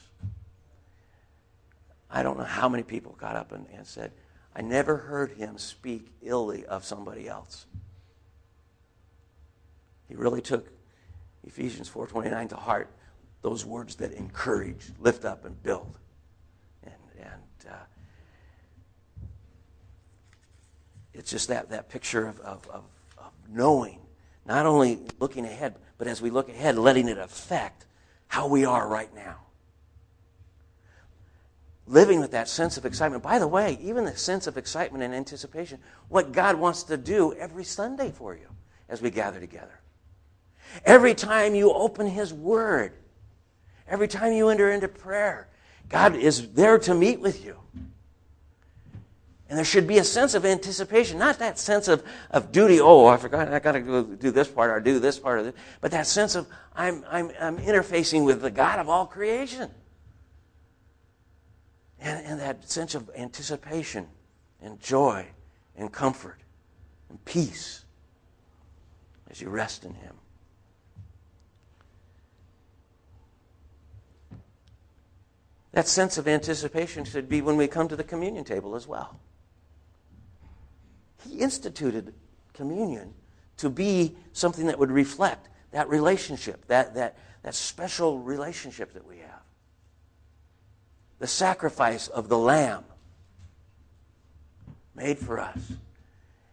I 2.10 2.24
don't 2.24 2.38
know 2.38 2.44
how 2.44 2.70
many 2.70 2.84
people 2.84 3.14
got 3.14 3.36
up 3.36 3.52
and, 3.52 3.66
and 3.74 3.86
said, 3.86 4.12
I 4.56 4.62
never 4.62 4.98
heard 4.98 5.32
him 5.32 5.58
speak 5.58 6.12
illy 6.22 6.66
of 6.66 6.86
somebody 6.86 7.28
else. 7.28 7.66
He 10.08 10.16
really 10.16 10.42
took 10.42 10.68
Ephesians 11.44 11.90
4:29 11.90 12.50
to 12.50 12.56
heart, 12.56 12.90
those 13.42 13.66
words 13.66 13.96
that 13.96 14.12
encourage, 14.14 14.92
lift 15.00 15.26
up, 15.26 15.44
and 15.44 15.62
build. 15.64 15.98
And, 16.84 16.94
and 17.20 17.72
uh, 17.72 17.86
it's 21.14 21.32
just 21.32 21.48
that, 21.48 21.70
that 21.72 21.90
picture 21.90 22.28
of, 22.28 22.40
of, 22.42 22.68
of, 22.70 22.84
of 23.18 23.32
knowing 23.50 24.00
not 24.46 24.66
only 24.66 25.00
looking 25.20 25.46
ahead, 25.46 25.76
but 25.98 26.08
as 26.08 26.22
we 26.22 26.30
look 26.30 26.50
ahead, 26.50 26.78
letting 26.78 27.08
it 27.08 27.18
affect 27.18 27.86
how 28.28 28.48
we 28.48 28.66
are 28.66 28.88
right 28.88 29.14
now. 29.16 29.38
Living 31.86 32.20
with 32.20 32.32
that 32.32 32.48
sense 32.48 32.78
of 32.78 32.86
excitement. 32.86 33.24
By 33.24 33.40
the 33.40 33.48
way, 33.48 33.78
even 33.82 34.06
the 34.06 34.16
sense 34.16 34.48
of 34.48 34.58
excitement 34.58 35.04
and 35.04 35.14
anticipation, 35.14 35.80
what 36.10 36.32
God 36.32 36.56
wants 36.56 36.84
to 36.84 36.98
do 36.98 37.34
every 37.34 37.64
Sunday 37.64 38.12
for 38.12 38.36
you 38.36 38.48
as 38.90 39.02
we 39.02 39.10
gather 39.10 39.40
together. 39.40 39.80
Every 40.86 41.14
time 41.14 41.56
you 41.56 41.72
open 41.72 42.08
His 42.08 42.34
Word, 42.34 42.94
every 43.88 44.08
time 44.08 44.34
you 44.34 44.50
enter 44.50 44.72
into 44.72 44.88
prayer, 44.88 45.48
God 45.90 46.16
is 46.16 46.54
there 46.54 46.80
to 46.80 46.94
meet 46.94 47.20
with 47.20 47.46
you. 47.46 47.58
And 49.50 49.58
there 49.58 49.66
should 49.66 49.88
be 49.88 49.98
a 49.98 50.04
sense 50.04 50.34
of 50.34 50.46
anticipation, 50.46 51.20
not 51.20 51.40
that 51.40 51.60
sense 51.60 51.88
of, 51.88 52.04
of 52.32 52.52
duty, 52.52 52.80
oh, 52.80 53.06
I 53.06 53.18
forgot, 53.18 53.54
I 53.54 53.60
got 53.60 53.74
to 53.74 53.82
go 53.82 54.04
do 54.04 54.32
this 54.32 54.48
part 54.48 54.72
or 54.72 54.80
do 54.80 55.00
this 55.00 55.20
part 55.20 55.40
of 55.40 55.48
it, 55.48 55.56
but 55.82 55.92
that 55.92 56.08
sense 56.08 56.36
of 56.36 56.48
I'm, 56.76 57.04
I'm, 57.10 57.32
I'm 57.40 57.58
interfacing 57.58 58.26
with 58.26 58.42
the 58.42 58.50
God 58.50 58.80
of 58.80 58.90
all 58.90 59.06
creation. 59.06 59.70
And, 62.00 62.26
and 62.26 62.40
that 62.40 62.70
sense 62.70 62.96
of 62.96 63.10
anticipation 63.16 64.08
and 64.62 64.80
joy 64.80 65.28
and 65.76 65.92
comfort 65.92 66.40
and 67.10 67.24
peace 67.26 67.86
as 69.30 69.42
you 69.42 69.50
rest 69.50 69.84
in 69.84 69.94
Him. 69.94 70.16
That 75.74 75.88
sense 75.88 76.18
of 76.18 76.28
anticipation 76.28 77.04
should 77.04 77.28
be 77.28 77.42
when 77.42 77.58
we 77.58 77.68
come 77.68 77.88
to 77.88 77.96
the 77.96 78.04
communion 78.04 78.44
table 78.44 78.76
as 78.76 78.88
well. 78.88 79.20
He 81.28 81.40
instituted 81.40 82.14
communion 82.54 83.14
to 83.58 83.70
be 83.70 84.16
something 84.34 84.68
that 84.68 84.80
would 84.80 84.92
reflect 84.92 85.50
that 85.72 85.90
relationship, 85.90 86.68
that, 86.68 86.96
that, 86.96 87.18
that 87.44 87.56
special 87.56 88.20
relationship 88.20 88.94
that 88.94 89.08
we 89.08 89.18
have. 89.20 89.42
The 91.20 91.28
sacrifice 91.28 92.08
of 92.08 92.30
the 92.30 92.38
Lamb 92.38 92.84
made 94.96 95.18
for 95.18 95.40
us. 95.40 95.74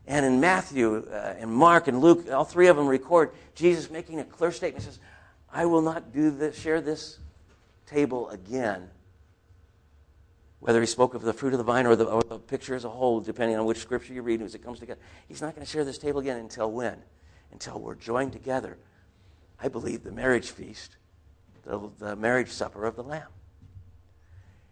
And 0.07 0.25
in 0.27 0.41
Matthew 0.41 1.07
uh, 1.11 1.35
and 1.39 1.53
Mark 1.53 1.87
and 1.87 2.01
Luke, 2.01 2.31
all 2.33 2.45
three 2.45 2.69
of 2.69 2.77
them 2.77 2.87
record 2.87 3.31
Jesus 3.55 3.91
making 3.91 4.21
a 4.21 4.25
clear 4.25 4.51
statement. 4.51 4.85
He 4.85 4.91
says, 4.91 4.99
I 5.53 5.67
will 5.67 5.83
not 5.83 6.13
do 6.13 6.31
this, 6.31 6.59
share 6.59 6.81
this 6.81 7.19
table 7.87 8.29
again. 8.31 8.89
Whether 10.61 10.81
he 10.81 10.87
spoke 10.87 11.15
of 11.15 11.23
the 11.23 11.33
fruit 11.33 11.55
of 11.55 11.59
the 11.59 11.65
vine 11.65 11.87
or 11.87 11.97
the, 11.97 12.05
or 12.05 12.23
the 12.23 12.39
picture 12.39 12.75
as 12.75 12.85
a 12.85 12.91
whole, 12.91 13.21
depending 13.21 13.57
on 13.57 13.65
which 13.65 13.79
scripture 13.79 14.13
you 14.13 14.23
read 14.23 14.43
as 14.43 14.55
it 14.55 14.63
comes 14.63 14.79
together. 14.79 15.01
He's 15.27 15.41
not 15.41 15.55
going 15.55 15.65
to 15.65 15.71
share 15.71 15.85
this 15.85 15.99
table 15.99 16.21
again 16.21 16.37
until 16.37 16.71
when? 16.71 16.97
Until 17.51 17.81
we're 17.81 17.95
joined 17.95 18.33
together. 18.33 18.77
I 19.63 19.69
believe 19.69 20.05
the 20.05 20.13
marriage 20.13 20.51
feast, 20.51 20.97
the, 21.65 21.91
the 21.99 22.17
marriage 22.17 22.51
supper 22.51 22.85
of 22.85 22.97
the 22.97 23.03
Lamb. 23.03 23.29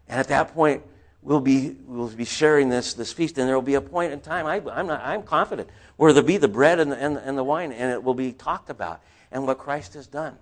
And 0.08 0.20
at 0.20 0.28
that 0.28 0.54
point, 0.54 0.82
we'll 1.22 1.40
be, 1.40 1.76
we'll 1.86 2.08
be 2.08 2.24
sharing 2.24 2.68
this, 2.68 2.94
this 2.94 3.12
feast, 3.12 3.38
and 3.38 3.48
there 3.48 3.54
will 3.54 3.62
be 3.62 3.74
a 3.74 3.80
point 3.80 4.12
in 4.12 4.20
time, 4.20 4.46
I, 4.46 4.56
am 4.56 4.86
not, 4.86 5.02
I'm 5.04 5.22
confident, 5.22 5.68
where 5.96 6.12
there'll 6.12 6.26
be 6.26 6.36
the 6.36 6.48
bread 6.48 6.80
and 6.80 6.92
the, 6.92 6.96
and, 6.96 7.16
and 7.16 7.36
the 7.36 7.44
wine, 7.44 7.72
and 7.72 7.92
it 7.92 8.02
will 8.02 8.14
be 8.14 8.32
talked 8.32 8.70
about, 8.70 9.00
and 9.30 9.46
what 9.46 9.58
Christ 9.58 9.94
has 9.94 10.06
done. 10.06 10.36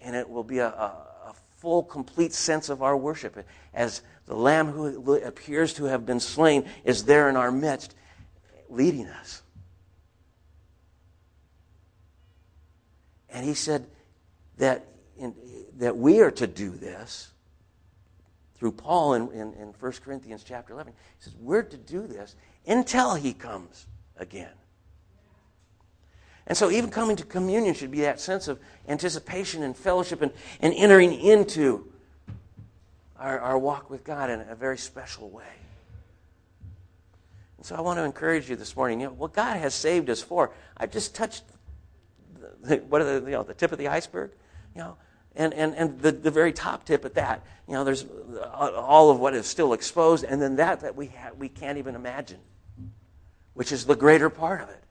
And 0.00 0.14
it 0.16 0.28
will 0.28 0.44
be 0.44 0.58
a, 0.58 0.68
a, 0.68 1.06
a 1.26 1.34
full, 1.56 1.82
complete 1.82 2.32
sense 2.32 2.68
of 2.68 2.82
our 2.82 2.96
worship 2.96 3.44
as 3.72 4.02
the 4.26 4.34
Lamb 4.34 4.68
who 4.68 5.16
appears 5.16 5.74
to 5.74 5.84
have 5.84 6.06
been 6.06 6.20
slain 6.20 6.64
is 6.84 7.04
there 7.04 7.28
in 7.28 7.36
our 7.36 7.52
midst, 7.52 7.94
leading 8.68 9.06
us. 9.06 9.42
And 13.28 13.44
he 13.44 13.54
said 13.54 13.86
that, 14.58 14.86
in, 15.18 15.34
that 15.78 15.96
we 15.96 16.20
are 16.20 16.30
to 16.30 16.46
do 16.46 16.70
this 16.70 17.32
through 18.54 18.72
Paul 18.72 19.14
in, 19.14 19.30
in, 19.32 19.52
in 19.54 19.74
1 19.78 19.92
Corinthians 20.04 20.44
chapter 20.44 20.72
11. 20.72 20.92
He 20.92 21.24
says, 21.24 21.34
We're 21.38 21.64
to 21.64 21.76
do 21.76 22.06
this 22.06 22.36
until 22.66 23.14
he 23.14 23.34
comes 23.34 23.86
again. 24.16 24.52
And 26.46 26.56
so, 26.56 26.70
even 26.70 26.90
coming 26.90 27.16
to 27.16 27.24
communion 27.24 27.74
should 27.74 27.90
be 27.90 28.02
that 28.02 28.20
sense 28.20 28.48
of 28.48 28.60
anticipation 28.86 29.62
and 29.62 29.76
fellowship 29.76 30.22
and, 30.22 30.30
and 30.60 30.72
entering 30.74 31.12
into 31.12 31.90
our, 33.18 33.38
our 33.38 33.58
walk 33.58 33.90
with 33.90 34.04
God 34.04 34.30
in 34.30 34.40
a 34.40 34.54
very 34.54 34.78
special 34.78 35.30
way. 35.30 35.44
And 37.56 37.66
so, 37.66 37.76
I 37.76 37.80
want 37.80 37.98
to 37.98 38.04
encourage 38.04 38.50
you 38.50 38.56
this 38.56 38.76
morning. 38.76 39.00
You 39.00 39.06
know, 39.06 39.12
what 39.12 39.32
God 39.32 39.56
has 39.56 39.74
saved 39.74 40.10
us 40.10 40.20
for, 40.20 40.52
I've 40.76 40.92
just 40.92 41.14
touched 41.14 41.44
the, 42.62 42.76
what 42.76 43.00
are 43.00 43.20
the, 43.20 43.26
you 43.26 43.36
know, 43.36 43.42
the 43.42 43.54
tip 43.54 43.72
of 43.72 43.78
the 43.78 43.88
iceberg. 43.88 44.32
You 44.74 44.82
know, 44.82 44.96
and, 45.36 45.54
and, 45.54 45.74
and 45.74 46.00
the, 46.00 46.12
the 46.12 46.30
very 46.30 46.52
top 46.52 46.84
tip 46.84 47.04
at 47.04 47.14
that. 47.14 47.44
You 47.66 47.74
know, 47.74 47.84
there's 47.84 48.04
uh, 48.04 48.72
all 48.76 49.10
of 49.10 49.18
what 49.18 49.34
is 49.34 49.46
still 49.46 49.72
exposed, 49.72 50.24
and 50.24 50.40
then 50.40 50.56
that 50.56 50.80
that 50.80 50.94
we, 50.94 51.06
ha- 51.06 51.32
we 51.36 51.48
can't 51.48 51.78
even 51.78 51.94
imagine, 51.94 52.40
which 53.54 53.72
is 53.72 53.86
the 53.86 53.96
greater 53.96 54.30
part 54.30 54.60
of 54.60 54.68
it. 54.68 54.82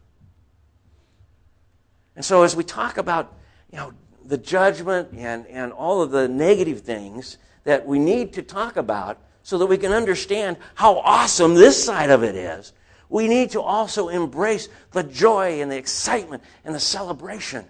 And 2.15 2.24
so 2.24 2.43
as 2.43 2.55
we 2.55 2.63
talk 2.63 2.97
about, 2.97 3.34
you 3.71 3.78
know, 3.78 3.93
the 4.26 4.38
judgment 4.38 5.09
and, 5.15 5.45
and 5.47 5.71
all 5.71 6.01
of 6.01 6.11
the 6.11 6.28
negative 6.28 6.82
things 6.82 7.38
that 7.63 7.86
we 7.86 7.99
need 7.99 8.34
to 8.34 8.41
talk 8.41 8.78
about 8.78 9.19
so 9.43 9.57
that 9.57 9.65
we 9.65 9.78
can 9.78 9.91
understand 9.91 10.57
how 10.76 10.99
awesome 10.99 11.55
this 11.55 11.84
side 11.84 12.09
of 12.09 12.24
it 12.24 12.36
is, 12.36 12.74
we 13.09 13.28
need 13.28 13.51
to 13.51 13.61
also 13.61 14.07
embrace 14.07 14.69
the 14.91 15.03
joy 15.03 15.61
and 15.61 15.71
the 15.71 15.78
excitement 15.78 16.41
and 16.63 16.74
the 16.74 16.80
celebration 16.80 17.65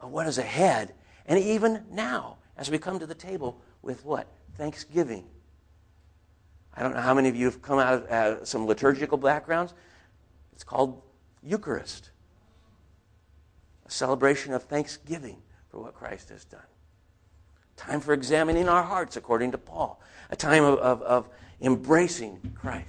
of 0.00 0.10
what 0.10 0.26
is 0.26 0.38
ahead 0.38 0.94
and 1.26 1.38
even 1.38 1.84
now, 1.90 2.38
as 2.56 2.70
we 2.70 2.78
come 2.78 2.98
to 2.98 3.06
the 3.06 3.14
table 3.14 3.60
with 3.82 4.04
what? 4.04 4.26
Thanksgiving. 4.56 5.24
I 6.74 6.82
don't 6.82 6.94
know 6.94 7.00
how 7.00 7.14
many 7.14 7.28
of 7.28 7.36
you 7.36 7.46
have 7.46 7.62
come 7.62 7.78
out 7.78 7.94
of 7.94 8.10
uh, 8.10 8.44
some 8.44 8.66
liturgical 8.66 9.18
backgrounds. 9.18 9.74
It's 10.52 10.64
called 10.64 11.02
Eucharist, 11.42 12.10
a 13.90 13.92
celebration 13.92 14.54
of 14.54 14.62
thanksgiving 14.62 15.42
for 15.68 15.82
what 15.82 15.94
Christ 15.94 16.28
has 16.28 16.44
done. 16.44 16.60
Time 17.76 18.00
for 18.00 18.12
examining 18.12 18.68
our 18.68 18.84
hearts, 18.84 19.16
according 19.16 19.50
to 19.52 19.58
Paul. 19.58 20.00
A 20.30 20.36
time 20.36 20.62
of, 20.62 20.78
of, 20.78 21.02
of 21.02 21.28
embracing 21.60 22.54
Christ. 22.54 22.86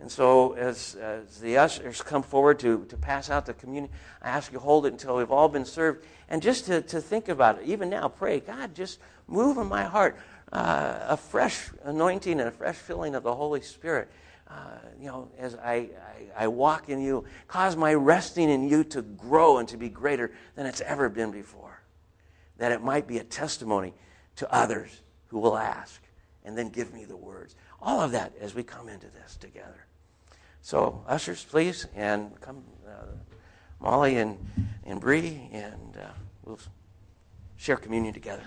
And 0.00 0.10
so, 0.10 0.54
as, 0.54 0.94
as 0.96 1.40
the 1.40 1.58
ushers 1.58 2.00
come 2.00 2.22
forward 2.22 2.58
to, 2.60 2.86
to 2.86 2.96
pass 2.96 3.28
out 3.28 3.44
the 3.44 3.54
communion, 3.54 3.92
I 4.22 4.30
ask 4.30 4.50
you 4.50 4.58
hold 4.58 4.86
it 4.86 4.92
until 4.92 5.16
we've 5.16 5.30
all 5.30 5.48
been 5.48 5.64
served. 5.64 6.06
And 6.28 6.42
just 6.42 6.66
to, 6.66 6.80
to 6.82 7.00
think 7.00 7.28
about 7.28 7.58
it, 7.60 7.66
even 7.66 7.90
now, 7.90 8.08
pray, 8.08 8.40
God, 8.40 8.74
just 8.74 8.98
move 9.28 9.58
in 9.58 9.66
my 9.66 9.84
heart 9.84 10.18
uh, 10.52 11.00
a 11.08 11.16
fresh 11.16 11.70
anointing 11.84 12.40
and 12.40 12.48
a 12.48 12.50
fresh 12.50 12.76
filling 12.76 13.14
of 13.14 13.22
the 13.22 13.34
Holy 13.34 13.60
Spirit. 13.60 14.10
Uh, 14.52 14.78
you 15.00 15.06
know, 15.06 15.30
as 15.38 15.54
I, 15.54 15.74
I, 15.74 16.44
I 16.44 16.48
walk 16.48 16.88
in 16.88 17.00
you, 17.00 17.24
cause 17.48 17.74
my 17.74 17.94
resting 17.94 18.50
in 18.50 18.68
you 18.68 18.84
to 18.84 19.00
grow 19.02 19.58
and 19.58 19.68
to 19.68 19.76
be 19.76 19.88
greater 19.88 20.30
than 20.56 20.66
it's 20.66 20.82
ever 20.82 21.08
been 21.08 21.30
before. 21.30 21.80
That 22.58 22.70
it 22.70 22.82
might 22.82 23.06
be 23.06 23.18
a 23.18 23.24
testimony 23.24 23.94
to 24.36 24.52
others 24.52 25.00
who 25.28 25.38
will 25.38 25.56
ask 25.56 26.02
and 26.44 26.56
then 26.56 26.68
give 26.68 26.92
me 26.92 27.04
the 27.04 27.16
words. 27.16 27.56
All 27.80 28.00
of 28.00 28.12
that 28.12 28.34
as 28.40 28.54
we 28.54 28.62
come 28.62 28.88
into 28.88 29.06
this 29.08 29.36
together. 29.36 29.86
So, 30.60 31.02
ushers, 31.08 31.44
please, 31.44 31.86
and 31.94 32.38
come, 32.40 32.62
uh, 32.86 33.06
Molly 33.80 34.18
and, 34.18 34.38
and 34.84 35.00
Bree, 35.00 35.48
and 35.50 35.96
uh, 35.96 36.10
we'll 36.44 36.60
share 37.56 37.76
communion 37.76 38.12
together. 38.12 38.44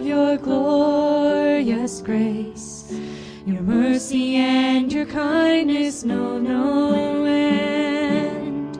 of 0.00 0.06
your 0.06 0.38
glorious 0.38 2.00
grace. 2.00 2.90
Your 3.44 3.60
mercy 3.60 4.36
and 4.36 4.90
your 4.90 5.04
kindness 5.04 6.04
know 6.04 6.38
no 6.38 6.94
end. 7.24 8.76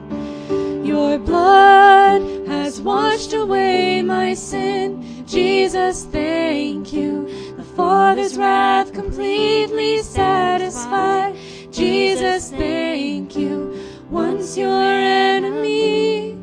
Your 0.83 1.19
blood 1.19 2.23
has 2.47 2.81
washed 2.81 3.33
away 3.33 4.01
my 4.01 4.33
sin. 4.33 5.23
Jesus, 5.27 6.05
thank 6.05 6.91
you. 6.91 7.27
The 7.55 7.63
Father's 7.75 8.35
wrath 8.35 8.91
completely 8.91 10.01
satisfied. 10.01 11.35
Jesus, 11.69 12.49
thank 12.49 13.35
you. 13.35 13.79
Once 14.09 14.57
your 14.57 14.81
enemy, 14.81 16.33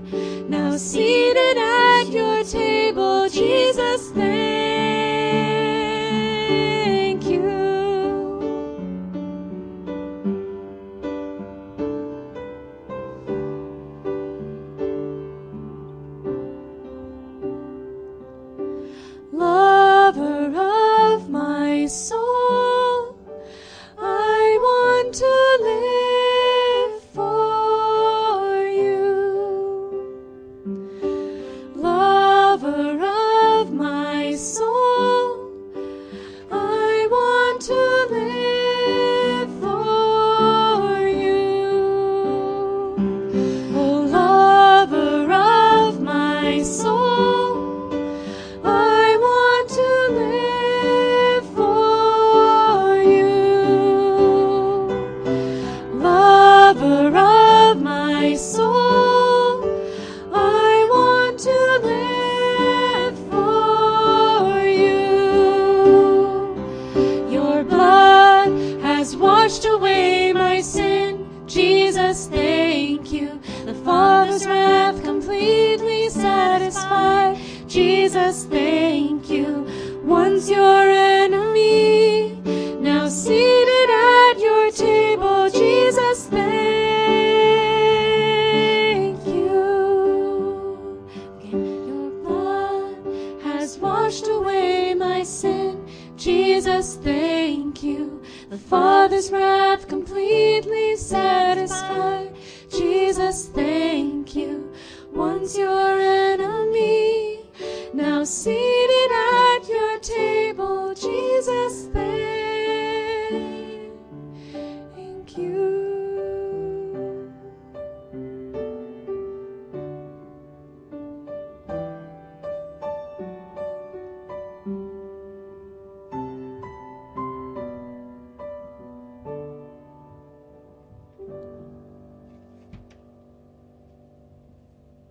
now 0.49 0.76
seated 0.76 1.57
at 1.57 2.05
your 2.12 2.45
table. 2.45 3.18
Jesus, 78.19 78.45
thank 78.47 79.31
you. 79.31 79.66
Once 80.03 80.51
your 80.51 80.97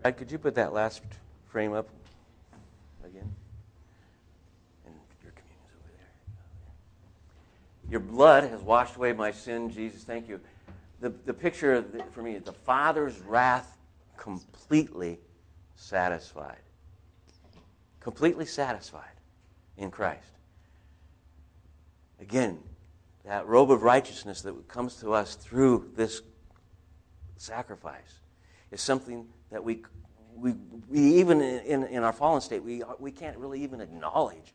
Brad, 0.07 0.17
could 0.17 0.31
you 0.31 0.37
put 0.37 0.55
that 0.55 0.71
last 0.71 1.01
frame 1.49 1.73
up 1.73 1.89
again? 3.03 3.29
And 4.85 4.95
your 5.21 5.33
communion's 5.33 5.73
over 5.75 5.91
there. 5.97 7.91
Your 7.91 7.99
blood 7.99 8.45
has 8.45 8.61
washed 8.61 8.95
away 8.95 9.11
my 9.11 9.31
sin, 9.31 9.69
Jesus. 9.69 10.05
Thank 10.05 10.29
you. 10.29 10.39
The, 11.01 11.09
the 11.25 11.33
picture 11.33 11.83
for 12.13 12.21
me 12.21 12.35
is 12.35 12.43
the 12.43 12.53
Father's 12.53 13.19
wrath 13.19 13.77
completely 14.15 15.19
satisfied. 15.75 16.61
Completely 17.99 18.45
satisfied 18.45 19.03
in 19.75 19.91
Christ. 19.91 20.31
Again, 22.21 22.59
that 23.25 23.45
robe 23.45 23.71
of 23.71 23.83
righteousness 23.83 24.41
that 24.43 24.69
comes 24.69 24.95
to 25.01 25.11
us 25.11 25.35
through 25.35 25.91
this 25.97 26.21
sacrifice 27.35 28.21
is 28.71 28.81
something 28.81 29.27
that 29.51 29.63
we, 29.63 29.83
we, 30.35 30.53
we 30.89 30.99
even 30.99 31.41
in, 31.41 31.83
in 31.85 32.03
our 32.03 32.13
fallen 32.13 32.41
state, 32.41 32.63
we, 32.63 32.83
we 32.99 33.11
can't 33.11 33.37
really 33.37 33.63
even 33.63 33.81
acknowledge. 33.81 34.53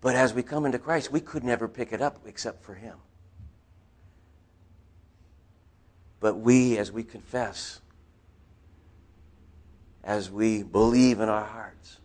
But 0.00 0.16
as 0.16 0.34
we 0.34 0.42
come 0.42 0.66
into 0.66 0.78
Christ, 0.78 1.12
we 1.12 1.20
could 1.20 1.44
never 1.44 1.68
pick 1.68 1.92
it 1.92 2.00
up 2.00 2.22
except 2.26 2.64
for 2.64 2.74
Him. 2.74 2.96
But 6.18 6.38
we, 6.38 6.76
as 6.78 6.90
we 6.90 7.04
confess, 7.04 7.80
as 10.02 10.30
we 10.30 10.62
believe 10.62 11.20
in 11.20 11.28
our 11.28 11.44
hearts, 11.44 11.98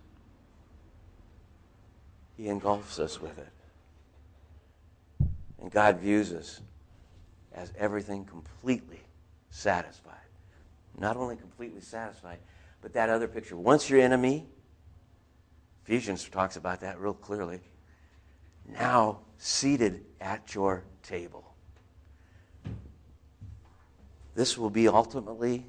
He 2.35 2.47
engulfs 2.49 2.99
us 2.99 3.19
with 3.19 3.37
it. 3.39 3.47
And 5.59 5.71
God 5.71 5.99
views 5.99 6.31
us 6.33 6.61
as 7.53 7.73
everything 7.79 8.25
completely 8.25 9.01
satisfied. 9.49 10.13
Not 10.97 11.17
only 11.17 11.35
completely 11.35 11.81
satisfied, 11.81 12.39
but 12.81 12.93
that 12.93 13.09
other 13.09 13.27
picture. 13.27 13.55
Once 13.55 13.89
your 13.89 13.99
enemy, 13.99 14.45
Ephesians 15.83 16.27
talks 16.27 16.57
about 16.57 16.81
that 16.81 16.99
real 16.99 17.13
clearly, 17.13 17.61
now 18.67 19.19
seated 19.37 20.03
at 20.19 20.53
your 20.53 20.83
table. 21.03 21.53
This 24.35 24.57
will 24.57 24.69
be 24.69 24.87
ultimately 24.87 25.65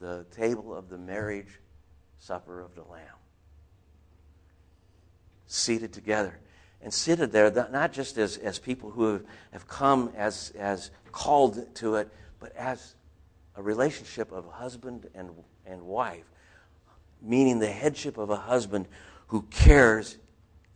the 0.00 0.26
table 0.36 0.74
of 0.74 0.88
the 0.88 0.98
marriage 0.98 1.60
supper 2.18 2.60
of 2.60 2.74
the 2.74 2.82
Lamb. 2.82 3.04
Seated 5.46 5.92
together. 5.92 6.38
And 6.82 6.92
seated 6.92 7.30
there, 7.30 7.50
not 7.70 7.92
just 7.92 8.16
as, 8.16 8.38
as 8.38 8.58
people 8.58 8.90
who 8.90 9.12
have, 9.12 9.24
have 9.52 9.68
come 9.68 10.12
as, 10.16 10.50
as 10.58 10.90
called 11.12 11.74
to 11.76 11.96
it, 11.96 12.10
but 12.40 12.56
as 12.56 12.96
a 13.56 13.62
relationship 13.62 14.32
of 14.32 14.46
husband 14.46 15.08
and, 15.14 15.30
and 15.66 15.82
wife, 15.82 16.24
meaning 17.22 17.58
the 17.58 17.70
headship 17.70 18.18
of 18.18 18.30
a 18.30 18.36
husband 18.36 18.88
who 19.26 19.42
cares 19.50 20.16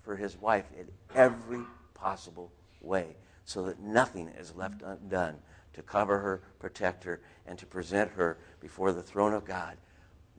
for 0.02 0.14
his 0.14 0.36
wife 0.36 0.66
in 0.78 0.86
every 1.14 1.62
possible 1.94 2.52
way 2.80 3.16
so 3.44 3.62
that 3.64 3.80
nothing 3.80 4.28
is 4.38 4.54
left 4.54 4.82
undone 4.82 5.36
to 5.72 5.82
cover 5.82 6.18
her, 6.18 6.42
protect 6.58 7.02
her, 7.04 7.20
and 7.46 7.58
to 7.58 7.66
present 7.66 8.10
her 8.12 8.38
before 8.60 8.92
the 8.92 9.02
throne 9.02 9.32
of 9.32 9.44
God 9.44 9.76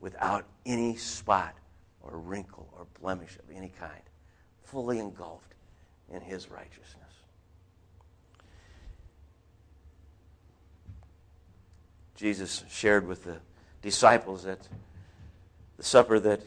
without 0.00 0.44
any 0.64 0.96
spot 0.96 1.54
or 2.00 2.18
wrinkle 2.18 2.68
or 2.76 2.86
blemish 3.00 3.36
of 3.36 3.54
any 3.54 3.72
kind, 3.78 4.02
fully 4.62 4.98
engulfed 4.98 5.54
in 6.12 6.20
his 6.20 6.50
righteousness. 6.50 7.05
Jesus 12.16 12.64
shared 12.70 13.06
with 13.06 13.24
the 13.24 13.36
disciples 13.82 14.46
at 14.46 14.58
the 15.76 15.82
supper 15.82 16.18
that 16.18 16.40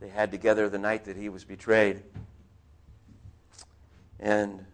they 0.00 0.08
had 0.08 0.30
together 0.30 0.68
the 0.68 0.78
night 0.78 1.04
that 1.04 1.16
he 1.16 1.28
was 1.28 1.44
betrayed. 1.44 2.02
And 4.18 4.64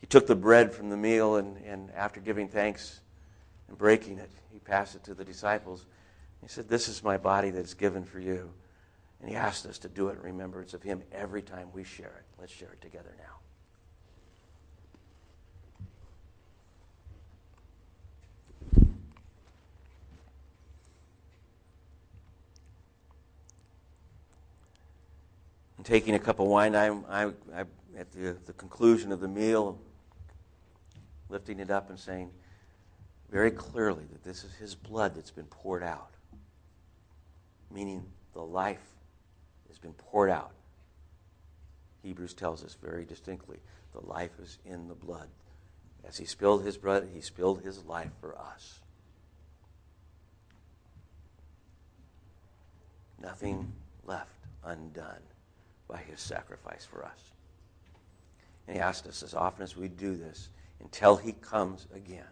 he 0.00 0.06
took 0.06 0.26
the 0.26 0.34
bread 0.34 0.72
from 0.74 0.90
the 0.90 0.96
meal, 0.96 1.36
and, 1.36 1.56
and 1.64 1.90
after 1.92 2.20
giving 2.20 2.48
thanks 2.48 3.00
and 3.68 3.78
breaking 3.78 4.18
it, 4.18 4.30
he 4.52 4.58
passed 4.58 4.96
it 4.96 5.04
to 5.04 5.14
the 5.14 5.24
disciples. 5.24 5.86
He 6.42 6.48
said, 6.48 6.68
This 6.68 6.88
is 6.88 7.02
my 7.02 7.16
body 7.16 7.50
that's 7.50 7.74
given 7.74 8.04
for 8.04 8.18
you. 8.18 8.50
And 9.20 9.30
he 9.30 9.36
asked 9.36 9.66
us 9.66 9.78
to 9.78 9.88
do 9.88 10.08
it 10.08 10.18
in 10.18 10.22
remembrance 10.22 10.74
of 10.74 10.82
him 10.82 11.02
every 11.12 11.42
time 11.42 11.68
we 11.72 11.84
share 11.84 12.06
it. 12.06 12.40
Let's 12.40 12.52
share 12.52 12.72
it 12.72 12.80
together 12.80 13.14
now. 13.18 13.45
Taking 25.86 26.16
a 26.16 26.18
cup 26.18 26.40
of 26.40 26.48
wine, 26.48 26.74
I, 26.74 26.88
I, 27.08 27.26
I 27.54 27.64
at 27.96 28.10
the, 28.12 28.36
the 28.44 28.52
conclusion 28.54 29.12
of 29.12 29.20
the 29.20 29.28
meal, 29.28 29.78
lifting 31.28 31.60
it 31.60 31.70
up 31.70 31.88
and 31.88 31.98
saying 31.98 32.30
very 33.30 33.52
clearly 33.52 34.02
that 34.12 34.24
this 34.24 34.42
is 34.42 34.52
his 34.54 34.74
blood 34.74 35.14
that's 35.14 35.30
been 35.30 35.46
poured 35.46 35.84
out, 35.84 36.10
meaning 37.70 38.04
the 38.34 38.42
life 38.42 38.82
has 39.68 39.78
been 39.78 39.92
poured 39.92 40.28
out. 40.28 40.50
Hebrews 42.02 42.34
tells 42.34 42.64
us 42.64 42.76
very 42.82 43.04
distinctly 43.04 43.58
the 43.92 44.04
life 44.06 44.32
is 44.42 44.58
in 44.66 44.88
the 44.88 44.94
blood. 44.94 45.28
As 46.06 46.18
he 46.18 46.24
spilled 46.24 46.64
his 46.64 46.76
blood, 46.76 47.08
he 47.14 47.20
spilled 47.20 47.62
his 47.62 47.84
life 47.84 48.10
for 48.20 48.36
us. 48.36 48.80
Nothing 53.22 53.72
left 54.04 54.30
undone 54.64 55.22
by 55.88 55.98
his 55.98 56.20
sacrifice 56.20 56.84
for 56.84 57.04
us. 57.04 57.32
And 58.66 58.76
he 58.76 58.80
asked 58.80 59.06
us 59.06 59.22
as 59.22 59.34
often 59.34 59.62
as 59.62 59.76
we 59.76 59.88
do 59.88 60.16
this 60.16 60.48
until 60.80 61.16
he 61.16 61.32
comes 61.32 61.86
again 61.94 62.26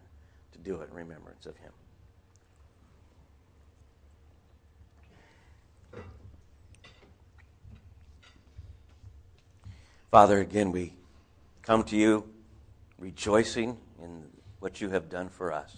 to 0.52 0.58
do 0.58 0.80
it 0.80 0.90
in 0.90 0.96
remembrance 0.96 1.46
of 1.46 1.56
him. 1.56 1.72
Father, 10.10 10.38
again, 10.38 10.70
we 10.70 10.92
come 11.62 11.82
to 11.84 11.96
you 11.96 12.28
rejoicing 12.98 13.76
in 14.00 14.24
what 14.60 14.80
you 14.80 14.90
have 14.90 15.10
done 15.10 15.28
for 15.28 15.52
us, 15.52 15.74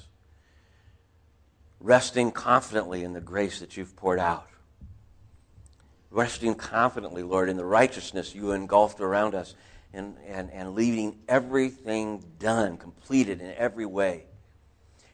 resting 1.81 2.31
confidently 2.31 3.03
in 3.03 3.15
the 3.15 3.21
grace 3.21 3.61
that 3.61 3.77
you've 3.77 3.97
poured 3.97 4.19
out, 4.19 4.47
resting 6.17 6.55
confidently, 6.55 7.23
Lord, 7.23 7.51
in 7.51 7.59
the 7.59 7.65
righteousness 7.65 8.35
you 8.35 8.53
engulfed 8.53 9.01
around 9.01 9.35
us, 9.35 9.55
and, 9.93 10.17
and, 10.27 10.51
and 10.51 10.75
leaving 10.75 11.19
everything 11.29 12.25
done, 12.39 12.79
completed 12.79 13.43
in 13.43 13.53
every 13.57 13.85
way. 13.85 14.25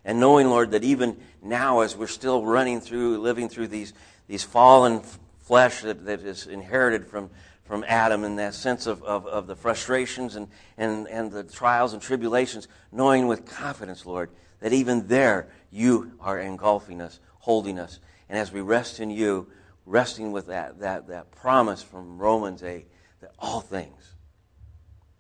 And 0.05 0.21
knowing, 0.21 0.49
Lord, 0.49 0.71
that 0.71 0.85
even 0.85 1.17
now, 1.43 1.81
as 1.81 1.97
we're 1.97 2.07
still 2.07 2.45
running 2.45 2.81
through, 2.81 3.19
living 3.19 3.49
through 3.49 3.67
these, 3.69 3.93
these 4.29 4.45
fallen 4.45 5.03
flesh 5.41 5.83
that, 5.83 6.05
that 6.07 6.21
is 6.21 6.47
inherited 6.47 7.09
from, 7.09 7.31
from 7.65 7.85
Adam 7.89 8.23
and 8.23 8.39
that 8.39 8.55
sense 8.55 8.87
of, 8.87 9.03
of, 9.03 9.27
of 9.27 9.49
the 9.49 9.57
frustrations 9.57 10.37
and, 10.37 10.47
and, 10.79 11.09
and 11.09 11.33
the 11.33 11.43
trials 11.43 11.95
and 11.95 12.01
tribulations, 12.01 12.69
knowing 12.93 13.27
with 13.27 13.45
confidence, 13.45 14.07
Lord, 14.07 14.31
that 14.61 14.73
even 14.73 15.09
there 15.09 15.49
you 15.73 16.13
are 16.21 16.39
engulfing 16.39 17.01
us, 17.01 17.19
holding 17.41 17.81
us. 17.81 17.99
And 18.29 18.39
as 18.39 18.53
we 18.53 18.61
rest 18.61 19.01
in 19.01 19.11
you, 19.11 19.49
resting 19.87 20.33
with 20.33 20.47
that, 20.47 20.81
that, 20.81 21.09
that 21.09 21.31
promise 21.33 21.83
from 21.83 22.19
Romans 22.19 22.63
8 22.63 22.87
that 23.21 23.33
all 23.39 23.61
things, 23.61 24.15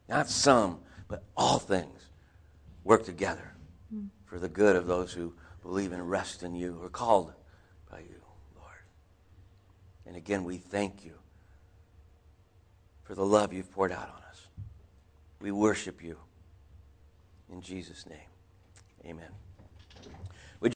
not 0.08 0.28
some, 0.28 0.80
but 1.08 1.24
all 1.36 1.58
things, 1.58 2.08
work 2.84 3.04
together 3.04 3.52
for 4.26 4.38
the 4.38 4.48
good 4.48 4.76
of 4.76 4.86
those 4.86 5.12
who 5.12 5.34
believe 5.62 5.92
and 5.92 6.10
rest 6.10 6.42
in 6.42 6.54
you, 6.54 6.72
who 6.72 6.82
are 6.84 6.88
called 6.88 7.32
by 7.90 7.98
you, 7.98 8.20
Lord. 8.56 8.76
And 10.06 10.16
again, 10.16 10.44
we 10.44 10.56
thank 10.56 11.04
you 11.04 11.12
for 13.04 13.14
the 13.14 13.24
love 13.24 13.52
you've 13.52 13.70
poured 13.70 13.92
out 13.92 14.08
on 14.08 14.22
us. 14.30 14.46
We 15.40 15.52
worship 15.52 16.02
you. 16.02 16.16
In 17.50 17.60
Jesus' 17.60 18.06
name, 18.06 18.18
amen. 19.04 19.28